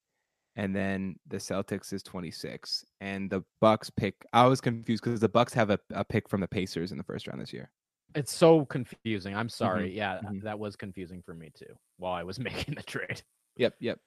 and 0.56 0.74
then 0.74 1.16
the 1.28 1.36
Celtics 1.36 1.92
is 1.92 2.02
26. 2.02 2.84
And 3.00 3.30
the 3.30 3.42
Bucks 3.60 3.90
pick 3.90 4.14
I 4.32 4.46
was 4.46 4.60
confused 4.60 5.04
because 5.04 5.20
the 5.20 5.28
Bucks 5.28 5.52
have 5.54 5.70
a, 5.70 5.78
a 5.92 6.04
pick 6.04 6.28
from 6.28 6.40
the 6.40 6.48
Pacers 6.48 6.92
in 6.92 6.98
the 6.98 7.04
first 7.04 7.26
round 7.26 7.40
this 7.40 7.52
year. 7.52 7.70
it's 8.14 8.32
so 8.34 8.64
confusing 8.66 9.34
i'm 9.36 9.48
sorry 9.48 9.94
yeah 9.94 10.20
mhm. 10.24 10.40
that 10.42 10.58
was 10.58 10.76
confusing 10.76 11.20
for 11.20 11.34
me 11.34 11.50
too 11.54 11.74
while 11.98 12.14
i 12.14 12.22
was 12.22 12.38
making 12.48 12.74
the 12.74 12.82
trade 12.82 13.20
Yep, 13.56 13.74
yep. 13.80 13.98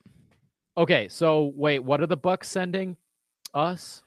Okay, 0.78 1.08
so 1.10 1.52
wait, 1.56 1.80
what 1.80 2.02
are 2.02 2.08
the 2.08 2.16
Bucks 2.18 2.48
sending 2.50 2.96
us? 3.54 4.04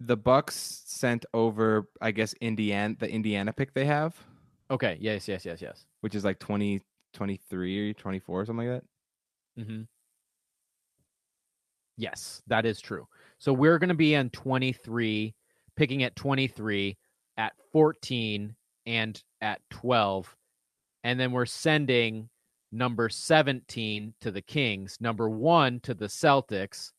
The 0.00 0.16
Bucks 0.16 0.82
sent 0.86 1.26
over, 1.34 1.88
I 2.00 2.10
guess, 2.12 2.32
Indiana 2.40 2.94
the 2.98 3.10
Indiana 3.10 3.52
pick 3.52 3.74
they 3.74 3.84
have, 3.86 4.14
Okay, 4.70 4.98
yes, 5.00 5.28
yes, 5.28 5.44
yes, 5.44 5.60
yes. 5.60 5.84
which 6.00 6.14
is 6.14 6.24
like 6.24 6.38
20, 6.38 6.80
23 7.14 7.90
or 7.90 7.92
24 7.94 8.40
or 8.40 8.46
something 8.46 8.68
like 8.68 8.80
that. 9.56 9.62
Mm-hmm. 9.62 9.82
Yes, 11.96 12.42
that 12.46 12.66
is 12.66 12.80
true. 12.80 13.06
So 13.38 13.52
we're 13.52 13.78
going 13.78 13.88
to 13.88 13.94
be 13.94 14.14
in 14.14 14.30
23, 14.30 15.34
picking 15.76 16.02
at 16.02 16.16
23, 16.16 16.96
at 17.36 17.52
14, 17.72 18.54
and 18.86 19.22
at 19.40 19.60
12. 19.70 20.36
And 21.04 21.20
then 21.20 21.32
we're 21.32 21.46
sending 21.46 22.28
number 22.72 23.08
17 23.08 24.14
to 24.20 24.30
the 24.30 24.42
Kings, 24.42 24.98
number 25.00 25.28
one 25.28 25.80
to 25.80 25.94
the 25.94 26.06
Celtics, 26.06 26.92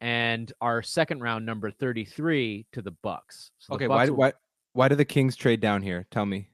and 0.00 0.52
our 0.60 0.82
second 0.82 1.20
round 1.20 1.46
number 1.46 1.70
33 1.70 2.66
to 2.72 2.82
the 2.82 2.90
Bucks. 2.90 3.50
So 3.58 3.72
the 3.72 3.74
Okay, 3.76 3.88
why 3.88 3.96
Bucks 3.98 4.10
will- 4.10 4.16
why 4.16 4.32
why 4.72 4.88
do 4.88 4.96
the 4.96 5.04
Kings 5.04 5.36
trade 5.36 5.60
down 5.60 5.82
here? 5.82 6.04
Tell 6.10 6.26
me. 6.26 6.48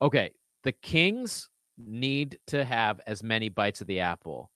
Okay, 0.00 0.30
the 0.62 0.70
Kings 0.70 1.48
need 1.76 2.38
to 2.46 2.64
have 2.64 3.00
as 3.06 3.22
many 3.24 3.48
bites 3.48 3.80
of 3.80 3.88
the 3.88 3.98
apple. 3.98 4.50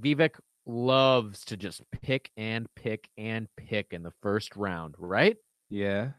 Vivek 0.00 0.40
loves 0.66 1.44
to 1.46 1.56
just 1.56 1.80
pick 2.02 2.30
and 2.36 2.66
pick 2.74 3.08
and 3.16 3.48
pick 3.56 3.92
in 3.92 4.02
the 4.02 4.12
first 4.22 4.56
round, 4.56 4.94
right? 4.98 5.36
Yeah. 5.70 6.10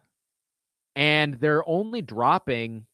And 0.95 1.35
they're 1.35 1.67
only 1.69 2.01
dropping 2.01 2.85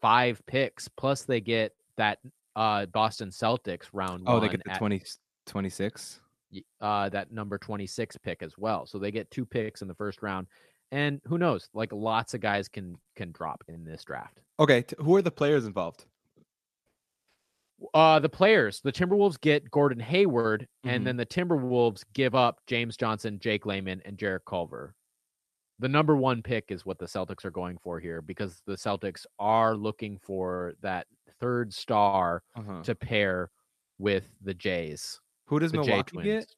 five 0.00 0.40
picks, 0.46 0.86
plus 0.88 1.22
they 1.24 1.40
get 1.40 1.72
that 1.96 2.18
uh 2.56 2.86
Boston 2.86 3.30
Celtics 3.30 3.86
round 3.92 4.24
Oh, 4.26 4.38
they 4.40 4.48
get 4.48 4.62
the 4.64 4.72
at, 4.72 4.78
20, 4.78 5.02
26. 5.46 6.20
uh 6.80 7.08
that 7.08 7.32
number 7.32 7.58
26 7.58 8.16
pick 8.18 8.42
as 8.42 8.56
well. 8.58 8.86
So 8.86 8.98
they 8.98 9.10
get 9.10 9.30
two 9.30 9.44
picks 9.46 9.82
in 9.82 9.88
the 9.88 9.94
first 9.94 10.22
round. 10.22 10.46
And 10.90 11.20
who 11.26 11.36
knows? 11.36 11.68
Like 11.74 11.92
lots 11.92 12.34
of 12.34 12.40
guys 12.40 12.68
can 12.68 12.96
can 13.16 13.32
drop 13.32 13.62
in 13.68 13.84
this 13.84 14.04
draft. 14.04 14.40
Okay, 14.60 14.84
who 14.98 15.14
are 15.16 15.22
the 15.22 15.30
players 15.30 15.66
involved? 15.66 16.04
Uh, 17.94 18.18
the 18.18 18.28
players, 18.28 18.80
the 18.80 18.90
Timberwolves 18.92 19.40
get 19.40 19.70
Gordon 19.70 20.00
Hayward, 20.00 20.66
Mhm. 20.84 20.90
and 20.90 21.06
then 21.06 21.16
the 21.16 21.26
Timberwolves 21.26 22.04
give 22.12 22.34
up 22.34 22.60
James 22.66 22.96
Johnson, 22.96 23.38
Jake 23.38 23.66
Layman, 23.66 24.02
and 24.04 24.18
Jarrett 24.18 24.44
Culver. 24.46 24.94
The 25.78 25.88
number 25.88 26.16
one 26.16 26.42
pick 26.42 26.72
is 26.72 26.84
what 26.84 26.98
the 26.98 27.06
Celtics 27.06 27.44
are 27.44 27.52
going 27.52 27.78
for 27.78 28.00
here 28.00 28.20
because 28.20 28.60
the 28.66 28.74
Celtics 28.74 29.24
are 29.38 29.76
looking 29.76 30.18
for 30.18 30.74
that 30.80 31.06
third 31.40 31.72
star 31.72 32.42
Uh-huh. 32.56 32.82
to 32.82 32.94
pair 32.96 33.50
with 33.98 34.28
the 34.40 34.54
Jays. 34.54 35.20
Who 35.46 35.60
does 35.60 35.72
Milwaukee 35.72 36.20
get? 36.22 36.52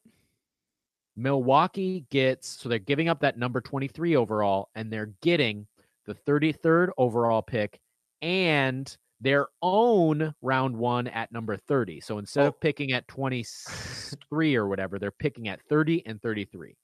Milwaukee 1.17 2.07
gets 2.11 2.49
so 2.49 2.69
they're 2.69 2.79
giving 2.79 3.09
up 3.09 3.21
that 3.21 3.37
number 3.37 3.61
23 3.61 4.17
overall 4.17 4.71
and 4.75 4.91
they're 4.93 5.13
getting 5.21 5.67
the 6.07 6.15
33rd 6.15 6.91
overall 6.97 7.43
pick 7.43 7.79
and 8.23 8.97
their 9.21 9.49
own 9.63 10.35
round 10.43 10.77
1 10.77 11.07
at 11.09 11.31
number 11.33 11.57
30. 11.57 12.01
So 12.01 12.19
instead 12.19 12.45
Oh. 12.45 12.49
of 12.49 12.61
picking 12.61 12.93
at 12.93 13.07
23 13.09 14.57
or 14.57 14.67
whatever, 14.69 14.99
they're 14.99 15.11
picking 15.11 15.49
at 15.49 15.61
30 15.69 16.05
and 16.07 16.21
33. 16.23 16.77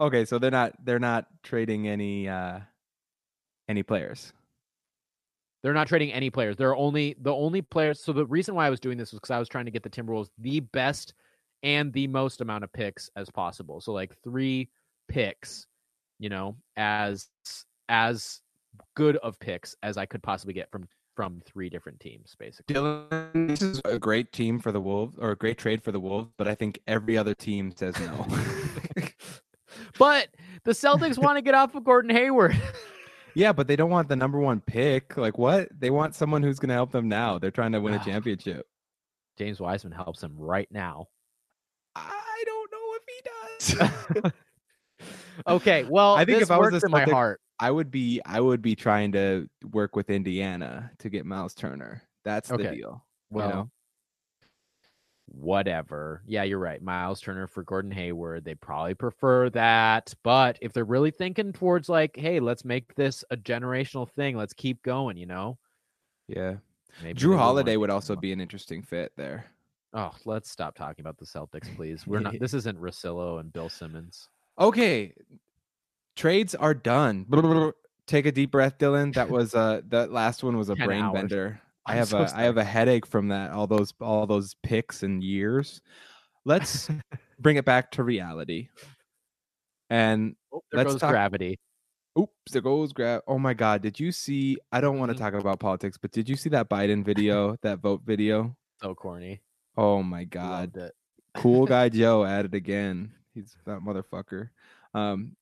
Okay, 0.00 0.24
so 0.24 0.38
they're 0.38 0.50
not 0.50 0.74
they're 0.84 0.98
not 0.98 1.26
trading 1.42 1.88
any 1.88 2.28
uh 2.28 2.60
any 3.68 3.82
players. 3.82 4.32
They're 5.62 5.72
not 5.74 5.88
trading 5.88 6.12
any 6.12 6.30
players. 6.30 6.56
They're 6.56 6.76
only 6.76 7.16
the 7.20 7.32
only 7.32 7.62
players. 7.62 8.00
So 8.02 8.12
the 8.12 8.26
reason 8.26 8.54
why 8.54 8.66
I 8.66 8.70
was 8.70 8.78
doing 8.80 8.98
this 8.98 9.12
was 9.12 9.20
because 9.20 9.30
I 9.32 9.38
was 9.38 9.48
trying 9.48 9.64
to 9.64 9.70
get 9.70 9.82
the 9.82 9.90
Timberwolves 9.90 10.30
the 10.38 10.60
best 10.60 11.14
and 11.62 11.92
the 11.92 12.06
most 12.06 12.40
amount 12.40 12.62
of 12.64 12.72
picks 12.72 13.10
as 13.16 13.30
possible. 13.30 13.80
So 13.80 13.92
like 13.92 14.14
three 14.22 14.70
picks, 15.08 15.66
you 16.18 16.28
know, 16.28 16.56
as 16.76 17.28
as 17.88 18.42
good 18.94 19.16
of 19.16 19.38
picks 19.40 19.74
as 19.82 19.96
I 19.96 20.06
could 20.06 20.22
possibly 20.22 20.52
get 20.54 20.70
from 20.70 20.86
from 21.16 21.40
three 21.44 21.68
different 21.70 21.98
teams, 21.98 22.36
basically. 22.38 22.74
Dylan, 22.74 23.48
this 23.48 23.62
is 23.62 23.80
a 23.86 23.98
great 23.98 24.30
team 24.32 24.60
for 24.60 24.70
the 24.70 24.80
Wolves 24.80 25.16
or 25.18 25.30
a 25.32 25.36
great 25.36 25.56
trade 25.58 25.82
for 25.82 25.90
the 25.90 25.98
Wolves, 25.98 26.30
but 26.36 26.46
I 26.46 26.54
think 26.54 26.78
every 26.86 27.16
other 27.18 27.34
team 27.34 27.72
says 27.74 27.98
no. 27.98 28.26
But 29.98 30.28
the 30.64 30.72
Celtics 30.72 31.18
want 31.18 31.36
to 31.36 31.42
get 31.42 31.54
off 31.54 31.74
of 31.74 31.84
Gordon 31.84 32.10
Hayward. 32.10 32.56
yeah, 33.34 33.52
but 33.52 33.66
they 33.66 33.76
don't 33.76 33.90
want 33.90 34.08
the 34.08 34.16
number 34.16 34.38
one 34.38 34.60
pick. 34.60 35.16
Like 35.16 35.38
what? 35.38 35.68
They 35.78 35.90
want 35.90 36.14
someone 36.14 36.42
who's 36.42 36.58
going 36.58 36.68
to 36.68 36.74
help 36.74 36.92
them 36.92 37.08
now. 37.08 37.38
They're 37.38 37.50
trying 37.50 37.72
to 37.72 37.80
win 37.80 37.94
a 37.94 37.98
Ah. 37.98 38.04
championship. 38.04 38.66
James 39.38 39.58
Wiseman 39.60 39.92
helps 39.92 40.20
them 40.20 40.34
right 40.38 40.68
now. 40.70 41.08
I 41.94 42.44
don't 42.46 42.70
know 42.72 42.94
if 42.94 43.74
he 43.78 44.22
does. 44.22 44.32
Okay, 45.46 45.84
well, 45.84 46.14
I 46.14 46.24
think 46.24 46.38
this 46.38 46.48
if 46.48 46.50
I 46.50 46.56
was 46.56 46.82
in 46.82 46.90
my 46.90 47.04
heart. 47.04 47.40
I 47.58 47.70
would 47.70 47.90
be 47.90 48.20
I 48.24 48.40
would 48.40 48.62
be 48.62 48.74
trying 48.74 49.12
to 49.12 49.48
work 49.72 49.96
with 49.96 50.10
Indiana 50.10 50.90
to 50.98 51.08
get 51.08 51.24
Miles 51.24 51.54
Turner. 51.54 52.02
That's 52.24 52.48
the 52.48 52.58
deal. 52.58 53.04
Well, 53.30 53.48
know? 53.48 53.70
whatever. 55.26 56.22
Yeah, 56.26 56.44
you're 56.44 56.58
right. 56.58 56.82
Miles 56.82 57.20
Turner 57.20 57.46
for 57.46 57.62
Gordon 57.62 57.90
Hayward. 57.90 58.44
They 58.44 58.54
probably 58.54 58.94
prefer 58.94 59.50
that. 59.50 60.14
But 60.22 60.58
if 60.60 60.72
they're 60.72 60.84
really 60.84 61.10
thinking 61.10 61.52
towards 61.52 61.88
like, 61.88 62.16
hey, 62.16 62.40
let's 62.40 62.64
make 62.64 62.94
this 62.94 63.24
a 63.30 63.36
generational 63.36 64.08
thing, 64.08 64.36
let's 64.36 64.54
keep 64.54 64.82
going, 64.82 65.16
you 65.16 65.26
know? 65.26 65.58
Yeah. 66.28 66.56
Maybe 67.02 67.18
Jrue 67.18 67.20
they 67.20 67.26
will 67.26 67.36
wanna 67.36 67.42
Holiday 67.42 67.76
would 67.76 67.90
also 67.90 68.16
be 68.16 68.32
an 68.32 68.40
interesting 68.40 68.82
fit 68.82 69.12
there. 69.16 69.46
Oh, 69.92 70.12
let's 70.24 70.50
stop 70.50 70.74
talking 70.74 71.02
about 71.02 71.18
the 71.18 71.26
Celtics, 71.26 71.74
please. 71.74 72.06
We're 72.06 72.20
not 72.20 72.38
this 72.40 72.54
isn't 72.54 72.78
Russillo 72.78 73.40
and 73.40 73.52
Bill 73.52 73.68
Simmons. 73.68 74.28
Okay. 74.58 75.12
Trades 76.16 76.54
are 76.54 76.74
done. 76.74 77.26
Take 78.06 78.26
a 78.26 78.32
deep 78.32 78.50
breath, 78.52 78.78
Dylan. 78.78 79.14
That 79.14 79.28
was 79.30 79.54
uh 79.54 79.82
that 79.88 80.10
last 80.12 80.42
one 80.42 80.56
was 80.56 80.68
a 80.70 80.76
brain 80.76 81.02
hours. 81.02 81.14
bender. 81.14 81.60
I 81.86 81.92
I'm 81.92 81.98
have 81.98 82.08
so 82.08 82.18
a 82.18 82.32
I 82.34 82.42
have 82.42 82.56
a 82.56 82.64
headache 82.64 83.06
from 83.06 83.28
that. 83.28 83.50
All 83.52 83.66
those 83.66 83.92
all 84.00 84.26
those 84.26 84.54
picks 84.62 85.02
and 85.02 85.22
years. 85.22 85.80
Let's 86.44 86.88
bring 87.40 87.56
it 87.56 87.64
back 87.64 87.90
to 87.92 88.02
reality. 88.02 88.68
And 89.90 90.36
Oh, 90.52 90.62
there 90.72 90.78
Let's 90.78 90.94
goes 90.94 91.00
talk- 91.00 91.10
gravity. 91.10 91.58
oops, 92.18 92.52
there 92.52 92.62
goes 92.62 92.92
grab. 92.92 93.22
Oh 93.26 93.38
my 93.38 93.52
god, 93.54 93.82
did 93.82 94.00
you 94.00 94.10
see 94.12 94.56
I 94.72 94.80
don't 94.80 94.98
want 94.98 95.10
to 95.10 95.14
Mhm. 95.16 95.20
talk 95.20 95.34
about 95.34 95.60
politics, 95.60 95.98
but 96.00 96.12
did 96.12 96.28
you 96.28 96.36
see 96.36 96.48
that 96.50 96.68
Biden 96.70 97.04
video, 97.04 97.56
that 97.62 97.80
vote 97.80 98.02
video? 98.04 98.56
So 98.82 98.94
corny. 98.94 99.40
Oh 99.76 100.02
my 100.02 100.24
god. 100.24 100.90
Cool 101.34 101.66
guy 101.74 101.88
Joe 101.88 102.24
at 102.24 102.44
it 102.46 102.54
again. 102.54 103.12
He's 103.34 103.56
that 103.66 103.80
motherfucker. 103.80 104.48
Um, 104.94 105.36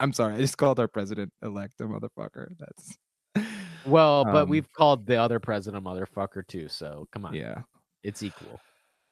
I'm 0.00 0.12
sorry, 0.12 0.34
I 0.34 0.38
just 0.38 0.58
called 0.58 0.80
our 0.80 0.88
president 0.88 1.32
elect 1.42 1.80
a 1.80 1.84
motherfucker. 1.84 2.48
That's 2.58 2.96
Well, 3.86 4.24
but 4.24 4.44
Um, 4.44 4.48
we've 4.48 4.70
called 4.72 5.06
the 5.06 5.16
other 5.16 5.38
president 5.38 5.86
a 5.86 5.88
motherfucker 5.88 6.46
too, 6.46 6.68
so 6.68 7.06
come 7.12 7.26
on. 7.26 7.34
yeah. 7.34 7.62
It's 8.02 8.22
equal. 8.22 8.60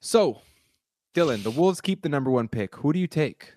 So 0.01 0.41
Dylan, 1.15 1.43
the 1.43 1.51
Wolves 1.51 1.81
keep 1.81 2.03
the 2.03 2.09
number 2.09 2.31
one 2.31 2.49
pick. 2.49 2.75
Who 2.77 2.93
do 2.93 2.99
you 2.99 3.07
take? 3.07 3.55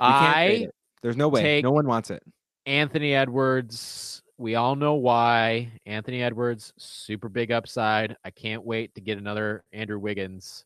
We 0.00 0.06
I. 0.06 0.68
There's 1.02 1.16
no 1.16 1.28
way. 1.28 1.60
no 1.62 1.72
one 1.72 1.86
wants 1.86 2.10
it. 2.10 2.22
Anthony 2.66 3.14
Edwards. 3.14 4.22
We 4.38 4.54
all 4.56 4.74
know 4.74 4.94
why. 4.94 5.70
Anthony 5.86 6.22
Edwards, 6.22 6.72
super 6.78 7.28
big 7.28 7.52
upside. 7.52 8.16
I 8.24 8.30
can't 8.30 8.64
wait 8.64 8.94
to 8.96 9.00
get 9.00 9.18
another 9.18 9.64
Andrew 9.72 9.98
Wiggins 9.98 10.64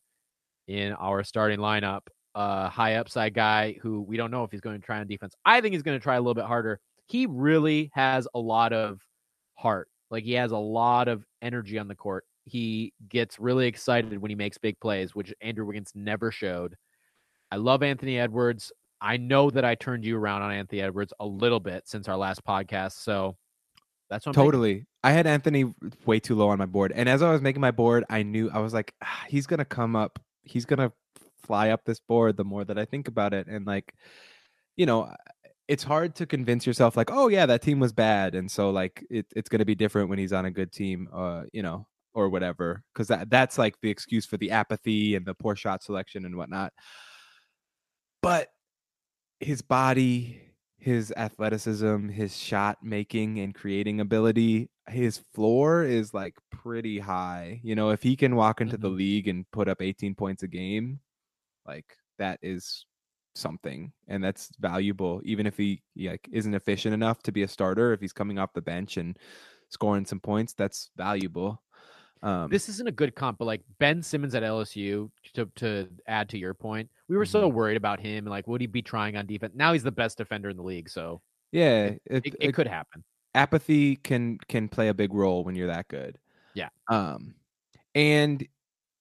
in 0.67 0.93
our 0.93 1.23
starting 1.23 1.59
lineup. 1.59 2.01
Uh, 2.35 2.69
high 2.69 2.95
upside 2.95 3.33
guy 3.33 3.75
who 3.81 4.01
we 4.01 4.15
don't 4.15 4.31
know 4.31 4.43
if 4.43 4.51
he's 4.51 4.61
going 4.61 4.79
to 4.79 4.85
try 4.85 4.99
on 4.99 5.07
defense. 5.07 5.33
I 5.45 5.61
think 5.61 5.73
he's 5.73 5.81
going 5.81 5.97
to 5.97 6.03
try 6.03 6.15
a 6.15 6.19
little 6.19 6.35
bit 6.35 6.45
harder. 6.45 6.79
He 7.07 7.25
really 7.25 7.89
has 7.93 8.27
a 8.35 8.39
lot 8.39 8.71
of 8.71 9.01
heart. 9.55 9.89
Like 10.11 10.23
he 10.23 10.33
has 10.33 10.51
a 10.51 10.57
lot 10.57 11.07
of 11.07 11.25
energy 11.41 11.77
on 11.79 11.87
the 11.87 11.95
court. 11.95 12.25
He 12.45 12.93
gets 13.09 13.39
really 13.39 13.67
excited 13.67 14.17
when 14.19 14.29
he 14.29 14.35
makes 14.35 14.57
big 14.57 14.79
plays, 14.79 15.13
which 15.13 15.33
Andrew 15.41 15.65
Wiggins 15.65 15.91
never 15.95 16.31
showed. 16.31 16.75
I 17.51 17.57
love 17.57 17.83
Anthony 17.83 18.19
Edwards. 18.19 18.71
I 19.01 19.17
know 19.17 19.49
that 19.51 19.65
I 19.65 19.75
turned 19.75 20.03
you 20.05 20.17
around 20.17 20.41
on 20.41 20.51
Anthony 20.51 20.81
Edwards 20.81 21.13
a 21.19 21.25
little 21.25 21.59
bit 21.59 21.87
since 21.87 22.07
our 22.07 22.17
last 22.17 22.43
podcast. 22.43 22.93
So 23.03 23.37
that's 24.09 24.25
what 24.25 24.37
I'm. 24.37 24.43
Totally. 24.43 24.85
I 25.03 25.11
had 25.11 25.27
Anthony 25.27 25.73
way 26.05 26.19
too 26.19 26.35
low 26.35 26.49
on 26.49 26.57
my 26.57 26.65
board. 26.65 26.91
And 26.93 27.07
as 27.07 27.21
I 27.21 27.31
was 27.31 27.41
making 27.41 27.61
my 27.61 27.71
board, 27.71 28.03
I 28.09 28.23
knew 28.23 28.49
I 28.51 28.59
was 28.59 28.73
like, 28.73 28.93
"Ah, 29.03 29.25
he's 29.27 29.47
going 29.47 29.59
to 29.59 29.65
come 29.65 29.95
up. 29.95 30.19
He's 30.43 30.65
going 30.65 30.79
to 30.79 30.91
fly 31.43 31.69
up 31.69 31.85
this 31.85 31.99
board 31.99 32.37
the 32.37 32.43
more 32.45 32.65
that 32.65 32.77
I 32.79 32.85
think 32.85 33.07
about 33.07 33.33
it. 33.33 33.47
And 33.47 33.65
like, 33.65 33.93
you 34.77 34.85
know, 34.85 35.13
it's 35.67 35.83
hard 35.83 36.15
to 36.15 36.25
convince 36.25 36.65
yourself 36.65 36.97
like, 36.97 37.11
oh 37.11 37.27
yeah, 37.27 37.45
that 37.45 37.61
team 37.61 37.79
was 37.79 37.93
bad. 37.93 38.35
And 38.35 38.49
so 38.51 38.71
like 38.71 39.05
it, 39.09 39.27
it's 39.35 39.49
going 39.49 39.59
to 39.59 39.65
be 39.65 39.75
different 39.75 40.09
when 40.09 40.19
he's 40.19 40.33
on 40.33 40.45
a 40.45 40.51
good 40.51 40.71
team, 40.71 41.07
uh, 41.13 41.43
you 41.53 41.61
know, 41.63 41.87
or 42.13 42.29
whatever. 42.29 42.83
Cause 42.95 43.07
that, 43.09 43.29
that's 43.29 43.57
like 43.57 43.79
the 43.81 43.89
excuse 43.89 44.25
for 44.25 44.37
the 44.37 44.51
apathy 44.51 45.15
and 45.15 45.25
the 45.25 45.35
poor 45.35 45.55
shot 45.55 45.83
selection 45.83 46.25
and 46.25 46.35
whatnot. 46.37 46.73
But 48.21 48.49
his 49.39 49.61
body, 49.61 50.41
his 50.77 51.13
athleticism, 51.17 52.09
his 52.09 52.35
shot 52.37 52.79
making 52.83 53.39
and 53.39 53.55
creating 53.55 53.99
ability, 54.01 54.69
his 54.87 55.19
floor 55.33 55.83
is 55.83 56.13
like 56.13 56.35
pretty 56.51 56.99
high. 56.99 57.61
You 57.63 57.75
know, 57.75 57.91
if 57.91 58.03
he 58.03 58.15
can 58.15 58.35
walk 58.35 58.61
into 58.61 58.77
the 58.77 58.89
Mhm. 58.89 58.95
league 58.97 59.27
and 59.27 59.49
put 59.51 59.67
up 59.69 59.81
18 59.81 60.15
points 60.15 60.43
a 60.43 60.47
game, 60.47 60.99
like 61.73 61.89
that 62.17 62.39
is 62.41 62.85
something 63.35 63.91
and 64.07 64.23
that's 64.23 64.49
valuable 64.59 65.21
even 65.23 65.45
if 65.47 65.55
he, 65.55 65.81
he 65.95 66.09
like 66.09 66.27
isn't 66.31 66.55
efficient 66.55 66.93
enough 66.93 67.21
to 67.23 67.31
be 67.31 67.43
a 67.43 67.47
starter 67.47 67.93
if 67.93 68.01
he's 68.01 68.11
coming 68.21 68.37
off 68.39 68.51
the 68.53 68.61
bench 68.73 68.97
and 68.97 69.17
scoring 69.69 70.05
some 70.05 70.19
points 70.19 70.53
that's 70.53 70.89
valuable 70.97 71.61
um 72.21 72.49
This 72.49 72.67
isn't 72.67 72.89
a 72.89 72.91
good 73.01 73.13
comp, 73.15 73.37
but 73.39 73.45
like 73.45 73.61
Ben 73.79 74.03
Simmons 74.03 74.35
at 74.35 74.43
LSU, 74.43 75.09
to 75.35 75.45
to 75.61 75.87
add 76.05 76.27
to 76.29 76.37
your 76.37 76.53
point, 76.53 76.89
we 77.07 77.15
were 77.15 77.25
so 77.25 77.47
worried 77.47 77.77
about 77.77 77.99
him 78.01 78.25
and 78.25 78.31
like 78.37 78.45
would 78.47 78.59
he 78.59 78.67
be 78.67 78.81
trying 78.81 79.15
on 79.15 79.25
defense? 79.25 79.53
Now 79.55 79.71
he's 79.71 79.83
the 79.83 79.97
best 80.01 80.17
defender 80.17 80.49
in 80.49 80.57
the 80.57 80.63
league, 80.73 80.89
so 80.89 81.21
yeah 81.53 81.85
it, 81.85 82.01
it, 82.15 82.25
it, 82.25 82.35
it- 82.49 82.55
could 82.55 82.67
happen. 82.67 83.03
apathy 83.35 83.95
can 83.95 84.37
can 84.53 84.67
play 84.67 84.89
a 84.89 84.93
big 84.93 85.13
role 85.13 85.45
when 85.45 85.55
you're 85.55 85.71
that 85.75 85.87
good. 85.87 86.17
Yeah. 86.55 86.69
Um 86.89 87.35
and 87.95 88.45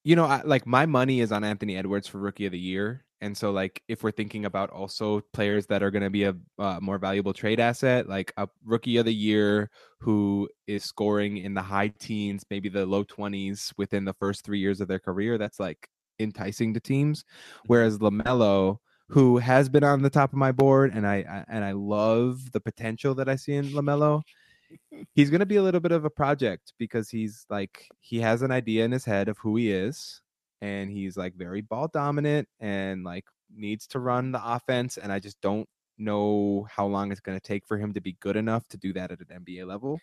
you 0.08 0.16
know, 0.16 0.24
I, 0.24 0.40
like 0.42 0.66
my 0.66 0.86
money 0.86 1.20
is 1.20 1.32
on 1.32 1.44
Anthony 1.44 1.76
Edwards 1.76 2.08
for 2.08 2.16
rookie 2.16 2.46
of 2.46 2.52
the 2.52 2.58
year. 2.58 3.04
And 3.20 3.36
so 3.36 3.50
like 3.50 3.82
if 3.88 4.02
we're 4.02 4.10
thinking 4.10 4.46
about 4.46 4.70
also 4.70 5.20
players 5.34 5.66
that 5.66 5.82
are 5.82 5.90
going 5.90 6.02
to 6.02 6.08
be 6.08 6.24
a 6.24 6.34
uh, 6.58 6.78
more 6.80 6.96
valuable 6.96 7.34
trade 7.34 7.60
asset, 7.60 8.08
like 8.08 8.32
a 8.38 8.48
rookie 8.64 8.96
of 8.96 9.04
the 9.04 9.12
year 9.12 9.68
who 10.00 10.48
is 10.66 10.82
scoring 10.82 11.36
in 11.36 11.52
the 11.52 11.60
high 11.60 11.88
teens, 11.88 12.42
maybe 12.48 12.70
the 12.70 12.86
low 12.86 13.04
20s 13.04 13.74
within 13.76 14.06
the 14.06 14.14
first 14.14 14.46
3 14.46 14.58
years 14.58 14.80
of 14.80 14.88
their 14.88 14.98
career, 14.98 15.36
that's 15.36 15.60
like 15.60 15.86
enticing 16.18 16.72
to 16.72 16.80
teams. 16.80 17.26
Whereas 17.66 17.98
LaMelo 17.98 18.78
who 19.10 19.36
has 19.36 19.68
been 19.68 19.84
on 19.84 20.00
the 20.00 20.10
top 20.10 20.32
of 20.32 20.38
my 20.38 20.52
board 20.52 20.90
and 20.94 21.06
I, 21.06 21.16
I 21.16 21.44
and 21.48 21.62
I 21.64 21.72
love 21.72 22.50
the 22.52 22.60
potential 22.60 23.14
that 23.16 23.28
I 23.28 23.36
see 23.36 23.54
in 23.54 23.66
LaMelo. 23.66 24.22
He's 25.14 25.30
going 25.30 25.40
to 25.40 25.46
be 25.46 25.56
a 25.56 25.62
little 25.62 25.80
bit 25.80 25.92
of 25.92 26.04
a 26.04 26.10
project 26.10 26.72
because 26.78 27.08
he's 27.10 27.46
like 27.48 27.88
he 28.00 28.20
has 28.20 28.42
an 28.42 28.50
idea 28.50 28.84
in 28.84 28.92
his 28.92 29.04
head 29.04 29.28
of 29.28 29.38
who 29.38 29.56
he 29.56 29.70
is 29.70 30.20
and 30.60 30.90
he's 30.90 31.16
like 31.16 31.34
very 31.34 31.60
ball 31.60 31.88
dominant 31.88 32.48
and 32.60 33.04
like 33.04 33.24
needs 33.54 33.86
to 33.88 33.98
run 33.98 34.32
the 34.32 34.40
offense 34.44 34.96
and 34.98 35.12
I 35.12 35.18
just 35.20 35.40
don't 35.40 35.68
know 35.96 36.66
how 36.70 36.86
long 36.86 37.10
it's 37.12 37.20
going 37.20 37.38
to 37.38 37.42
take 37.44 37.66
for 37.66 37.78
him 37.78 37.92
to 37.94 38.00
be 38.00 38.16
good 38.20 38.36
enough 38.36 38.66
to 38.68 38.76
do 38.76 38.92
that 38.92 39.10
at 39.10 39.20
an 39.20 39.42
NBA 39.44 39.66
level. 39.66 39.98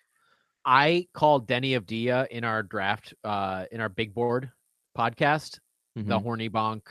I 0.65 1.07
called 1.13 1.47
Deni 1.47 1.79
Avdija 1.79 2.27
in 2.27 2.43
our 2.43 2.63
draft, 2.63 3.13
uh, 3.23 3.65
in 3.71 3.79
our 3.81 3.89
big 3.89 4.13
board 4.13 4.49
podcast, 4.97 5.59
the 5.95 6.01
Mhm. 6.17 6.23
horny 6.23 6.49
bonk, 6.49 6.81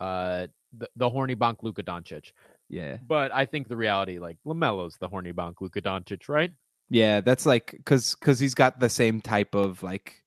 uh, 0.00 0.46
the, 0.76 0.88
the 0.96 1.10
horny 1.10 1.34
bonk 1.36 1.56
Luka 1.62 1.82
Doncic. 1.82 2.30
Yeah. 2.68 2.98
But 3.06 3.32
I 3.34 3.44
think 3.44 3.68
the 3.68 3.76
reality, 3.76 4.18
like 4.18 4.38
Lamelo's 4.46 4.96
the 4.98 5.08
horny 5.08 5.32
bonk 5.32 5.60
Luka 5.60 5.82
Doncic, 5.82 6.28
right? 6.28 6.52
Yeah, 6.90 7.20
that's 7.20 7.46
like 7.46 7.80
cuz 7.84 8.14
cuz 8.14 8.38
he's 8.38 8.54
got 8.54 8.78
the 8.80 8.88
same 8.90 9.20
type 9.20 9.54
of 9.54 9.82
like 9.82 10.22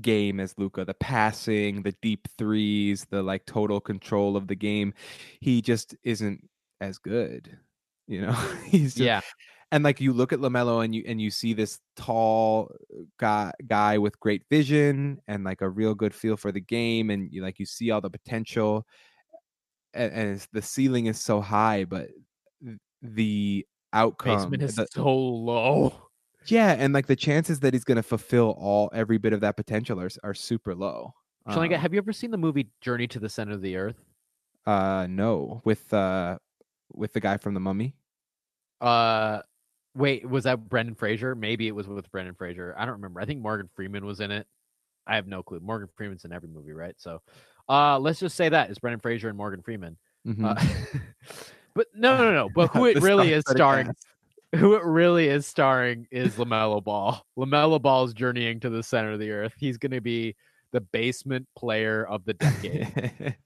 game 0.00 0.40
as 0.40 0.54
Luka, 0.58 0.84
the 0.84 0.94
passing, 0.94 1.82
the 1.82 1.92
deep 2.02 2.28
threes, 2.38 3.06
the 3.10 3.22
like 3.22 3.46
total 3.46 3.80
control 3.80 4.36
of 4.36 4.48
the 4.48 4.56
game. 4.56 4.94
He 5.40 5.62
just 5.62 5.94
isn't 6.04 6.48
as 6.80 6.98
good. 6.98 7.58
You 8.08 8.22
know, 8.22 8.32
he's 8.66 8.94
just, 8.96 9.00
Yeah, 9.00 9.20
and 9.72 9.84
like 9.84 10.00
you 10.00 10.12
look 10.12 10.32
at 10.32 10.40
Lamelo 10.40 10.84
and 10.84 10.94
you 10.94 11.04
and 11.06 11.20
you 11.20 11.30
see 11.30 11.54
this 11.54 11.78
tall 11.96 12.70
uh, 12.94 13.02
guy 13.18 13.52
guy 13.66 13.98
with 13.98 14.18
great 14.20 14.42
vision 14.50 15.20
and 15.28 15.44
like 15.44 15.62
a 15.62 15.68
real 15.70 15.94
good 15.94 16.14
feel 16.14 16.36
for 16.36 16.52
the 16.52 16.60
game, 16.60 17.10
and 17.10 17.32
you 17.32 17.42
like 17.42 17.58
you 17.58 17.66
see 17.66 17.90
all 17.90 18.00
the 18.00 18.10
potential, 18.10 18.86
and, 19.94 20.12
and 20.12 20.30
it's, 20.36 20.48
the 20.52 20.62
ceiling 20.62 21.06
is 21.06 21.20
so 21.20 21.40
high, 21.40 21.84
but 21.84 22.08
the 23.02 23.66
outcome, 23.92 24.36
basement 24.36 24.62
is 24.62 24.76
the- 24.76 24.86
so 24.90 25.14
low. 25.16 25.94
yeah, 26.46 26.72
and 26.78 26.92
like 26.92 27.06
the 27.06 27.16
chances 27.16 27.60
that 27.60 27.72
he's 27.74 27.84
going 27.84 27.96
to 27.96 28.02
fulfill 28.02 28.54
all 28.58 28.90
every 28.92 29.18
bit 29.18 29.32
of 29.32 29.40
that 29.40 29.56
potential 29.56 30.00
are 30.00 30.10
are 30.22 30.34
super 30.34 30.74
low. 30.74 31.14
Shalinga, 31.48 31.74
Um, 31.74 31.80
have 31.80 31.92
you 31.92 31.98
ever 31.98 32.12
seen 32.12 32.30
the 32.30 32.38
movie 32.38 32.68
Journey 32.80 33.06
to 33.08 33.18
the 33.18 33.28
Center 33.28 33.52
of 33.52 33.62
the 33.62 33.76
Earth? 33.76 33.96
uh, 34.66 35.06
no, 35.10 35.60
with 35.64 35.92
uh, 35.92 36.38
with 36.92 37.12
the 37.12 37.20
guy 37.20 37.36
from 37.36 37.54
the 37.54 37.60
Mummy. 37.60 37.96
Uh, 38.80 39.40
wait, 39.94 40.28
was 40.28 40.44
that 40.44 40.68
Brendan 40.68 40.94
Fraser? 40.94 41.34
Maybe 41.34 41.66
it 41.68 41.74
was 41.74 41.86
with 41.88 42.10
Brendan 42.12 42.34
Fraser. 42.34 42.74
I 42.78 42.84
don't 42.84 42.94
remember. 42.94 43.20
I 43.20 43.24
think 43.24 43.40
Morgan 43.40 43.68
Freeman 43.74 44.04
was 44.06 44.20
in 44.20 44.30
it. 44.30 44.46
I 45.06 45.16
have 45.16 45.26
no 45.26 45.42
clue. 45.42 45.58
Morgan 45.60 45.88
Freeman's 45.96 46.24
in 46.24 46.32
every 46.32 46.48
movie, 46.48 46.72
right? 46.72 46.94
So, 46.96 47.22
uh, 47.68 47.98
let's 47.98 48.20
just 48.20 48.36
say 48.36 48.48
that 48.48 48.70
is 48.70 48.78
Brendan 48.78 49.00
Fraser 49.00 49.28
and 49.28 49.36
Morgan 49.36 49.62
Freeman. 49.62 49.96
Mhm. 50.26 50.44
Uh, 50.44 50.54
but 51.74 51.86
no, 51.94 52.16
no, 52.16 52.32
no. 52.32 52.48
But 52.54 52.68
who 52.74 52.86
it 52.86 53.00
really 53.00 53.32
is 53.32 53.44
starring, 53.48 53.94
who 54.54 54.74
it 54.74 54.84
really 54.84 55.28
is 55.28 55.46
starring 55.46 56.06
is 56.10 56.34
Lamelo 56.34 56.82
Ball. 56.82 57.24
Lamelo 57.38 57.80
Ball 57.80 58.04
is 58.04 58.14
journeying 58.14 58.60
to 58.60 58.70
the 58.70 58.82
center 58.82 59.12
of 59.12 59.18
the 59.18 59.30
earth. 59.30 59.54
He's 59.56 59.78
going 59.78 59.92
to 59.92 60.00
be 60.00 60.36
the 60.72 60.80
basement 60.80 61.46
player 61.56 62.04
of 62.06 62.24
the 62.24 62.34
decade. 62.34 63.36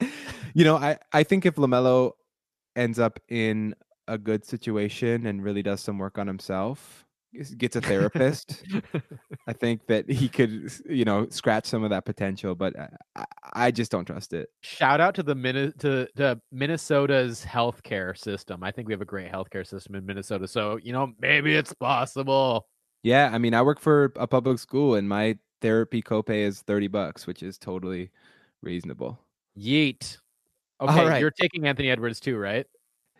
you 0.54 0.64
know, 0.64 0.76
I 0.76 0.98
I 1.12 1.22
think 1.22 1.46
if 1.46 1.56
Lamelo 1.56 2.12
ends 2.76 2.98
up 2.98 3.20
in 3.28 3.74
a 4.08 4.18
good 4.18 4.44
situation 4.44 5.26
and 5.26 5.42
really 5.42 5.62
does 5.62 5.80
some 5.80 5.98
work 5.98 6.18
on 6.18 6.26
himself, 6.26 7.06
gets- 7.58 7.76
a 7.76 7.80
therapist, 7.80 8.62
I 9.46 9.52
think 9.52 9.86
that 9.86 10.08
he 10.10 10.28
could, 10.28 10.70
you 10.88 11.04
know, 11.04 11.26
scratch 11.30 11.66
some 11.66 11.84
of 11.84 11.90
that 11.90 12.04
potential. 12.04 12.54
But 12.54 12.78
I, 12.78 12.88
I- 13.16 13.24
I 13.54 13.70
just 13.70 13.90
don't 13.90 14.04
trust 14.04 14.32
it. 14.32 14.48
Shout 14.62 15.00
out 15.00 15.14
to 15.16 15.22
the 15.22 15.34
Min- 15.34 15.74
to, 15.80 16.08
to 16.16 16.40
Minnesota's 16.50 17.44
healthcare 17.44 18.16
system. 18.16 18.62
I 18.62 18.70
think 18.70 18.88
we 18.88 18.94
have 18.94 19.02
a 19.02 19.06
great 19.06 19.30
healthcare 19.30 19.66
system 19.66 19.94
in 19.94 20.06
Minnesota. 20.06 20.48
So 20.48 20.78
you 20.82 20.92
know, 20.92 21.12
maybe 21.20 21.54
it's 21.54 21.74
possible. 21.74 22.66
Yeah, 23.02 23.30
I 23.32 23.38
mean, 23.38 23.52
I 23.54 23.62
work 23.62 23.80
for 23.80 24.12
a 24.16 24.26
public 24.26 24.58
school, 24.58 24.94
and 24.94 25.08
my 25.08 25.36
therapy 25.60 26.02
copay 26.02 26.46
is 26.46 26.62
thirty 26.62 26.88
bucks, 26.88 27.26
which 27.26 27.42
is 27.42 27.58
totally 27.58 28.10
reasonable. 28.62 29.18
Yeet. 29.58 30.18
Okay, 30.80 31.06
right. 31.06 31.20
you're 31.20 31.30
taking 31.30 31.66
Anthony 31.66 31.90
Edwards 31.90 32.20
too, 32.20 32.36
right? 32.36 32.66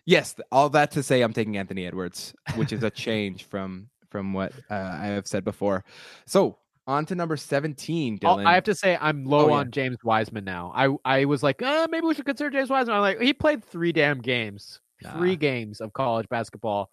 Yes, 0.04 0.34
all 0.50 0.68
that 0.70 0.90
to 0.92 1.02
say, 1.02 1.22
I'm 1.22 1.32
taking 1.32 1.56
Anthony 1.56 1.86
Edwards, 1.86 2.34
which 2.56 2.72
is 2.72 2.82
a 2.82 2.90
change 2.90 3.44
from 3.44 3.88
from 4.12 4.32
what 4.32 4.52
uh, 4.70 4.74
I 5.00 5.06
have 5.06 5.26
said 5.26 5.42
before. 5.44 5.84
So 6.26 6.58
on 6.86 7.06
to 7.06 7.14
number 7.16 7.36
seventeen, 7.36 8.18
I'll- 8.24 8.46
I 8.46 8.54
have 8.54 8.64
to 8.64 8.74
say 8.74 8.96
I'm 9.00 9.24
low 9.24 9.46
Oh, 9.46 9.48
yeah. 9.48 9.54
on 9.54 9.70
James 9.72 9.96
Wiseman 10.04 10.44
now. 10.44 10.72
I 10.76 10.94
I 11.04 11.24
was 11.24 11.42
like, 11.42 11.62
uh, 11.62 11.88
maybe 11.90 12.06
we 12.06 12.14
should 12.14 12.26
consider 12.26 12.50
James 12.50 12.70
Wiseman. 12.70 12.94
I'm 12.96 13.02
like, 13.02 13.20
he 13.20 13.32
played 13.32 13.64
three 13.64 13.90
damn 13.92 14.20
games, 14.20 14.80
three 15.16 15.34
games 15.36 15.80
of 15.80 15.92
college 15.92 16.28
basketball, 16.28 16.90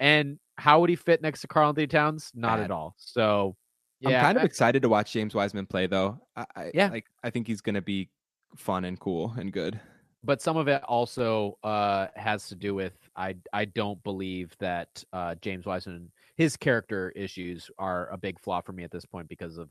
and 0.00 0.38
how 0.58 0.80
would 0.80 0.88
he 0.90 0.96
fit 0.96 1.20
next 1.20 1.40
to 1.42 1.48
Karl-Anthony 1.48 1.86
Towns? 1.86 2.30
Not 2.34 2.56
Bad. 2.58 2.64
at 2.64 2.70
all. 2.70 2.94
So, 2.96 3.56
I'm 4.04 4.12
kind 4.12 4.36
of 4.38 4.42
I- 4.42 4.46
excited 4.46 4.82
to 4.82 4.88
watch 4.88 5.12
James 5.12 5.34
Wiseman 5.34 5.66
play, 5.66 5.86
though. 5.86 6.18
I, 6.36 6.44
I, 6.54 6.70
Yeah. 6.74 6.88
like 6.90 7.06
I 7.24 7.30
think 7.30 7.46
he's 7.46 7.60
gonna 7.60 7.82
be 7.82 8.08
fun 8.56 8.84
and 8.84 8.98
cool 9.00 9.34
and 9.38 9.52
good. 9.52 9.78
but 10.24 10.40
some 10.42 10.56
of 10.56 10.66
it 10.68 10.82
also 10.84 11.56
uh, 11.62 12.08
has 12.16 12.48
to 12.48 12.54
do 12.54 12.74
with 12.74 12.92
I 13.16 13.36
I 13.52 13.64
don't 13.64 14.02
believe 14.04 14.54
that 14.58 15.02
uh, 15.12 15.34
James 15.40 15.64
Wiseman 15.66 16.10
his 16.36 16.56
character 16.56 17.10
issues 17.16 17.70
are 17.78 18.10
a 18.10 18.16
big 18.16 18.38
flaw 18.38 18.60
for 18.60 18.72
me 18.72 18.84
at 18.84 18.90
this 18.90 19.04
point 19.04 19.28
because 19.28 19.56
of 19.56 19.68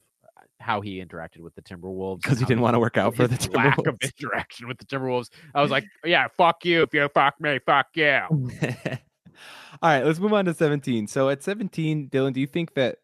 how 0.59 0.81
he 0.81 1.03
interacted 1.03 1.39
with 1.39 1.53
the 1.55 1.61
Timberwolves 1.61 2.21
because 2.21 2.39
he 2.39 2.45
didn't 2.45 2.61
want 2.61 2.73
to 2.73 2.79
work 2.79 2.97
out 2.97 3.15
for 3.15 3.27
the 3.27 3.35
his 3.35 3.49
lack 3.53 3.77
of 3.77 3.85
Timberwolves. 3.85 4.13
interaction 4.19 4.67
with 4.67 4.77
the 4.77 4.85
Timberwolves. 4.85 5.29
I 5.53 5.61
was 5.61 5.71
like, 5.71 5.85
yeah, 6.03 6.27
fuck 6.35 6.65
you 6.65 6.81
if 6.81 6.93
you 6.93 7.07
fuck 7.13 7.39
me, 7.39 7.59
fuck 7.65 7.87
you. 7.93 8.19
All 9.81 9.89
right, 9.89 10.05
let's 10.05 10.19
move 10.19 10.33
on 10.33 10.45
to 10.45 10.53
17. 10.53 11.07
So 11.07 11.29
at 11.29 11.43
17, 11.43 12.09
Dylan, 12.09 12.33
do 12.33 12.39
you 12.39 12.47
think 12.47 12.73
that 12.75 12.99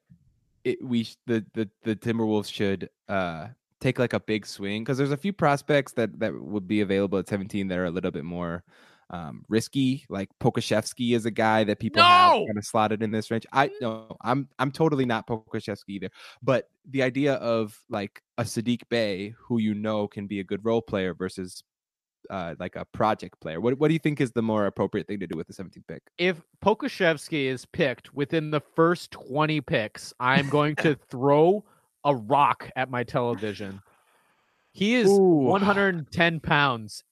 it, 0.63 0.83
we 0.83 1.07
the, 1.25 1.45
the 1.53 1.69
the 1.83 1.95
Timberwolves 1.95 2.51
should 2.51 2.89
uh 3.09 3.47
take 3.79 3.97
like 3.97 4.13
a 4.13 4.19
big 4.19 4.45
swing 4.45 4.83
because 4.83 4.97
there's 4.97 5.11
a 5.11 5.17
few 5.17 5.33
prospects 5.33 5.93
that 5.93 6.19
that 6.19 6.39
would 6.39 6.67
be 6.67 6.81
available 6.81 7.17
at 7.17 7.27
17 7.27 7.67
that 7.67 7.77
are 7.79 7.85
a 7.85 7.91
little 7.91 8.11
bit 8.11 8.23
more 8.23 8.63
um, 9.11 9.45
risky. 9.49 10.05
Like 10.09 10.29
Pokusevski 10.39 11.15
is 11.15 11.25
a 11.25 11.31
guy 11.31 11.63
that 11.65 11.79
people 11.79 12.01
have 12.01 12.33
No! 12.33 12.45
kind 12.47 12.57
of 12.57 12.65
slotted 12.65 13.03
in 13.03 13.11
this 13.11 13.29
range. 13.29 13.45
I 13.51 13.69
no, 13.81 14.15
I'm 14.21 14.47
I'm 14.57 14.71
totally 14.71 15.05
not 15.05 15.27
Pokusevski 15.27 15.89
either. 15.89 16.09
But 16.41 16.69
the 16.89 17.03
idea 17.03 17.33
of 17.35 17.79
like 17.89 18.21
a 18.37 18.43
Saddiq 18.43 18.81
Bey 18.89 19.35
who 19.37 19.59
you 19.59 19.73
know 19.73 20.07
can 20.07 20.27
be 20.27 20.39
a 20.39 20.43
good 20.43 20.63
role 20.65 20.81
player 20.81 21.13
versus 21.13 21.63
uh, 22.29 22.55
like 22.59 22.75
a 22.75 22.85
project 22.85 23.39
player. 23.41 23.59
What 23.59 23.77
what 23.77 23.89
do 23.89 23.93
you 23.93 23.99
think 23.99 24.21
is 24.21 24.31
the 24.31 24.41
more 24.41 24.65
appropriate 24.65 25.07
thing 25.07 25.19
to 25.19 25.27
do 25.27 25.37
with 25.37 25.47
the 25.47 25.53
17th 25.53 25.87
pick? 25.87 26.03
If 26.17 26.41
Pokusevski 26.63 27.45
is 27.45 27.65
picked 27.65 28.13
within 28.13 28.49
the 28.49 28.61
first 28.61 29.11
20 29.11 29.61
picks, 29.61 30.13
I'm 30.19 30.49
going 30.49 30.75
to 30.77 30.95
throw 31.09 31.65
a 32.05 32.15
rock 32.15 32.69
at 32.75 32.89
my 32.89 33.03
television. 33.03 33.81
He 34.71 34.95
is 34.95 35.09
Ooh. 35.09 35.43
110 35.49 36.39
pounds 36.39 37.03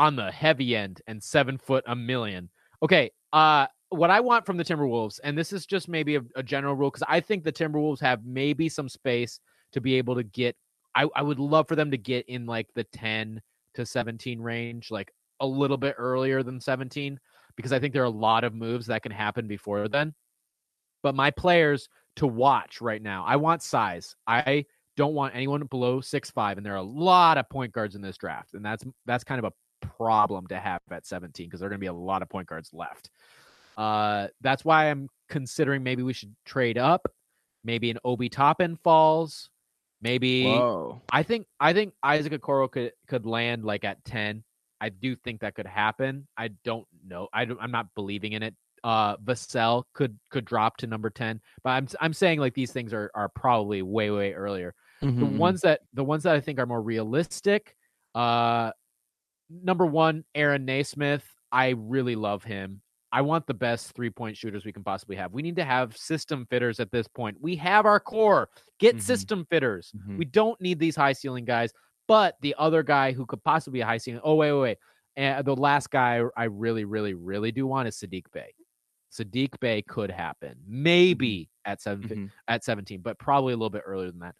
on 0.00 0.16
the 0.16 0.32
heavy 0.32 0.74
end 0.74 1.02
and 1.06 1.22
seven 1.22 1.58
foot 1.58 1.84
a 1.86 1.94
million. 1.94 2.48
Okay. 2.82 3.10
Uh, 3.34 3.66
what 3.90 4.08
I 4.08 4.20
want 4.20 4.46
from 4.46 4.56
the 4.56 4.64
Timberwolves, 4.64 5.20
and 5.22 5.36
this 5.36 5.52
is 5.52 5.66
just 5.66 5.88
maybe 5.88 6.16
a, 6.16 6.22
a 6.36 6.42
general 6.42 6.74
rule, 6.74 6.90
because 6.90 7.06
I 7.06 7.20
think 7.20 7.44
the 7.44 7.52
Timberwolves 7.52 8.00
have 8.00 8.24
maybe 8.24 8.70
some 8.70 8.88
space 8.88 9.40
to 9.72 9.80
be 9.80 9.96
able 9.96 10.14
to 10.14 10.22
get. 10.22 10.56
I, 10.94 11.06
I 11.14 11.22
would 11.22 11.38
love 11.38 11.68
for 11.68 11.76
them 11.76 11.90
to 11.90 11.98
get 11.98 12.26
in 12.28 12.46
like 12.46 12.66
the 12.74 12.84
10 12.84 13.42
to 13.74 13.84
17 13.84 14.40
range, 14.40 14.90
like 14.90 15.12
a 15.38 15.46
little 15.46 15.76
bit 15.76 15.96
earlier 15.98 16.42
than 16.42 16.60
17, 16.60 17.20
because 17.56 17.72
I 17.72 17.78
think 17.78 17.92
there 17.92 18.02
are 18.02 18.06
a 18.06 18.10
lot 18.10 18.42
of 18.42 18.54
moves 18.54 18.86
that 18.86 19.02
can 19.02 19.12
happen 19.12 19.46
before 19.46 19.86
then. 19.86 20.14
But 21.02 21.14
my 21.14 21.30
players 21.30 21.90
to 22.16 22.26
watch 22.26 22.80
right 22.80 23.02
now, 23.02 23.24
I 23.26 23.36
want 23.36 23.62
size. 23.62 24.16
I 24.26 24.64
don't 24.96 25.14
want 25.14 25.36
anyone 25.36 25.64
below 25.64 26.00
six 26.00 26.30
five, 26.30 26.56
and 26.56 26.64
there 26.64 26.72
are 26.72 26.76
a 26.76 26.82
lot 26.82 27.36
of 27.36 27.50
point 27.50 27.72
guards 27.72 27.96
in 27.96 28.02
this 28.02 28.16
draft, 28.16 28.54
and 28.54 28.64
that's 28.64 28.84
that's 29.06 29.24
kind 29.24 29.38
of 29.38 29.44
a 29.44 29.52
problem 29.80 30.46
to 30.48 30.58
have 30.58 30.80
at 30.90 31.06
17 31.06 31.46
because 31.46 31.60
there 31.60 31.66
are 31.66 31.70
going 31.70 31.78
to 31.78 31.80
be 31.80 31.86
a 31.86 31.92
lot 31.92 32.22
of 32.22 32.28
point 32.28 32.48
guards 32.48 32.70
left. 32.72 33.10
Uh, 33.76 34.28
that's 34.40 34.64
why 34.64 34.90
I'm 34.90 35.08
considering 35.28 35.82
maybe 35.82 36.02
we 36.02 36.12
should 36.12 36.34
trade 36.44 36.78
up. 36.78 37.06
Maybe 37.64 37.90
an 37.90 37.98
Obi 38.04 38.28
Toppin 38.28 38.76
falls. 38.76 39.50
Maybe 40.02 40.44
Whoa. 40.44 41.02
I 41.12 41.22
think 41.22 41.46
I 41.58 41.72
think 41.72 41.94
Isaac 42.02 42.32
Okoro 42.32 42.70
could 42.70 42.92
could 43.06 43.26
land 43.26 43.64
like 43.64 43.84
at 43.84 44.04
10. 44.04 44.44
I 44.80 44.88
do 44.88 45.14
think 45.14 45.40
that 45.40 45.54
could 45.54 45.66
happen. 45.66 46.26
I 46.38 46.48
don't 46.64 46.86
know. 47.06 47.28
I 47.32 47.44
don't, 47.44 47.60
I'm 47.60 47.70
not 47.70 47.94
believing 47.94 48.32
in 48.32 48.42
it. 48.42 48.54
Uh 48.82 49.16
Vassell 49.18 49.84
could 49.92 50.18
could 50.30 50.46
drop 50.46 50.78
to 50.78 50.86
number 50.86 51.10
10, 51.10 51.40
but 51.62 51.70
I'm 51.70 51.86
I'm 52.00 52.14
saying 52.14 52.40
like 52.40 52.54
these 52.54 52.72
things 52.72 52.94
are 52.94 53.10
are 53.14 53.28
probably 53.28 53.82
way 53.82 54.10
way 54.10 54.32
earlier. 54.32 54.74
The 55.18 55.26
Mhm, 55.26 55.36
ones 55.38 55.60
that 55.62 55.80
the 55.92 56.04
ones 56.04 56.22
that 56.22 56.34
I 56.34 56.40
think 56.40 56.58
are 56.58 56.66
more 56.66 56.80
realistic 56.80 57.76
uh 58.14 58.72
number 59.50 59.86
1 59.86 60.24
Aaron 60.34 60.64
Nesmith. 60.64 61.24
I 61.52 61.70
really 61.70 62.16
love 62.16 62.44
him. 62.44 62.80
I 63.12 63.22
want 63.22 63.46
the 63.48 63.54
best 63.54 63.92
three-point 63.94 64.36
shooters 64.36 64.64
we 64.64 64.72
can 64.72 64.84
possibly 64.84 65.16
have. 65.16 65.32
We 65.32 65.42
need 65.42 65.56
to 65.56 65.64
have 65.64 65.96
system 65.96 66.46
fitters 66.48 66.78
at 66.78 66.92
this 66.92 67.08
point. 67.08 67.36
We 67.40 67.56
have 67.56 67.84
our 67.84 67.98
core. 67.98 68.48
Get 68.78 68.96
Mhm. 68.96 69.02
system 69.02 69.44
fitters. 69.50 69.92
mhm. 69.96 70.16
We 70.16 70.24
don't 70.24 70.60
need 70.60 70.78
these 70.78 70.94
high 70.94 71.12
ceiling 71.12 71.44
guys. 71.44 71.72
But 72.06 72.36
the 72.40 72.54
other 72.58 72.82
guy 72.84 73.12
who 73.12 73.26
could 73.26 73.42
possibly 73.42 73.78
be 73.78 73.80
a 73.82 73.86
high 73.86 73.98
ceiling. 73.98 74.20
Oh 74.24 74.36
wait, 74.36 74.52
wait, 74.52 74.60
wait. 74.60 74.78
And 75.16 75.44
the 75.44 75.56
last 75.56 75.90
guy 75.90 76.22
I 76.36 76.44
really, 76.44 76.84
really, 76.84 77.14
really 77.14 77.50
do 77.52 77.66
want 77.66 77.88
is 77.88 77.96
Saddiq 77.96 78.30
Bey. 78.32 78.54
Saddiq 79.12 79.58
Bey 79.60 79.82
could 79.82 80.10
happen, 80.10 80.56
maybe 80.66 81.50
at 81.64 81.80
7 81.82 82.08
Mhm. 82.08 82.30
at 82.48 82.62
seventeen, 82.64 83.00
but 83.00 83.18
probably 83.18 83.52
a 83.52 83.56
little 83.56 83.70
bit 83.70 83.82
earlier 83.84 84.10
than 84.10 84.20
that. 84.20 84.36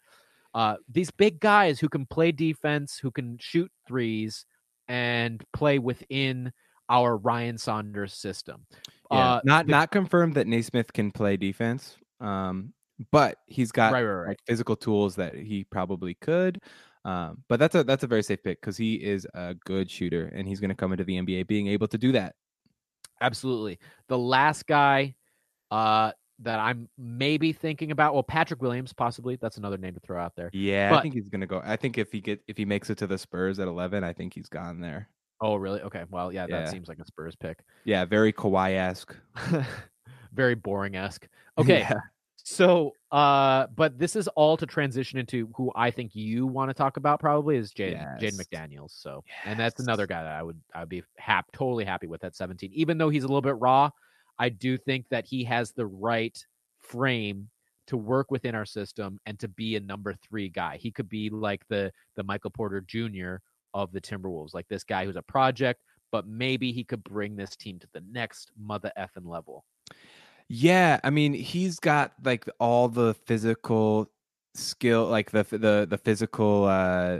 Uh, 0.53 0.77
these 0.89 1.11
big 1.11 1.39
guys 1.39 1.79
who 1.79 1.87
can 1.89 2.05
play 2.05 2.31
defense, 2.31 2.97
who 2.97 3.11
can 3.11 3.37
shoot 3.37 3.71
threes, 3.87 4.45
and 4.91 5.41
play 5.53 5.79
within 5.79 6.51
our 6.89 7.15
Ryan 7.15 7.57
Saunders 7.57 8.13
system. 8.13 8.65
Yeah, 9.09 9.35
Uh, 9.35 9.41
not 9.45 9.65
the- 9.65 9.71
not 9.71 9.91
confirmed 9.91 10.35
that 10.35 10.47
Nesmith 10.47 10.91
can 10.91 11.11
play 11.11 11.37
defense. 11.37 11.97
Um, 12.19 12.73
but 13.11 13.37
he's 13.47 13.71
got 13.71 13.93
right, 13.93 14.03
right, 14.03 14.13
right. 14.13 14.27
like 14.27 14.39
physical 14.45 14.75
tools 14.75 15.15
that 15.15 15.33
he 15.33 15.63
probably 15.63 16.15
could. 16.15 16.59
Um, 17.05 17.43
but 17.47 17.59
that's 17.59 17.73
a 17.73 17.83
that's 17.83 18.03
a 18.03 18.07
very 18.07 18.21
safe 18.21 18.43
pick 18.43 18.61
because 18.61 18.77
he 18.77 18.95
is 18.95 19.25
a 19.33 19.55
good 19.65 19.89
shooter 19.89 20.27
and 20.35 20.47
he's 20.47 20.59
going 20.59 20.69
to 20.69 20.75
come 20.75 20.91
into 20.91 21.05
the 21.05 21.17
NBA 21.17 21.47
being 21.47 21.67
able 21.67 21.87
to 21.87 21.97
do 21.97 22.11
that. 22.11 22.35
Absolutely. 23.21 23.79
The 24.09 24.19
last 24.19 24.67
guy 24.67 25.15
uh, 25.71 26.11
that 26.41 26.59
I'm 26.59 26.89
maybe 26.97 27.53
thinking 27.53 27.91
about, 27.91 28.13
well, 28.13 28.23
Patrick 28.23 28.61
Williams, 28.61 28.93
possibly. 28.93 29.35
That's 29.35 29.57
another 29.57 29.77
name 29.77 29.93
to 29.93 29.99
throw 29.99 30.21
out 30.21 30.35
there. 30.35 30.49
Yeah, 30.53 30.95
I 30.95 31.01
think 31.01 31.13
he's 31.13 31.29
going 31.29 31.41
to 31.41 31.47
go. 31.47 31.61
I 31.63 31.75
think 31.75 31.97
if 31.97 32.11
he 32.11 32.21
get 32.21 32.41
if 32.47 32.57
he 32.57 32.65
makes 32.65 32.89
it 32.89 32.97
to 32.99 33.07
the 33.07 33.17
Spurs 33.17 33.59
at 33.59 33.67
eleven, 33.67 34.03
I 34.03 34.13
think 34.13 34.33
he's 34.33 34.49
gone 34.49 34.79
there. 34.81 35.07
Oh, 35.39 35.55
really? 35.55 35.81
Okay. 35.81 36.03
Well, 36.09 36.31
yeah, 36.31 36.45
Yeah. 36.49 36.61
that 36.61 36.69
seems 36.69 36.87
like 36.87 36.99
a 36.99 37.05
Spurs 37.05 37.35
pick. 37.35 37.59
Yeah, 37.83 38.05
very 38.05 38.31
Kawhi 38.31 38.75
esque. 38.75 39.15
Very 40.33 40.55
boring 40.55 40.95
esque. 40.95 41.27
Okay. 41.57 41.85
So, 42.43 42.91
uh, 43.11 43.67
but 43.75 43.99
this 43.99 44.15
is 44.15 44.27
all 44.29 44.55
to 44.57 44.65
transition 44.65 45.19
into 45.19 45.49
who 45.55 45.71
I 45.75 45.91
think 45.91 46.15
you 46.15 46.47
want 46.47 46.69
to 46.69 46.73
talk 46.73 46.97
about 46.97 47.19
probably 47.19 47.57
is 47.57 47.71
Jaden 47.73 48.21
Yes. 48.21 48.35
McDaniels. 48.37 48.91
So, 48.99 49.23
and 49.45 49.59
that's 49.59 49.79
another 49.81 50.07
guy 50.07 50.23
that 50.23 50.31
I 50.31 50.41
would 50.41 50.59
I'd 50.73 50.89
be 50.89 51.03
hap 51.17 51.51
totally 51.51 51.85
happy 51.85 52.07
with 52.07 52.23
at 52.23 52.35
17. 52.35 52.71
Even 52.73 52.97
though 52.97 53.09
he's 53.09 53.23
a 53.23 53.27
little 53.27 53.41
bit 53.41 53.57
raw, 53.59 53.91
I 54.39 54.49
do 54.49 54.77
think 54.77 55.05
that 55.09 55.25
he 55.25 55.43
has 55.45 55.71
the 55.71 55.85
right 55.85 56.37
frame 56.81 57.49
to 57.87 57.97
work 57.97 58.31
within 58.31 58.55
our 58.55 58.65
system 58.65 59.19
and 59.25 59.39
to 59.39 59.47
be 59.47 59.75
a 59.75 59.79
number 59.79 60.13
three 60.13 60.49
guy. 60.49 60.77
He 60.77 60.91
could 60.91 61.09
be 61.09 61.29
like 61.29 61.61
the 61.67 61.91
the 62.15 62.23
Michael 62.23 62.51
Porter 62.51 62.81
Jr. 62.81 63.35
of 63.73 63.91
the 63.91 64.01
Timberwolves, 64.01 64.53
like 64.53 64.67
this 64.67 64.83
guy 64.83 65.05
who's 65.05 65.15
a 65.15 65.21
project, 65.21 65.81
but 66.11 66.27
maybe 66.27 66.71
he 66.71 66.83
could 66.83 67.03
bring 67.03 67.35
this 67.35 67.55
team 67.55 67.79
to 67.79 67.87
the 67.93 68.03
next 68.11 68.51
mother 68.57 68.91
effing 68.97 69.25
level. 69.25 69.65
Yeah, 70.47 70.99
I 71.03 71.09
mean, 71.09 71.33
he's 71.33 71.79
got 71.79 72.13
like 72.23 72.45
all 72.59 72.89
the 72.89 73.13
physical 73.25 74.09
skill, 74.53 75.07
like 75.07 75.31
the 75.31 75.43
the 75.43 75.87
the 75.89 75.97
physical 75.97 76.65
uh 76.65 77.19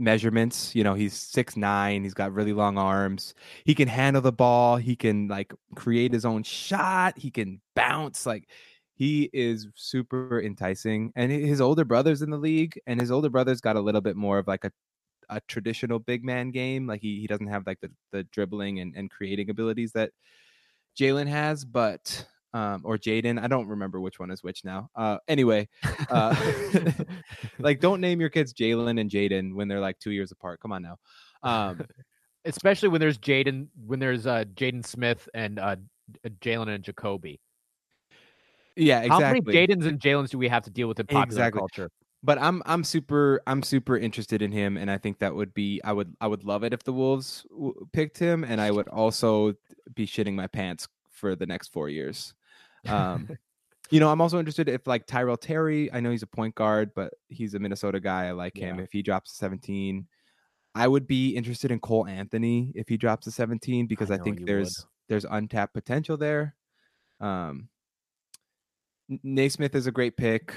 measurements. 0.00 0.74
You 0.74 0.84
know, 0.84 0.94
he's 0.94 1.14
six 1.14 1.56
nine. 1.56 2.02
He's 2.02 2.14
got 2.14 2.32
really 2.32 2.52
long 2.52 2.78
arms. 2.78 3.34
He 3.64 3.74
can 3.74 3.88
handle 3.88 4.22
the 4.22 4.32
ball. 4.32 4.76
He 4.76 4.96
can 4.96 5.28
like 5.28 5.52
create 5.76 6.12
his 6.12 6.24
own 6.24 6.42
shot. 6.42 7.18
He 7.18 7.30
can 7.30 7.60
bounce. 7.76 8.26
Like 8.26 8.48
he 8.94 9.30
is 9.32 9.68
super 9.74 10.40
enticing. 10.42 11.12
And 11.16 11.30
his 11.30 11.60
older 11.60 11.84
brother's 11.84 12.22
in 12.22 12.30
the 12.30 12.38
league, 12.38 12.78
and 12.86 13.00
his 13.00 13.10
older 13.10 13.30
brother's 13.30 13.60
got 13.60 13.76
a 13.76 13.80
little 13.80 14.00
bit 14.00 14.16
more 14.16 14.38
of 14.38 14.48
like 14.48 14.64
a 14.64 14.72
a 15.30 15.40
traditional 15.46 15.98
big 15.98 16.24
man 16.24 16.50
game. 16.50 16.86
Like 16.86 17.00
he 17.00 17.20
he 17.20 17.26
doesn't 17.26 17.46
have 17.46 17.66
like 17.66 17.80
the 17.80 17.90
the 18.12 18.24
dribbling 18.24 18.80
and 18.80 18.94
and 18.96 19.10
creating 19.10 19.50
abilities 19.50 19.92
that 19.92 20.10
Jalen 20.98 21.28
has, 21.28 21.64
but 21.64 22.26
um 22.52 22.82
or 22.84 22.98
Jaden. 22.98 23.40
I 23.40 23.46
don't 23.46 23.68
remember 23.68 24.00
which 24.00 24.18
one 24.18 24.30
is 24.30 24.42
which 24.42 24.64
now. 24.64 24.90
Uh 24.94 25.18
anyway, 25.28 25.68
uh 26.10 26.34
like 27.58 27.80
don't 27.80 28.00
name 28.00 28.20
your 28.20 28.30
kids 28.30 28.52
Jalen 28.52 29.00
and 29.00 29.10
Jaden 29.10 29.54
when 29.54 29.68
they're 29.68 29.80
like 29.80 29.98
two 29.98 30.10
years 30.10 30.32
apart. 30.32 30.60
Come 30.60 30.72
on 30.72 30.82
now. 30.82 30.96
Um 31.42 31.80
especially 32.44 32.88
when 32.88 33.00
there's 33.00 33.18
Jaden, 33.18 33.68
when 33.86 33.98
there's 33.98 34.26
uh 34.26 34.44
Jaden 34.54 34.84
Smith 34.84 35.28
and 35.34 35.58
uh 35.58 35.76
Jalen 36.40 36.68
and 36.74 36.82
Jacoby. 36.84 37.40
yeah, 38.76 39.00
exactly. 39.02 39.24
How 39.24 39.30
many. 39.44 39.66
Jadens 39.66 39.86
and 39.86 40.00
Jalen's 40.00 40.30
do 40.30 40.38
we 40.38 40.48
have 40.48 40.64
to 40.64 40.70
deal 40.70 40.88
with 40.88 40.98
in 41.00 41.06
popular 41.06 41.24
Exactly. 41.24 41.58
culture? 41.60 41.90
but 42.22 42.38
I'm 42.38 42.62
I'm 42.66 42.84
super 42.84 43.40
I'm 43.46 43.62
super 43.62 43.96
interested 43.96 44.42
in 44.42 44.52
him, 44.52 44.76
and 44.76 44.90
I 44.90 44.98
think 44.98 45.18
that 45.20 45.34
would 45.34 45.54
be 45.54 45.80
I 45.84 45.92
would 45.92 46.14
I 46.20 46.26
would 46.26 46.44
love 46.44 46.64
it 46.64 46.72
if 46.72 46.82
the 46.82 46.92
Wolves 46.92 47.46
w- 47.50 47.74
picked 47.92 48.18
him, 48.18 48.44
and 48.44 48.60
I 48.60 48.70
would 48.70 48.88
also 48.88 49.54
be 49.94 50.06
shitting 50.06 50.34
my 50.34 50.46
pants 50.46 50.88
for 51.10 51.34
the 51.34 51.46
next 51.46 51.72
four 51.72 51.88
years. 51.88 52.34
Um, 52.88 53.28
you 53.90 54.00
know, 54.00 54.10
I'm 54.10 54.20
also 54.20 54.38
interested 54.38 54.68
if 54.68 54.86
like 54.86 55.06
Tyrell 55.06 55.36
Terry. 55.36 55.92
I 55.92 56.00
know 56.00 56.10
he's 56.10 56.22
a 56.22 56.28
point 56.28 56.54
guard, 56.54 56.92
but 56.94 57.14
he's 57.28 57.54
a 57.54 57.58
Minnesota 57.58 58.00
guy. 58.00 58.26
I 58.26 58.32
like 58.32 58.56
him. 58.56 58.78
If 58.78 58.92
he 58.92 59.02
drops 59.02 59.32
to 59.32 59.36
17, 59.36 60.06
I 60.74 60.86
would 60.86 61.06
be 61.06 61.30
interested 61.30 61.70
in 61.70 61.80
Cole 61.80 62.06
Anthony 62.06 62.72
if 62.74 62.88
he 62.88 62.96
drops 62.96 63.24
to 63.24 63.30
17 63.30 63.86
because 63.86 64.10
I, 64.10 64.16
know 64.16 64.24
think 64.24 64.46
there's 64.46 64.86
there's 65.08 65.24
untapped 65.24 65.74
potential 65.74 66.16
there. 66.16 66.54
Um, 67.20 67.68
Nesmith 69.22 69.74
is 69.74 69.88
a 69.88 69.92
great 69.92 70.16
pick. 70.16 70.54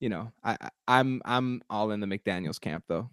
You 0.00 0.08
know, 0.08 0.32
I, 0.42 0.56
I 0.60 0.70
I'm 0.88 1.20
I'm 1.24 1.62
all 1.68 1.90
in 1.90 2.00
the 2.00 2.06
McDaniel's 2.06 2.58
camp 2.58 2.84
though. 2.88 3.10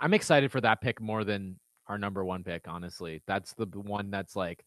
I'm 0.00 0.14
excited 0.14 0.52
for 0.52 0.60
that 0.60 0.80
pick 0.80 1.00
more 1.00 1.24
than 1.24 1.58
our 1.88 1.98
number 1.98 2.24
one 2.24 2.44
pick. 2.44 2.66
Honestly, 2.68 3.22
that's 3.26 3.52
the 3.54 3.66
one 3.66 4.10
that's 4.10 4.36
like, 4.36 4.64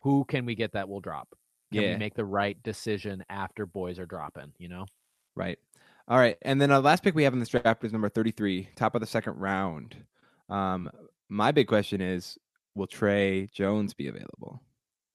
who 0.00 0.24
can 0.26 0.44
we 0.46 0.54
get 0.54 0.72
that 0.72 0.88
will 0.88 1.00
drop? 1.00 1.28
Can 1.74 1.82
Yeah. 1.82 1.92
we 1.92 1.96
make 1.98 2.14
the 2.14 2.24
right 2.24 2.60
decision 2.62 3.24
after 3.28 3.66
boys 3.66 3.98
are 3.98 4.06
dropping? 4.06 4.52
You 4.58 4.68
know, 4.68 4.86
Right. 5.36 5.58
All 6.06 6.18
right, 6.18 6.36
and 6.42 6.60
then 6.60 6.70
our 6.70 6.80
last 6.80 7.02
pick 7.02 7.14
we 7.14 7.24
have 7.24 7.32
in 7.32 7.40
this 7.40 7.48
draft 7.48 7.82
is 7.82 7.90
number 7.92 8.08
33, 8.10 8.68
top 8.76 8.94
of 8.94 9.00
the 9.00 9.06
second 9.06 9.38
round. 9.38 9.96
Um, 10.50 10.90
my 11.30 11.50
big 11.50 11.66
question 11.66 12.02
is, 12.02 12.38
will 12.74 12.86
Tre 12.86 13.46
Jones 13.52 13.94
be 13.94 14.08
available? 14.08 14.60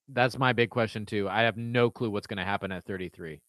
That's 0.08 0.40
my 0.40 0.52
big 0.54 0.72
question 0.72 1.06
too. 1.06 1.30
I 1.30 1.44
have 1.44 1.58
no 1.58 1.92
clue 1.92 2.10
what's 2.10 2.26
going 2.26 2.38
to 2.40 2.44
happen 2.44 2.72
at 2.72 2.86
33. 2.86 3.40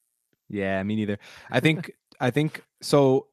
Yeah, 0.50 0.82
me 0.82 0.96
neither. 0.96 1.18
I 1.50 1.60
think 1.60 1.92
I 2.20 2.30
think 2.30 2.62
so. 2.82 3.28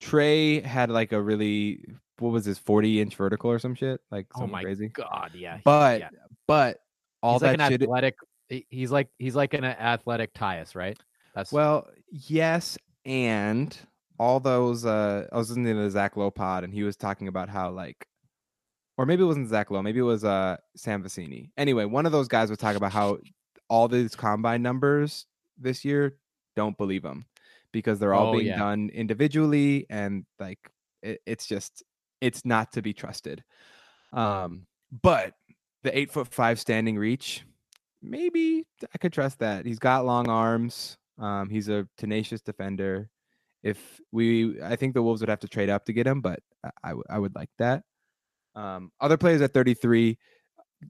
Trey 0.00 0.60
had 0.60 0.90
like 0.90 1.12
a 1.12 1.22
really 1.22 1.84
what 2.18 2.30
was 2.32 2.44
this 2.44 2.58
40 2.58 3.00
inch 3.00 3.14
vertical 3.14 3.50
or 3.50 3.60
some 3.60 3.76
shit 3.76 4.00
like 4.10 4.26
Oh 4.34 4.48
my 4.48 4.62
crazy. 4.64 4.88
god, 4.88 5.30
yeah. 5.34 5.58
But 5.64 6.00
yeah. 6.00 6.08
but 6.48 6.80
all 7.22 7.34
he's 7.34 7.42
that 7.42 7.58
like 7.58 7.60
an 7.60 7.72
shit. 7.72 7.82
athletic. 7.82 8.16
He- 8.52 8.66
He's 8.70 8.90
like 8.90 9.08
he's 9.18 9.34
like 9.34 9.54
an 9.54 9.64
athletic 9.64 10.34
Tyus, 10.34 10.74
right? 10.74 10.98
That's 11.34 11.50
Well, 11.52 11.88
yes, 12.10 12.76
and 13.06 13.76
all 14.18 14.40
those. 14.40 14.84
uh 14.84 15.26
I 15.32 15.36
was 15.36 15.48
listening 15.48 15.74
to 15.74 15.82
the 15.82 15.90
Zach 15.90 16.16
Lowe 16.16 16.30
pod, 16.30 16.64
and 16.64 16.72
he 16.72 16.82
was 16.82 16.96
talking 16.96 17.28
about 17.28 17.48
how 17.48 17.70
like, 17.70 18.06
or 18.98 19.06
maybe 19.06 19.22
it 19.22 19.26
wasn't 19.26 19.48
Zach 19.48 19.70
Lowe, 19.70 19.82
maybe 19.82 20.00
it 20.00 20.02
was 20.02 20.22
uh 20.24 20.56
Sam 20.76 21.02
Vecenie. 21.02 21.50
Anyway, 21.56 21.84
one 21.86 22.04
of 22.06 22.12
those 22.12 22.28
guys 22.28 22.50
was 22.50 22.58
talking 22.58 22.76
about 22.76 22.92
how 22.92 23.18
all 23.68 23.88
these 23.88 24.14
combine 24.14 24.60
numbers 24.62 25.26
this 25.58 25.84
year 25.84 26.16
don't 26.56 26.76
believe 26.76 27.02
them 27.02 27.24
because 27.72 27.98
they're 27.98 28.12
all 28.12 28.28
Oh, 28.28 28.32
being 28.32 28.48
yeah. 28.48 28.58
done 28.58 28.90
individually, 28.92 29.86
and 29.88 30.26
like 30.38 30.58
it, 31.02 31.20
it's 31.26 31.46
just 31.46 31.82
it's 32.20 32.44
not 32.44 32.72
to 32.72 32.82
be 32.82 32.92
trusted. 32.92 33.42
Um, 34.12 34.66
but 35.02 35.32
the 35.82 35.96
eight 35.98 36.10
foot 36.12 36.28
five 36.28 36.60
standing 36.60 36.98
reach, 36.98 37.44
maybe 38.02 38.64
I 38.94 38.98
could 38.98 39.12
trust 39.12 39.38
that. 39.38 39.66
He's 39.66 39.78
got 39.78 40.04
long 40.04 40.28
arms. 40.28 40.96
Um, 41.18 41.48
he's 41.48 41.68
a 41.68 41.86
tenacious 41.98 42.40
defender. 42.40 43.08
If 43.62 44.00
we, 44.10 44.60
I 44.60 44.76
think 44.76 44.94
the 44.94 45.02
Wolves 45.02 45.20
would 45.20 45.28
have 45.28 45.40
to 45.40 45.48
trade 45.48 45.70
up 45.70 45.84
to 45.84 45.92
get 45.92 46.06
him, 46.06 46.20
but 46.20 46.40
I, 46.82 47.18
would 47.18 47.34
like 47.34 47.50
that. 47.58 47.82
Um, 48.54 48.90
other 49.00 49.16
players 49.16 49.40
at 49.40 49.54
33, 49.54 50.18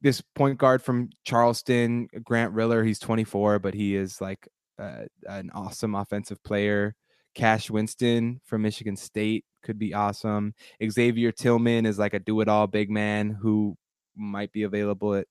this 0.00 0.22
point 0.34 0.58
guard 0.58 0.82
from 0.82 1.10
Charleston, 1.24 2.08
Grant 2.24 2.52
Riller, 2.52 2.82
he's 2.82 2.98
24, 2.98 3.58
but 3.58 3.74
he 3.74 3.94
is 3.94 4.20
like 4.20 4.48
uh, 4.78 5.02
an 5.28 5.50
awesome 5.54 5.94
offensive 5.94 6.42
player. 6.42 6.94
Cassius 7.34 7.70
Winston 7.70 8.40
from 8.44 8.62
Michigan 8.62 8.96
State 8.96 9.44
could 9.62 9.78
be 9.78 9.94
awesome. 9.94 10.54
Xavier 10.86 11.32
Tillman 11.32 11.86
is 11.86 11.98
like 11.98 12.14
a 12.14 12.18
do 12.18 12.40
it 12.40 12.48
all 12.48 12.66
big 12.66 12.90
man 12.90 13.30
who 13.30 13.76
might 14.16 14.52
be 14.52 14.64
available 14.64 15.14
at 15.14 15.26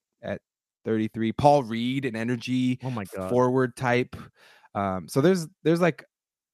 33. 0.84 1.32
Paul 1.32 1.62
Reed, 1.62 2.04
an 2.04 2.16
energy 2.16 2.78
oh 2.82 2.90
my 2.90 3.04
god. 3.16 3.30
forward 3.30 3.76
type. 3.76 4.16
Um, 4.74 5.08
so 5.08 5.20
there's 5.20 5.46
there's 5.62 5.80
like 5.80 6.04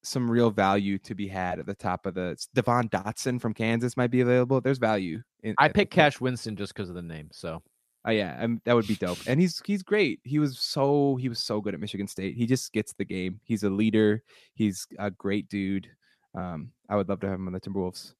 some 0.01 0.29
real 0.29 0.49
value 0.49 0.97
to 0.99 1.13
be 1.13 1.27
had 1.27 1.59
at 1.59 1.65
the 1.65 1.75
top 1.75 2.05
of 2.05 2.13
the 2.13 2.37
Devon 2.53 2.89
Dotson 2.89 3.39
from 3.39 3.53
Kansas 3.53 3.97
might 3.97 4.11
be 4.11 4.21
available. 4.21 4.61
There's 4.61 4.77
value. 4.77 5.21
In, 5.43 5.55
I 5.57 5.67
picked. 5.67 5.91
Cassius 5.91 6.21
Winston 6.21 6.55
just 6.55 6.73
because 6.73 6.89
of 6.89 6.95
the 6.95 7.01
name. 7.01 7.29
So 7.31 7.61
Oh 8.05 8.11
yeah, 8.11 8.37
um, 8.39 8.61
that 8.65 8.75
would 8.75 8.87
be 8.87 8.95
dope. 8.95 9.17
And 9.27 9.39
he's 9.39 9.61
he's 9.65 9.83
great. 9.83 10.21
He 10.23 10.39
was 10.39 10.57
so 10.57 11.17
he 11.17 11.27
was 11.27 11.39
so 11.39 11.59
good 11.59 11.73
at 11.73 11.79
Michigan 11.79 12.07
State. 12.07 12.35
He 12.35 12.45
just 12.45 12.71
gets 12.71 12.93
the 12.93 13.05
game. 13.05 13.41
He's 13.43 13.63
a 13.63 13.69
leader. 13.69 14.23
He's 14.53 14.87
a 14.97 15.11
great 15.11 15.49
dude. 15.49 15.87
Um, 16.33 16.71
I 16.89 16.95
would 16.95 17.09
love 17.09 17.19
to 17.21 17.27
have 17.27 17.35
him 17.35 17.47
on 17.47 17.53
the 17.53 17.59
Timberwolves. 17.59 18.13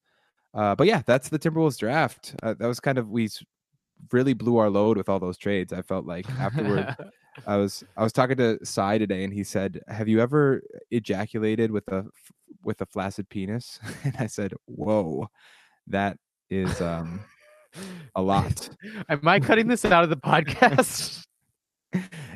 Uh, 0.52 0.74
but 0.74 0.86
yeah, 0.86 1.02
that's 1.06 1.28
the 1.28 1.38
Timberwolves 1.38 1.78
draft. 1.78 2.34
Uh, 2.42 2.54
that 2.58 2.66
was 2.66 2.80
kind 2.80 2.98
of 2.98 3.08
we 3.08 3.28
really 4.12 4.34
blew 4.34 4.56
our 4.58 4.70
load 4.70 4.96
with 4.96 5.08
all 5.08 5.18
those 5.20 5.38
trades. 5.38 5.72
I 5.72 5.82
felt 5.82 6.06
like 6.06 6.28
afterward. 6.38 6.94
I 7.46 7.56
was 7.56 7.84
I 7.96 8.02
was 8.02 8.12
talking 8.12 8.36
to 8.38 8.58
Cy 8.64 8.98
today, 8.98 9.22
and 9.24 9.32
he 9.32 9.44
said, 9.44 9.80
"Have 9.88 10.08
you 10.08 10.20
ever 10.20 10.62
ejaculated 10.90 11.70
with 11.70 11.86
a 11.88 12.04
with 12.64 12.80
a 12.80 12.86
flaccid 12.86 13.28
penis?" 13.28 13.78
And 14.04 14.16
I 14.18 14.26
said, 14.26 14.52
"Whoa, 14.66 15.28
that 15.86 16.18
is 16.50 16.80
um 16.80 17.20
a 18.16 18.20
lot." 18.22 18.68
Am 19.08 19.26
I 19.26 19.38
cutting 19.40 19.68
this 19.68 19.84
out 19.84 20.02
of 20.04 20.10
the 20.10 20.16
podcast? 20.16 21.24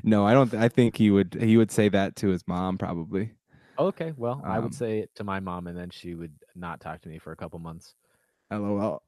No, 0.04 0.24
I 0.24 0.32
don't. 0.32 0.50
th- 0.50 0.62
I 0.62 0.68
think 0.68 0.96
he 0.96 1.10
would 1.10 1.36
he 1.40 1.56
would 1.56 1.70
say 1.72 1.88
that 1.88 2.14
to 2.16 2.28
his 2.28 2.46
mom 2.46 2.78
probably. 2.78 3.32
okay, 3.78 4.12
well, 4.16 4.40
I 4.44 4.58
Um, 4.58 4.64
would 4.64 4.74
say 4.74 5.00
it 5.00 5.10
to 5.16 5.24
my 5.24 5.40
mom, 5.40 5.66
and 5.66 5.76
then 5.76 5.90
she 5.90 6.14
would 6.14 6.32
not 6.54 6.80
talk 6.80 7.00
to 7.02 7.08
me 7.08 7.18
for 7.18 7.32
a 7.32 7.36
couple 7.36 7.58
months. 7.58 7.94
LOL. 8.50 9.02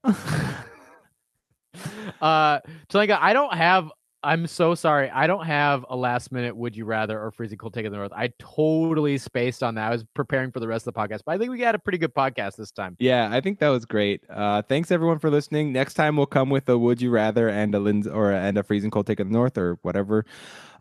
Uh, 2.20 2.61
I 2.95 3.33
don't 3.33 3.55
have. 3.55 3.91
I'm 4.22 4.49
so 4.49 4.74
sorry. 4.74 5.09
I 5.09 5.29
don't 5.29 5.47
have 5.47 5.85
a 5.89 5.97
last 5.97 6.33
minute 6.33 6.57
would 6.57 6.77
you 6.77 6.85
rather 6.85 7.20
or 7.20 7.31
freezing 7.31 7.59
cold 7.59 7.74
take 7.74 7.87
in 7.87 7.93
the 7.93 7.99
north. 7.99 8.12
I 8.12 8.33
totally 8.41 9.18
spaced 9.18 9.62
on 9.62 9.77
that. 9.77 9.87
I 9.87 9.91
was 9.91 10.05
preparing 10.14 10.51
for 10.51 10.59
the 10.59 10.66
rest 10.66 10.87
of 10.87 10.95
the 10.95 11.01
podcast, 11.01 11.20
but 11.24 11.33
I 11.33 11.39
think 11.39 11.51
we 11.51 11.59
got 11.59 11.77
a 11.77 11.79
pretty 11.79 11.99
good 11.99 12.12
podcast 12.12 12.57
this 12.57 12.72
time. 12.72 12.97
yeah, 12.99 13.29
I 13.31 13.41
think 13.41 13.61
that 13.61 13.68
was 13.68 13.85
great. 13.85 14.24
Uh, 14.29 14.62
thanks 14.62 14.91
everyone 14.91 15.20
for 15.20 15.31
listening. 15.31 15.72
Next 15.72 15.95
time 15.95 16.16
we'll 16.16 16.27
come 16.27 16.51
with 16.51 16.68
a 16.68 16.77
would 16.77 17.01
you 17.01 17.11
rather 17.11 17.49
and 17.49 17.72
a 17.74 17.79
Linz 17.79 18.09
or 18.09 18.33
and 18.33 18.59
a 18.59 18.64
freezing 18.64 18.91
cold 18.91 19.07
take 19.07 19.20
of 19.20 19.29
the 19.29 19.33
north 19.33 19.57
or 19.57 19.79
whatever. 19.83 20.24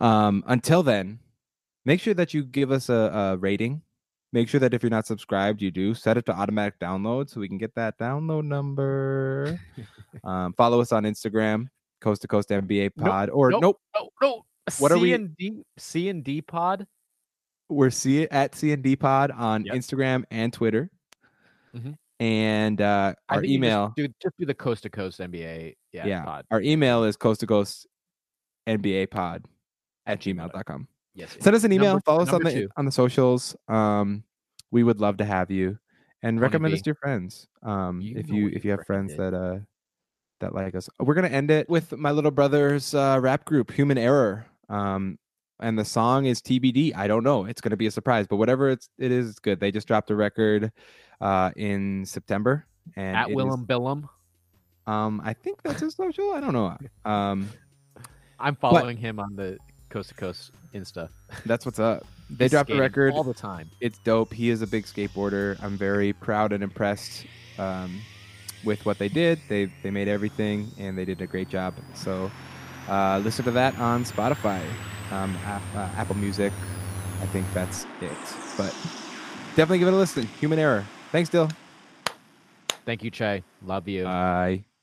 Um, 0.02 0.44
until 0.48 0.82
then, 0.82 1.20
make 1.86 2.00
sure 2.02 2.16
that 2.16 2.34
you 2.34 2.44
give 2.44 2.72
us 2.72 2.90
a, 2.90 2.94
a 2.94 3.38
rating. 3.38 3.84
Make 4.36 4.50
sure 4.50 4.60
that 4.60 4.74
if 4.74 4.84
you're 4.84 4.90
not 4.90 5.08
subscribed, 5.08 5.62
you 5.62 5.72
do 5.72 5.94
set 5.94 6.18
it 6.18 6.26
to 6.26 6.34
automatic 6.34 6.78
download 6.78 7.30
so 7.30 7.40
we 7.40 7.48
can 7.48 7.58
get 7.58 7.74
that 7.76 7.98
download 7.98 8.44
number. 8.44 9.58
um, 10.26 10.52
follow 10.58 10.82
us 10.82 10.92
on 10.92 11.04
Instagram, 11.06 11.68
Coast 12.02 12.22
to 12.24 12.28
Coast 12.28 12.50
NBA 12.50 12.92
Nope, 12.98 13.08
Pod, 13.08 13.30
or 13.30 13.52
nope. 13.52 13.62
nope, 13.64 13.80
No, 13.96 14.10
no. 14.22 14.46
What 14.80 14.92
are 14.92 14.98
we- 14.98 15.14
and 15.14 15.38
D 15.38 15.64
C 15.78 16.10
and 16.10 16.22
D 16.22 16.42
pod? 16.42 16.86
we're 17.70 17.90
see 17.90 18.24
at 18.30 18.54
C 18.56 18.74
and 18.74 18.84
D 18.84 18.98
Pod 18.98 19.32
on 19.32 19.64
Yep. 19.64 19.74
Instagram 19.76 20.26
and 20.30 20.52
Twitter. 20.52 20.90
Mhm. 21.74 21.96
And 22.20 22.82
uh, 22.82 23.14
our 23.30 23.38
you 23.38 23.48
just 23.48 23.54
email, 23.54 23.94
do 23.96 24.08
just 24.22 24.38
do 24.38 24.46
the 24.46 24.54
coast 24.54 24.84
to 24.84 24.90
coast 24.90 25.22
NBA. 25.22 25.76
Yeah, 25.94 26.06
Yeah. 26.08 26.24
pod. 26.26 26.46
our 26.52 26.62
email 26.62 27.06
is 27.06 27.16
coast 27.16 27.40
to 27.40 27.48
coast 27.48 27.88
NBA 28.68 29.10
pod 29.10 29.46
at 30.06 30.14
At 30.14 30.20
gmail. 30.20 30.52
gmail.com. 30.52 30.88
Yes. 31.16 31.36
Send 31.40 31.56
us 31.56 31.64
an 31.64 31.72
email, 31.72 31.94
Number- 31.94 32.02
follow 32.06 32.22
us 32.24 32.30
on 32.34 32.44
the 32.44 32.52
two. 32.52 32.70
on 32.78 32.86
the 32.86 32.92
socials. 32.92 33.56
Um, 33.68 34.24
we 34.72 34.84
would 34.84 35.00
love 35.00 35.18
to 35.18 35.26
have 35.26 35.50
you 35.50 35.80
and 36.22 36.40
recommend 36.42 36.74
us 36.74 36.82
to 36.82 36.90
your 36.90 36.96
friends. 36.96 37.48
Um, 37.64 38.02
You 38.02 38.18
if 38.18 38.30
you 38.30 38.50
if 38.50 38.66
you 38.66 38.72
have 38.72 38.86
friends 38.86 39.16
that 39.16 39.34
uh 39.34 39.60
that 40.42 40.54
like 40.54 40.76
us, 40.76 40.90
we're 41.00 41.14
gonna 41.14 41.30
end 41.30 41.50
it 41.52 41.70
with 41.70 41.94
my 41.98 42.12
little 42.12 42.32
brother's 42.32 42.94
uh, 42.94 43.18
rap 43.22 43.46
group, 43.46 43.72
Human 43.72 43.98
Error. 43.98 44.46
Um, 44.68 45.18
and 45.62 45.80
the 45.80 45.86
song 45.86 46.26
is 46.26 46.42
TBD. 46.42 46.94
I 46.94 47.08
don't 47.08 47.24
know. 47.24 47.46
It's 47.46 47.62
gonna 47.62 47.78
be 47.78 47.88
a 47.88 47.92
surprise, 47.92 48.28
but 48.28 48.36
whatever 48.36 48.70
it's 48.70 48.90
it 48.98 49.12
is, 49.14 49.30
it's 49.30 49.40
good. 49.40 49.60
They 49.62 49.72
just 49.72 49.88
dropped 49.88 50.12
a 50.12 50.16
record 50.16 50.72
uh 51.22 51.52
in 51.56 52.06
September. 52.06 52.66
And 52.98 53.16
At 53.16 53.28
it 53.28 53.32
is- 53.32 53.36
Willem 53.38 53.64
Billum. 53.64 54.10
um, 54.86 55.22
I 55.24 55.34
think 55.34 55.64
that's 55.64 55.80
his 55.80 55.96
social. 55.96 56.34
I 56.34 56.42
don't 56.42 56.54
know. 56.54 56.76
Um, 57.06 57.48
I'm 58.38 58.56
following 58.58 58.98
him 58.98 59.18
on 59.22 59.36
the 59.38 59.58
coast 59.90 60.10
to 60.10 60.16
coast 60.16 60.52
Insta. 60.76 61.10
that's 61.46 61.66
what's 61.66 61.80
up. 61.80 62.06
They 62.30 62.46
He's 62.46 62.52
dropped 62.52 62.70
a 62.72 62.80
record. 62.80 63.14
all 63.14 63.24
the 63.24 63.34
time. 63.34 63.70
it's 63.80 63.98
dope. 64.00 64.34
He 64.34 64.50
is 64.50 64.62
a 64.62 64.68
big 64.68 64.86
skateboarder. 64.86 65.62
I'm 65.64 65.78
very 65.78 66.12
proud 66.14 66.52
and 66.52 66.64
impressed 66.64 67.26
um, 67.58 68.02
with 68.64 68.86
what 68.86 68.98
they 68.98 69.08
did. 69.10 69.40
They 69.48 69.72
they 69.84 69.92
made 69.92 70.08
everything 70.08 70.70
and 70.78 70.98
they 70.98 71.06
did 71.06 71.22
a 71.22 71.28
great 71.28 71.50
job. 71.50 71.76
So 71.94 72.32
uh, 72.90 73.20
listen 73.24 73.46
to 73.46 73.52
that 73.52 73.78
on 73.80 74.04
Spotify, 74.06 74.62
um, 75.12 75.38
uh, 75.46 75.90
Apple 75.98 76.16
Music. 76.16 76.52
I 77.22 77.26
think 77.28 77.46
that's 77.54 77.86
it. 78.02 78.12
But 78.58 78.74
definitely 79.56 79.80
give 79.80 79.88
it 79.88 79.94
a 79.94 79.98
listen. 79.98 80.28
Human 80.40 80.60
Error. 80.60 80.84
Thanks, 81.12 81.30
Dill. 81.30 81.50
Thank 82.86 83.04
you, 83.04 83.10
Che. 83.12 83.44
Love 83.64 83.88
you. 83.88 84.04
Bye. 84.04 84.75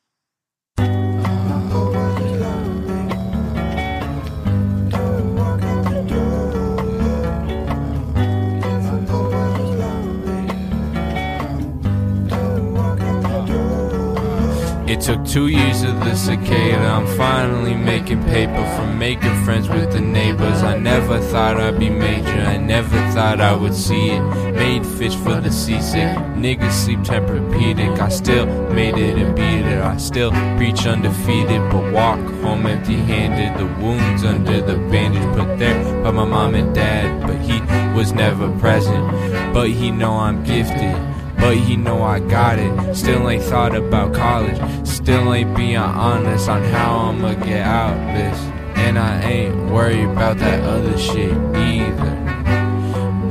It 14.93 15.01
took 15.01 15.24
two 15.24 15.47
years 15.47 15.84
of 15.84 16.01
the 16.01 16.14
cicada. 16.14 16.86
I'm 16.86 17.07
finally 17.16 17.74
making 17.74 18.22
paper 18.24 18.62
from 18.76 18.99
making 18.99 19.43
friends 19.43 19.66
with 19.66 19.90
the 19.90 20.03
neighbors. 20.03 20.62
I 20.62 20.76
never 20.76 21.18
thought 21.18 21.59
I'd 21.59 21.78
be 21.78 21.88
major. 21.88 22.28
I 22.28 22.59
never 22.59 22.99
thought 23.12 23.40
I 23.40 23.55
would 23.55 23.74
see 23.74 24.11
it. 24.11 24.20
Made 24.53 24.84
fish 24.84 25.14
for 25.14 25.40
the 25.40 25.51
seasick. 25.51 26.14
Niggas 26.36 26.72
sleep 26.72 26.99
Tempur-Pedic. 26.99 28.01
I 28.01 28.11
still 28.11 28.45
made 28.74 28.99
it 28.99 29.16
and 29.16 29.34
beat 29.34 29.64
it. 29.64 29.80
I 29.82 29.97
still 29.97 30.30
preach 30.59 30.84
undefeated, 30.84 31.62
but 31.70 31.90
walk 31.90 32.20
home 32.43 32.66
empty-handed. 32.66 33.59
The 33.59 33.82
wounds 33.82 34.24
under 34.24 34.61
the 34.61 34.76
bandage 34.90 35.26
put 35.34 35.59
there 35.59 36.03
by 36.03 36.11
my 36.11 36.26
mom 36.26 36.55
and 36.55 36.74
dad, 36.74 37.26
but 37.26 37.38
he 37.38 37.62
was 37.97 38.12
never 38.12 38.51
present. 38.59 39.11
But 39.55 39.70
he 39.70 39.90
know 39.90 40.18
I'm 40.18 40.45
gifted. 40.45 41.12
But 41.43 41.59
you 41.68 41.76
know 41.76 42.05
I 42.05 42.20
got 42.20 42.61
it. 42.61 42.95
Still 42.95 43.28
ain't 43.28 43.43
thought 43.43 43.74
about 43.74 44.14
college. 44.14 44.57
Still 44.86 45.34
ain't 45.34 45.57
being 45.57 45.76
honest 45.76 46.49
on 46.49 46.62
how 46.62 47.09
I'ma 47.09 47.34
get 47.34 47.66
out 47.66 47.97
this. 48.14 48.38
And 48.76 48.97
I 48.97 49.20
ain't 49.22 49.57
worried 49.68 50.05
about 50.05 50.38
that 50.38 50.62
other 50.62 50.97
shit 50.97 51.32
either. 51.57 52.12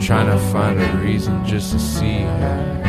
trying 0.01 0.27
to 0.27 0.37
find 0.51 0.81
a 0.81 0.97
reason 0.97 1.45
just 1.45 1.71
to 1.71 1.79
see 1.79 2.19
her. 2.19 2.80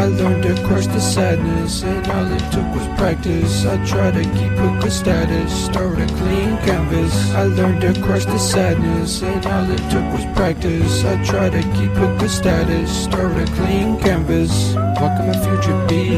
I 0.00 0.06
learned 0.06 0.44
to 0.44 0.54
crush 0.66 0.86
the 0.86 0.98
sadness, 0.98 1.82
and 1.82 2.06
all 2.08 2.24
it 2.32 2.40
took 2.50 2.64
was 2.74 2.86
practice. 2.98 3.66
I 3.66 3.76
tried 3.84 4.14
to 4.14 4.22
keep 4.22 4.52
a 4.52 4.78
good 4.80 4.92
status, 4.92 5.52
start 5.66 6.00
a 6.00 6.06
clean 6.06 6.56
canvas. 6.64 7.14
I 7.34 7.42
learned 7.42 7.82
to 7.82 7.92
crush 8.00 8.24
the 8.24 8.38
sadness, 8.38 9.22
and 9.22 9.44
all 9.44 9.70
it 9.70 9.84
took 9.90 10.06
was 10.14 10.24
practice. 10.34 11.04
I 11.04 11.22
tried 11.22 11.52
to 11.52 11.62
keep 11.76 11.92
a 11.92 12.16
good 12.18 12.30
status, 12.30 12.90
start 13.04 13.36
a 13.36 13.44
clean 13.56 14.00
canvas. 14.00 14.72
What 14.72 15.18
can 15.18 15.26
my 15.26 15.38
future 15.44 15.86
be? 15.86 16.16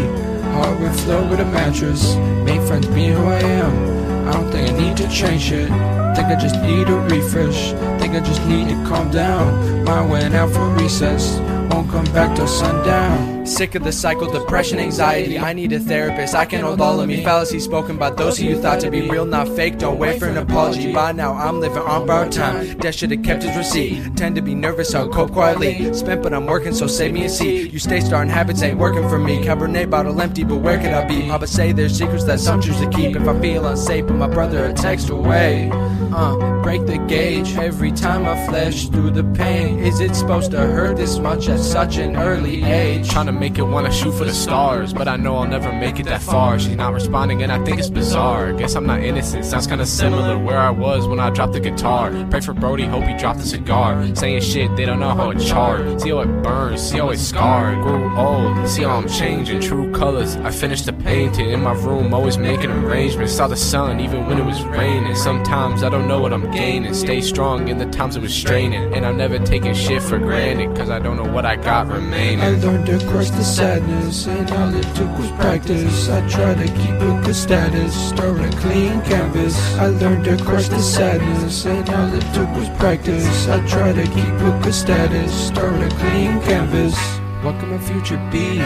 Heart 0.54 0.78
with 0.78 1.00
flow 1.00 1.28
with 1.28 1.40
a 1.40 1.44
mattress. 1.46 2.14
Make 2.46 2.62
friends 2.62 2.86
being 2.86 3.14
who 3.14 3.26
I 3.26 3.40
am. 3.40 4.28
I 4.28 4.32
don't 4.34 4.50
think 4.52 4.70
I 4.70 4.78
need 4.78 4.96
to 4.98 5.08
change 5.08 5.50
it. 5.50 5.66
Think 6.14 6.28
I 6.28 6.36
just 6.40 6.54
need 6.62 6.88
a 6.88 6.98
refresh. 7.10 7.72
Think 7.98 8.14
I 8.14 8.20
just 8.20 8.46
need 8.46 8.68
to 8.68 8.76
calm 8.86 9.10
down. 9.10 9.82
Mind 9.82 10.08
went 10.08 10.34
out 10.36 10.50
for 10.52 10.68
recess. 10.80 11.40
Won't 11.72 11.90
come 11.90 12.04
back 12.12 12.36
till 12.36 12.46
sundown. 12.46 13.41
Sick 13.44 13.74
of 13.74 13.82
the 13.82 13.90
cycle, 13.90 14.30
depression, 14.30 14.78
anxiety. 14.78 15.36
I 15.36 15.52
need 15.52 15.72
a 15.72 15.80
therapist. 15.80 16.34
I 16.34 16.44
can 16.44 16.60
hold 16.60 16.80
all 16.80 17.00
of 17.00 17.08
me. 17.08 17.24
Fallacies 17.24 17.64
spoken 17.64 17.98
by 17.98 18.10
those 18.10 18.38
who 18.38 18.46
you 18.46 18.60
thought 18.62 18.78
to 18.80 18.90
be 18.90 19.08
real, 19.10 19.24
not 19.24 19.48
fake. 19.48 19.78
Don't 19.78 19.98
wait 19.98 20.20
for 20.20 20.26
an 20.26 20.38
apology. 20.38 20.92
By 20.92 21.10
now, 21.10 21.34
I'm 21.34 21.58
living 21.58 21.82
on 21.82 22.06
borrowed 22.06 22.30
time. 22.30 22.78
Dad 22.78 22.94
should 22.94 23.10
have 23.10 23.24
kept 23.24 23.42
his 23.42 23.56
receipt. 23.56 24.16
Tend 24.16 24.36
to 24.36 24.42
be 24.42 24.54
nervous, 24.54 24.94
I'll 24.94 25.08
cope 25.08 25.32
quietly. 25.32 25.92
Spent, 25.92 26.22
but 26.22 26.32
I'm 26.32 26.46
working, 26.46 26.72
so 26.72 26.86
save 26.86 27.12
me 27.12 27.24
a 27.24 27.28
seat. 27.28 27.72
You 27.72 27.80
stay 27.80 27.98
starting 27.98 28.32
habits 28.32 28.62
ain't 28.62 28.78
working 28.78 29.08
for 29.08 29.18
me. 29.18 29.42
Cabernet 29.42 29.90
bottle 29.90 30.20
empty, 30.20 30.44
but 30.44 30.58
where 30.58 30.78
could 30.78 30.92
I 30.92 31.04
be? 31.04 31.28
Papa 31.28 31.48
say 31.48 31.72
there's 31.72 31.98
secrets 31.98 32.24
that 32.24 32.38
some 32.38 32.60
choose 32.60 32.78
to 32.78 32.88
keep. 32.90 33.16
If 33.16 33.26
I 33.26 33.40
feel 33.40 33.66
unsafe, 33.66 34.06
but 34.06 34.14
my 34.14 34.28
brother 34.28 34.66
a 34.66 34.72
text 34.72 35.10
away. 35.10 35.68
Uh, 36.14 36.62
break 36.62 36.84
the 36.86 36.98
gauge 37.08 37.56
every 37.56 37.90
time 37.90 38.26
I 38.26 38.46
flesh 38.46 38.88
through 38.88 39.12
the 39.12 39.24
pain. 39.24 39.78
Is 39.78 39.98
it 39.98 40.14
supposed 40.14 40.50
to 40.50 40.58
hurt 40.58 40.96
this 40.96 41.18
much 41.18 41.48
at 41.48 41.58
such 41.58 41.96
an 41.96 42.16
early 42.16 42.62
age? 42.62 43.08
Trying 43.08 43.31
to 43.32 43.40
make 43.40 43.58
it 43.58 43.62
wanna 43.62 43.92
shoot 43.92 44.12
for 44.12 44.24
the 44.24 44.32
stars, 44.32 44.92
but 44.92 45.08
I 45.08 45.16
know 45.16 45.36
I'll 45.36 45.48
never 45.48 45.72
make 45.72 45.98
it 45.98 46.06
that 46.06 46.22
far. 46.22 46.58
She's 46.58 46.76
not 46.76 46.92
responding, 46.92 47.42
and 47.42 47.50
I 47.52 47.62
think 47.64 47.78
it's 47.78 47.90
bizarre. 47.90 48.52
Guess 48.52 48.74
I'm 48.74 48.86
not 48.86 49.00
innocent, 49.00 49.44
sounds 49.44 49.66
kinda 49.66 49.86
similar 49.86 50.38
where 50.38 50.58
I 50.58 50.70
was 50.70 51.06
when 51.06 51.20
I 51.20 51.30
dropped 51.30 51.52
the 51.52 51.60
guitar. 51.60 52.12
Pray 52.30 52.40
for 52.40 52.52
Brody, 52.52 52.86
hope 52.86 53.04
he 53.04 53.16
dropped 53.16 53.40
the 53.40 53.46
cigar. 53.46 54.04
Saying 54.14 54.40
shit, 54.42 54.76
they 54.76 54.84
don't 54.84 55.00
know 55.00 55.14
how 55.14 55.30
it 55.30 55.38
charred. 55.38 56.00
See 56.00 56.10
how 56.10 56.20
it 56.20 56.42
burns, 56.42 56.80
see 56.80 56.98
how 56.98 57.10
it's 57.10 57.22
scarred. 57.22 57.82
Grew 57.82 58.16
old, 58.16 58.68
see 58.68 58.82
how 58.82 58.96
I'm 58.96 59.08
changing. 59.08 59.60
True 59.60 59.90
colors, 59.92 60.36
I 60.36 60.50
finished 60.50 60.86
the 60.86 60.92
painting 60.92 61.50
in 61.50 61.62
my 61.62 61.72
room, 61.72 62.12
always 62.14 62.38
making 62.38 62.70
arrangements. 62.70 63.32
Saw 63.32 63.46
the 63.46 63.56
sun 63.56 64.00
even 64.00 64.26
when 64.26 64.38
it 64.38 64.44
was 64.44 64.62
raining. 64.64 65.14
Sometimes 65.14 65.82
I 65.82 65.88
don't 65.88 66.08
know 66.08 66.20
what 66.20 66.32
I'm 66.32 66.50
gaining. 66.50 66.94
Stay 66.94 67.20
strong 67.20 67.68
in 67.68 67.78
the 67.78 67.86
times 67.86 68.16
it 68.16 68.22
was 68.22 68.34
straining, 68.34 68.94
and 68.94 69.06
I'm 69.06 69.16
never 69.16 69.38
taking 69.38 69.74
shit 69.74 70.02
for 70.02 70.18
granted, 70.18 70.76
cause 70.76 70.90
I 70.90 70.98
don't 70.98 71.16
know 71.16 71.30
what 71.32 71.44
I 71.44 71.56
got 71.56 71.88
remaining. 71.88 72.40
I 72.40 72.50
learned 72.50 72.86
to 72.86 72.98
crush 73.22 73.38
the 73.38 73.44
sadness, 73.44 74.26
and 74.26 74.50
all 74.50 74.74
it 74.74 74.96
took 74.96 75.16
was 75.16 75.30
practice. 75.32 76.08
I 76.08 76.26
tried 76.28 76.58
to 76.58 76.66
keep 76.66 76.90
a 76.90 77.22
good 77.24 77.36
status, 77.36 77.94
start 78.08 78.40
a 78.40 78.50
clean 78.56 79.00
canvas. 79.02 79.56
I 79.76 79.86
learned 79.86 80.24
to 80.24 80.36
crush 80.42 80.66
the 80.66 80.80
sadness, 80.80 81.64
and 81.64 81.88
all 81.90 82.12
it 82.12 82.34
took 82.34 82.48
was 82.56 82.68
practice. 82.80 83.46
I 83.46 83.64
tried 83.68 83.94
to 83.94 84.06
keep 84.06 84.26
a 84.26 84.60
good 84.60 84.74
status, 84.74 85.32
start 85.32 85.74
a 85.80 85.88
clean 85.98 86.40
canvas. 86.42 86.96
What 87.44 87.60
can 87.60 87.70
my 87.70 87.78
future 87.78 88.20
be? 88.32 88.58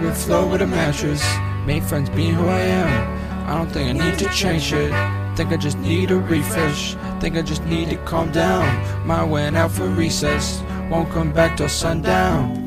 With 0.00 0.16
flow 0.16 0.48
with 0.48 0.62
a 0.62 0.66
mattress. 0.66 1.24
Made 1.66 1.82
friends 1.82 2.08
being 2.10 2.34
who 2.34 2.46
I 2.46 2.60
am. 2.60 3.48
I 3.48 3.58
don't 3.58 3.70
think 3.72 3.90
I 3.90 4.10
need 4.10 4.18
to 4.20 4.28
change 4.28 4.72
it. 4.72 4.92
Think 5.36 5.50
I 5.50 5.56
just 5.56 5.78
need 5.78 6.12
a 6.12 6.18
refresh. 6.18 6.94
Think 7.18 7.36
I 7.36 7.42
just 7.42 7.64
need 7.64 7.90
to 7.90 7.96
calm 8.04 8.30
down. 8.30 8.64
Mind 9.04 9.30
went 9.32 9.56
out 9.56 9.72
for 9.72 9.88
recess. 9.88 10.62
Won't 10.88 11.10
come 11.10 11.32
back 11.32 11.56
till 11.56 11.68
sundown. 11.68 12.61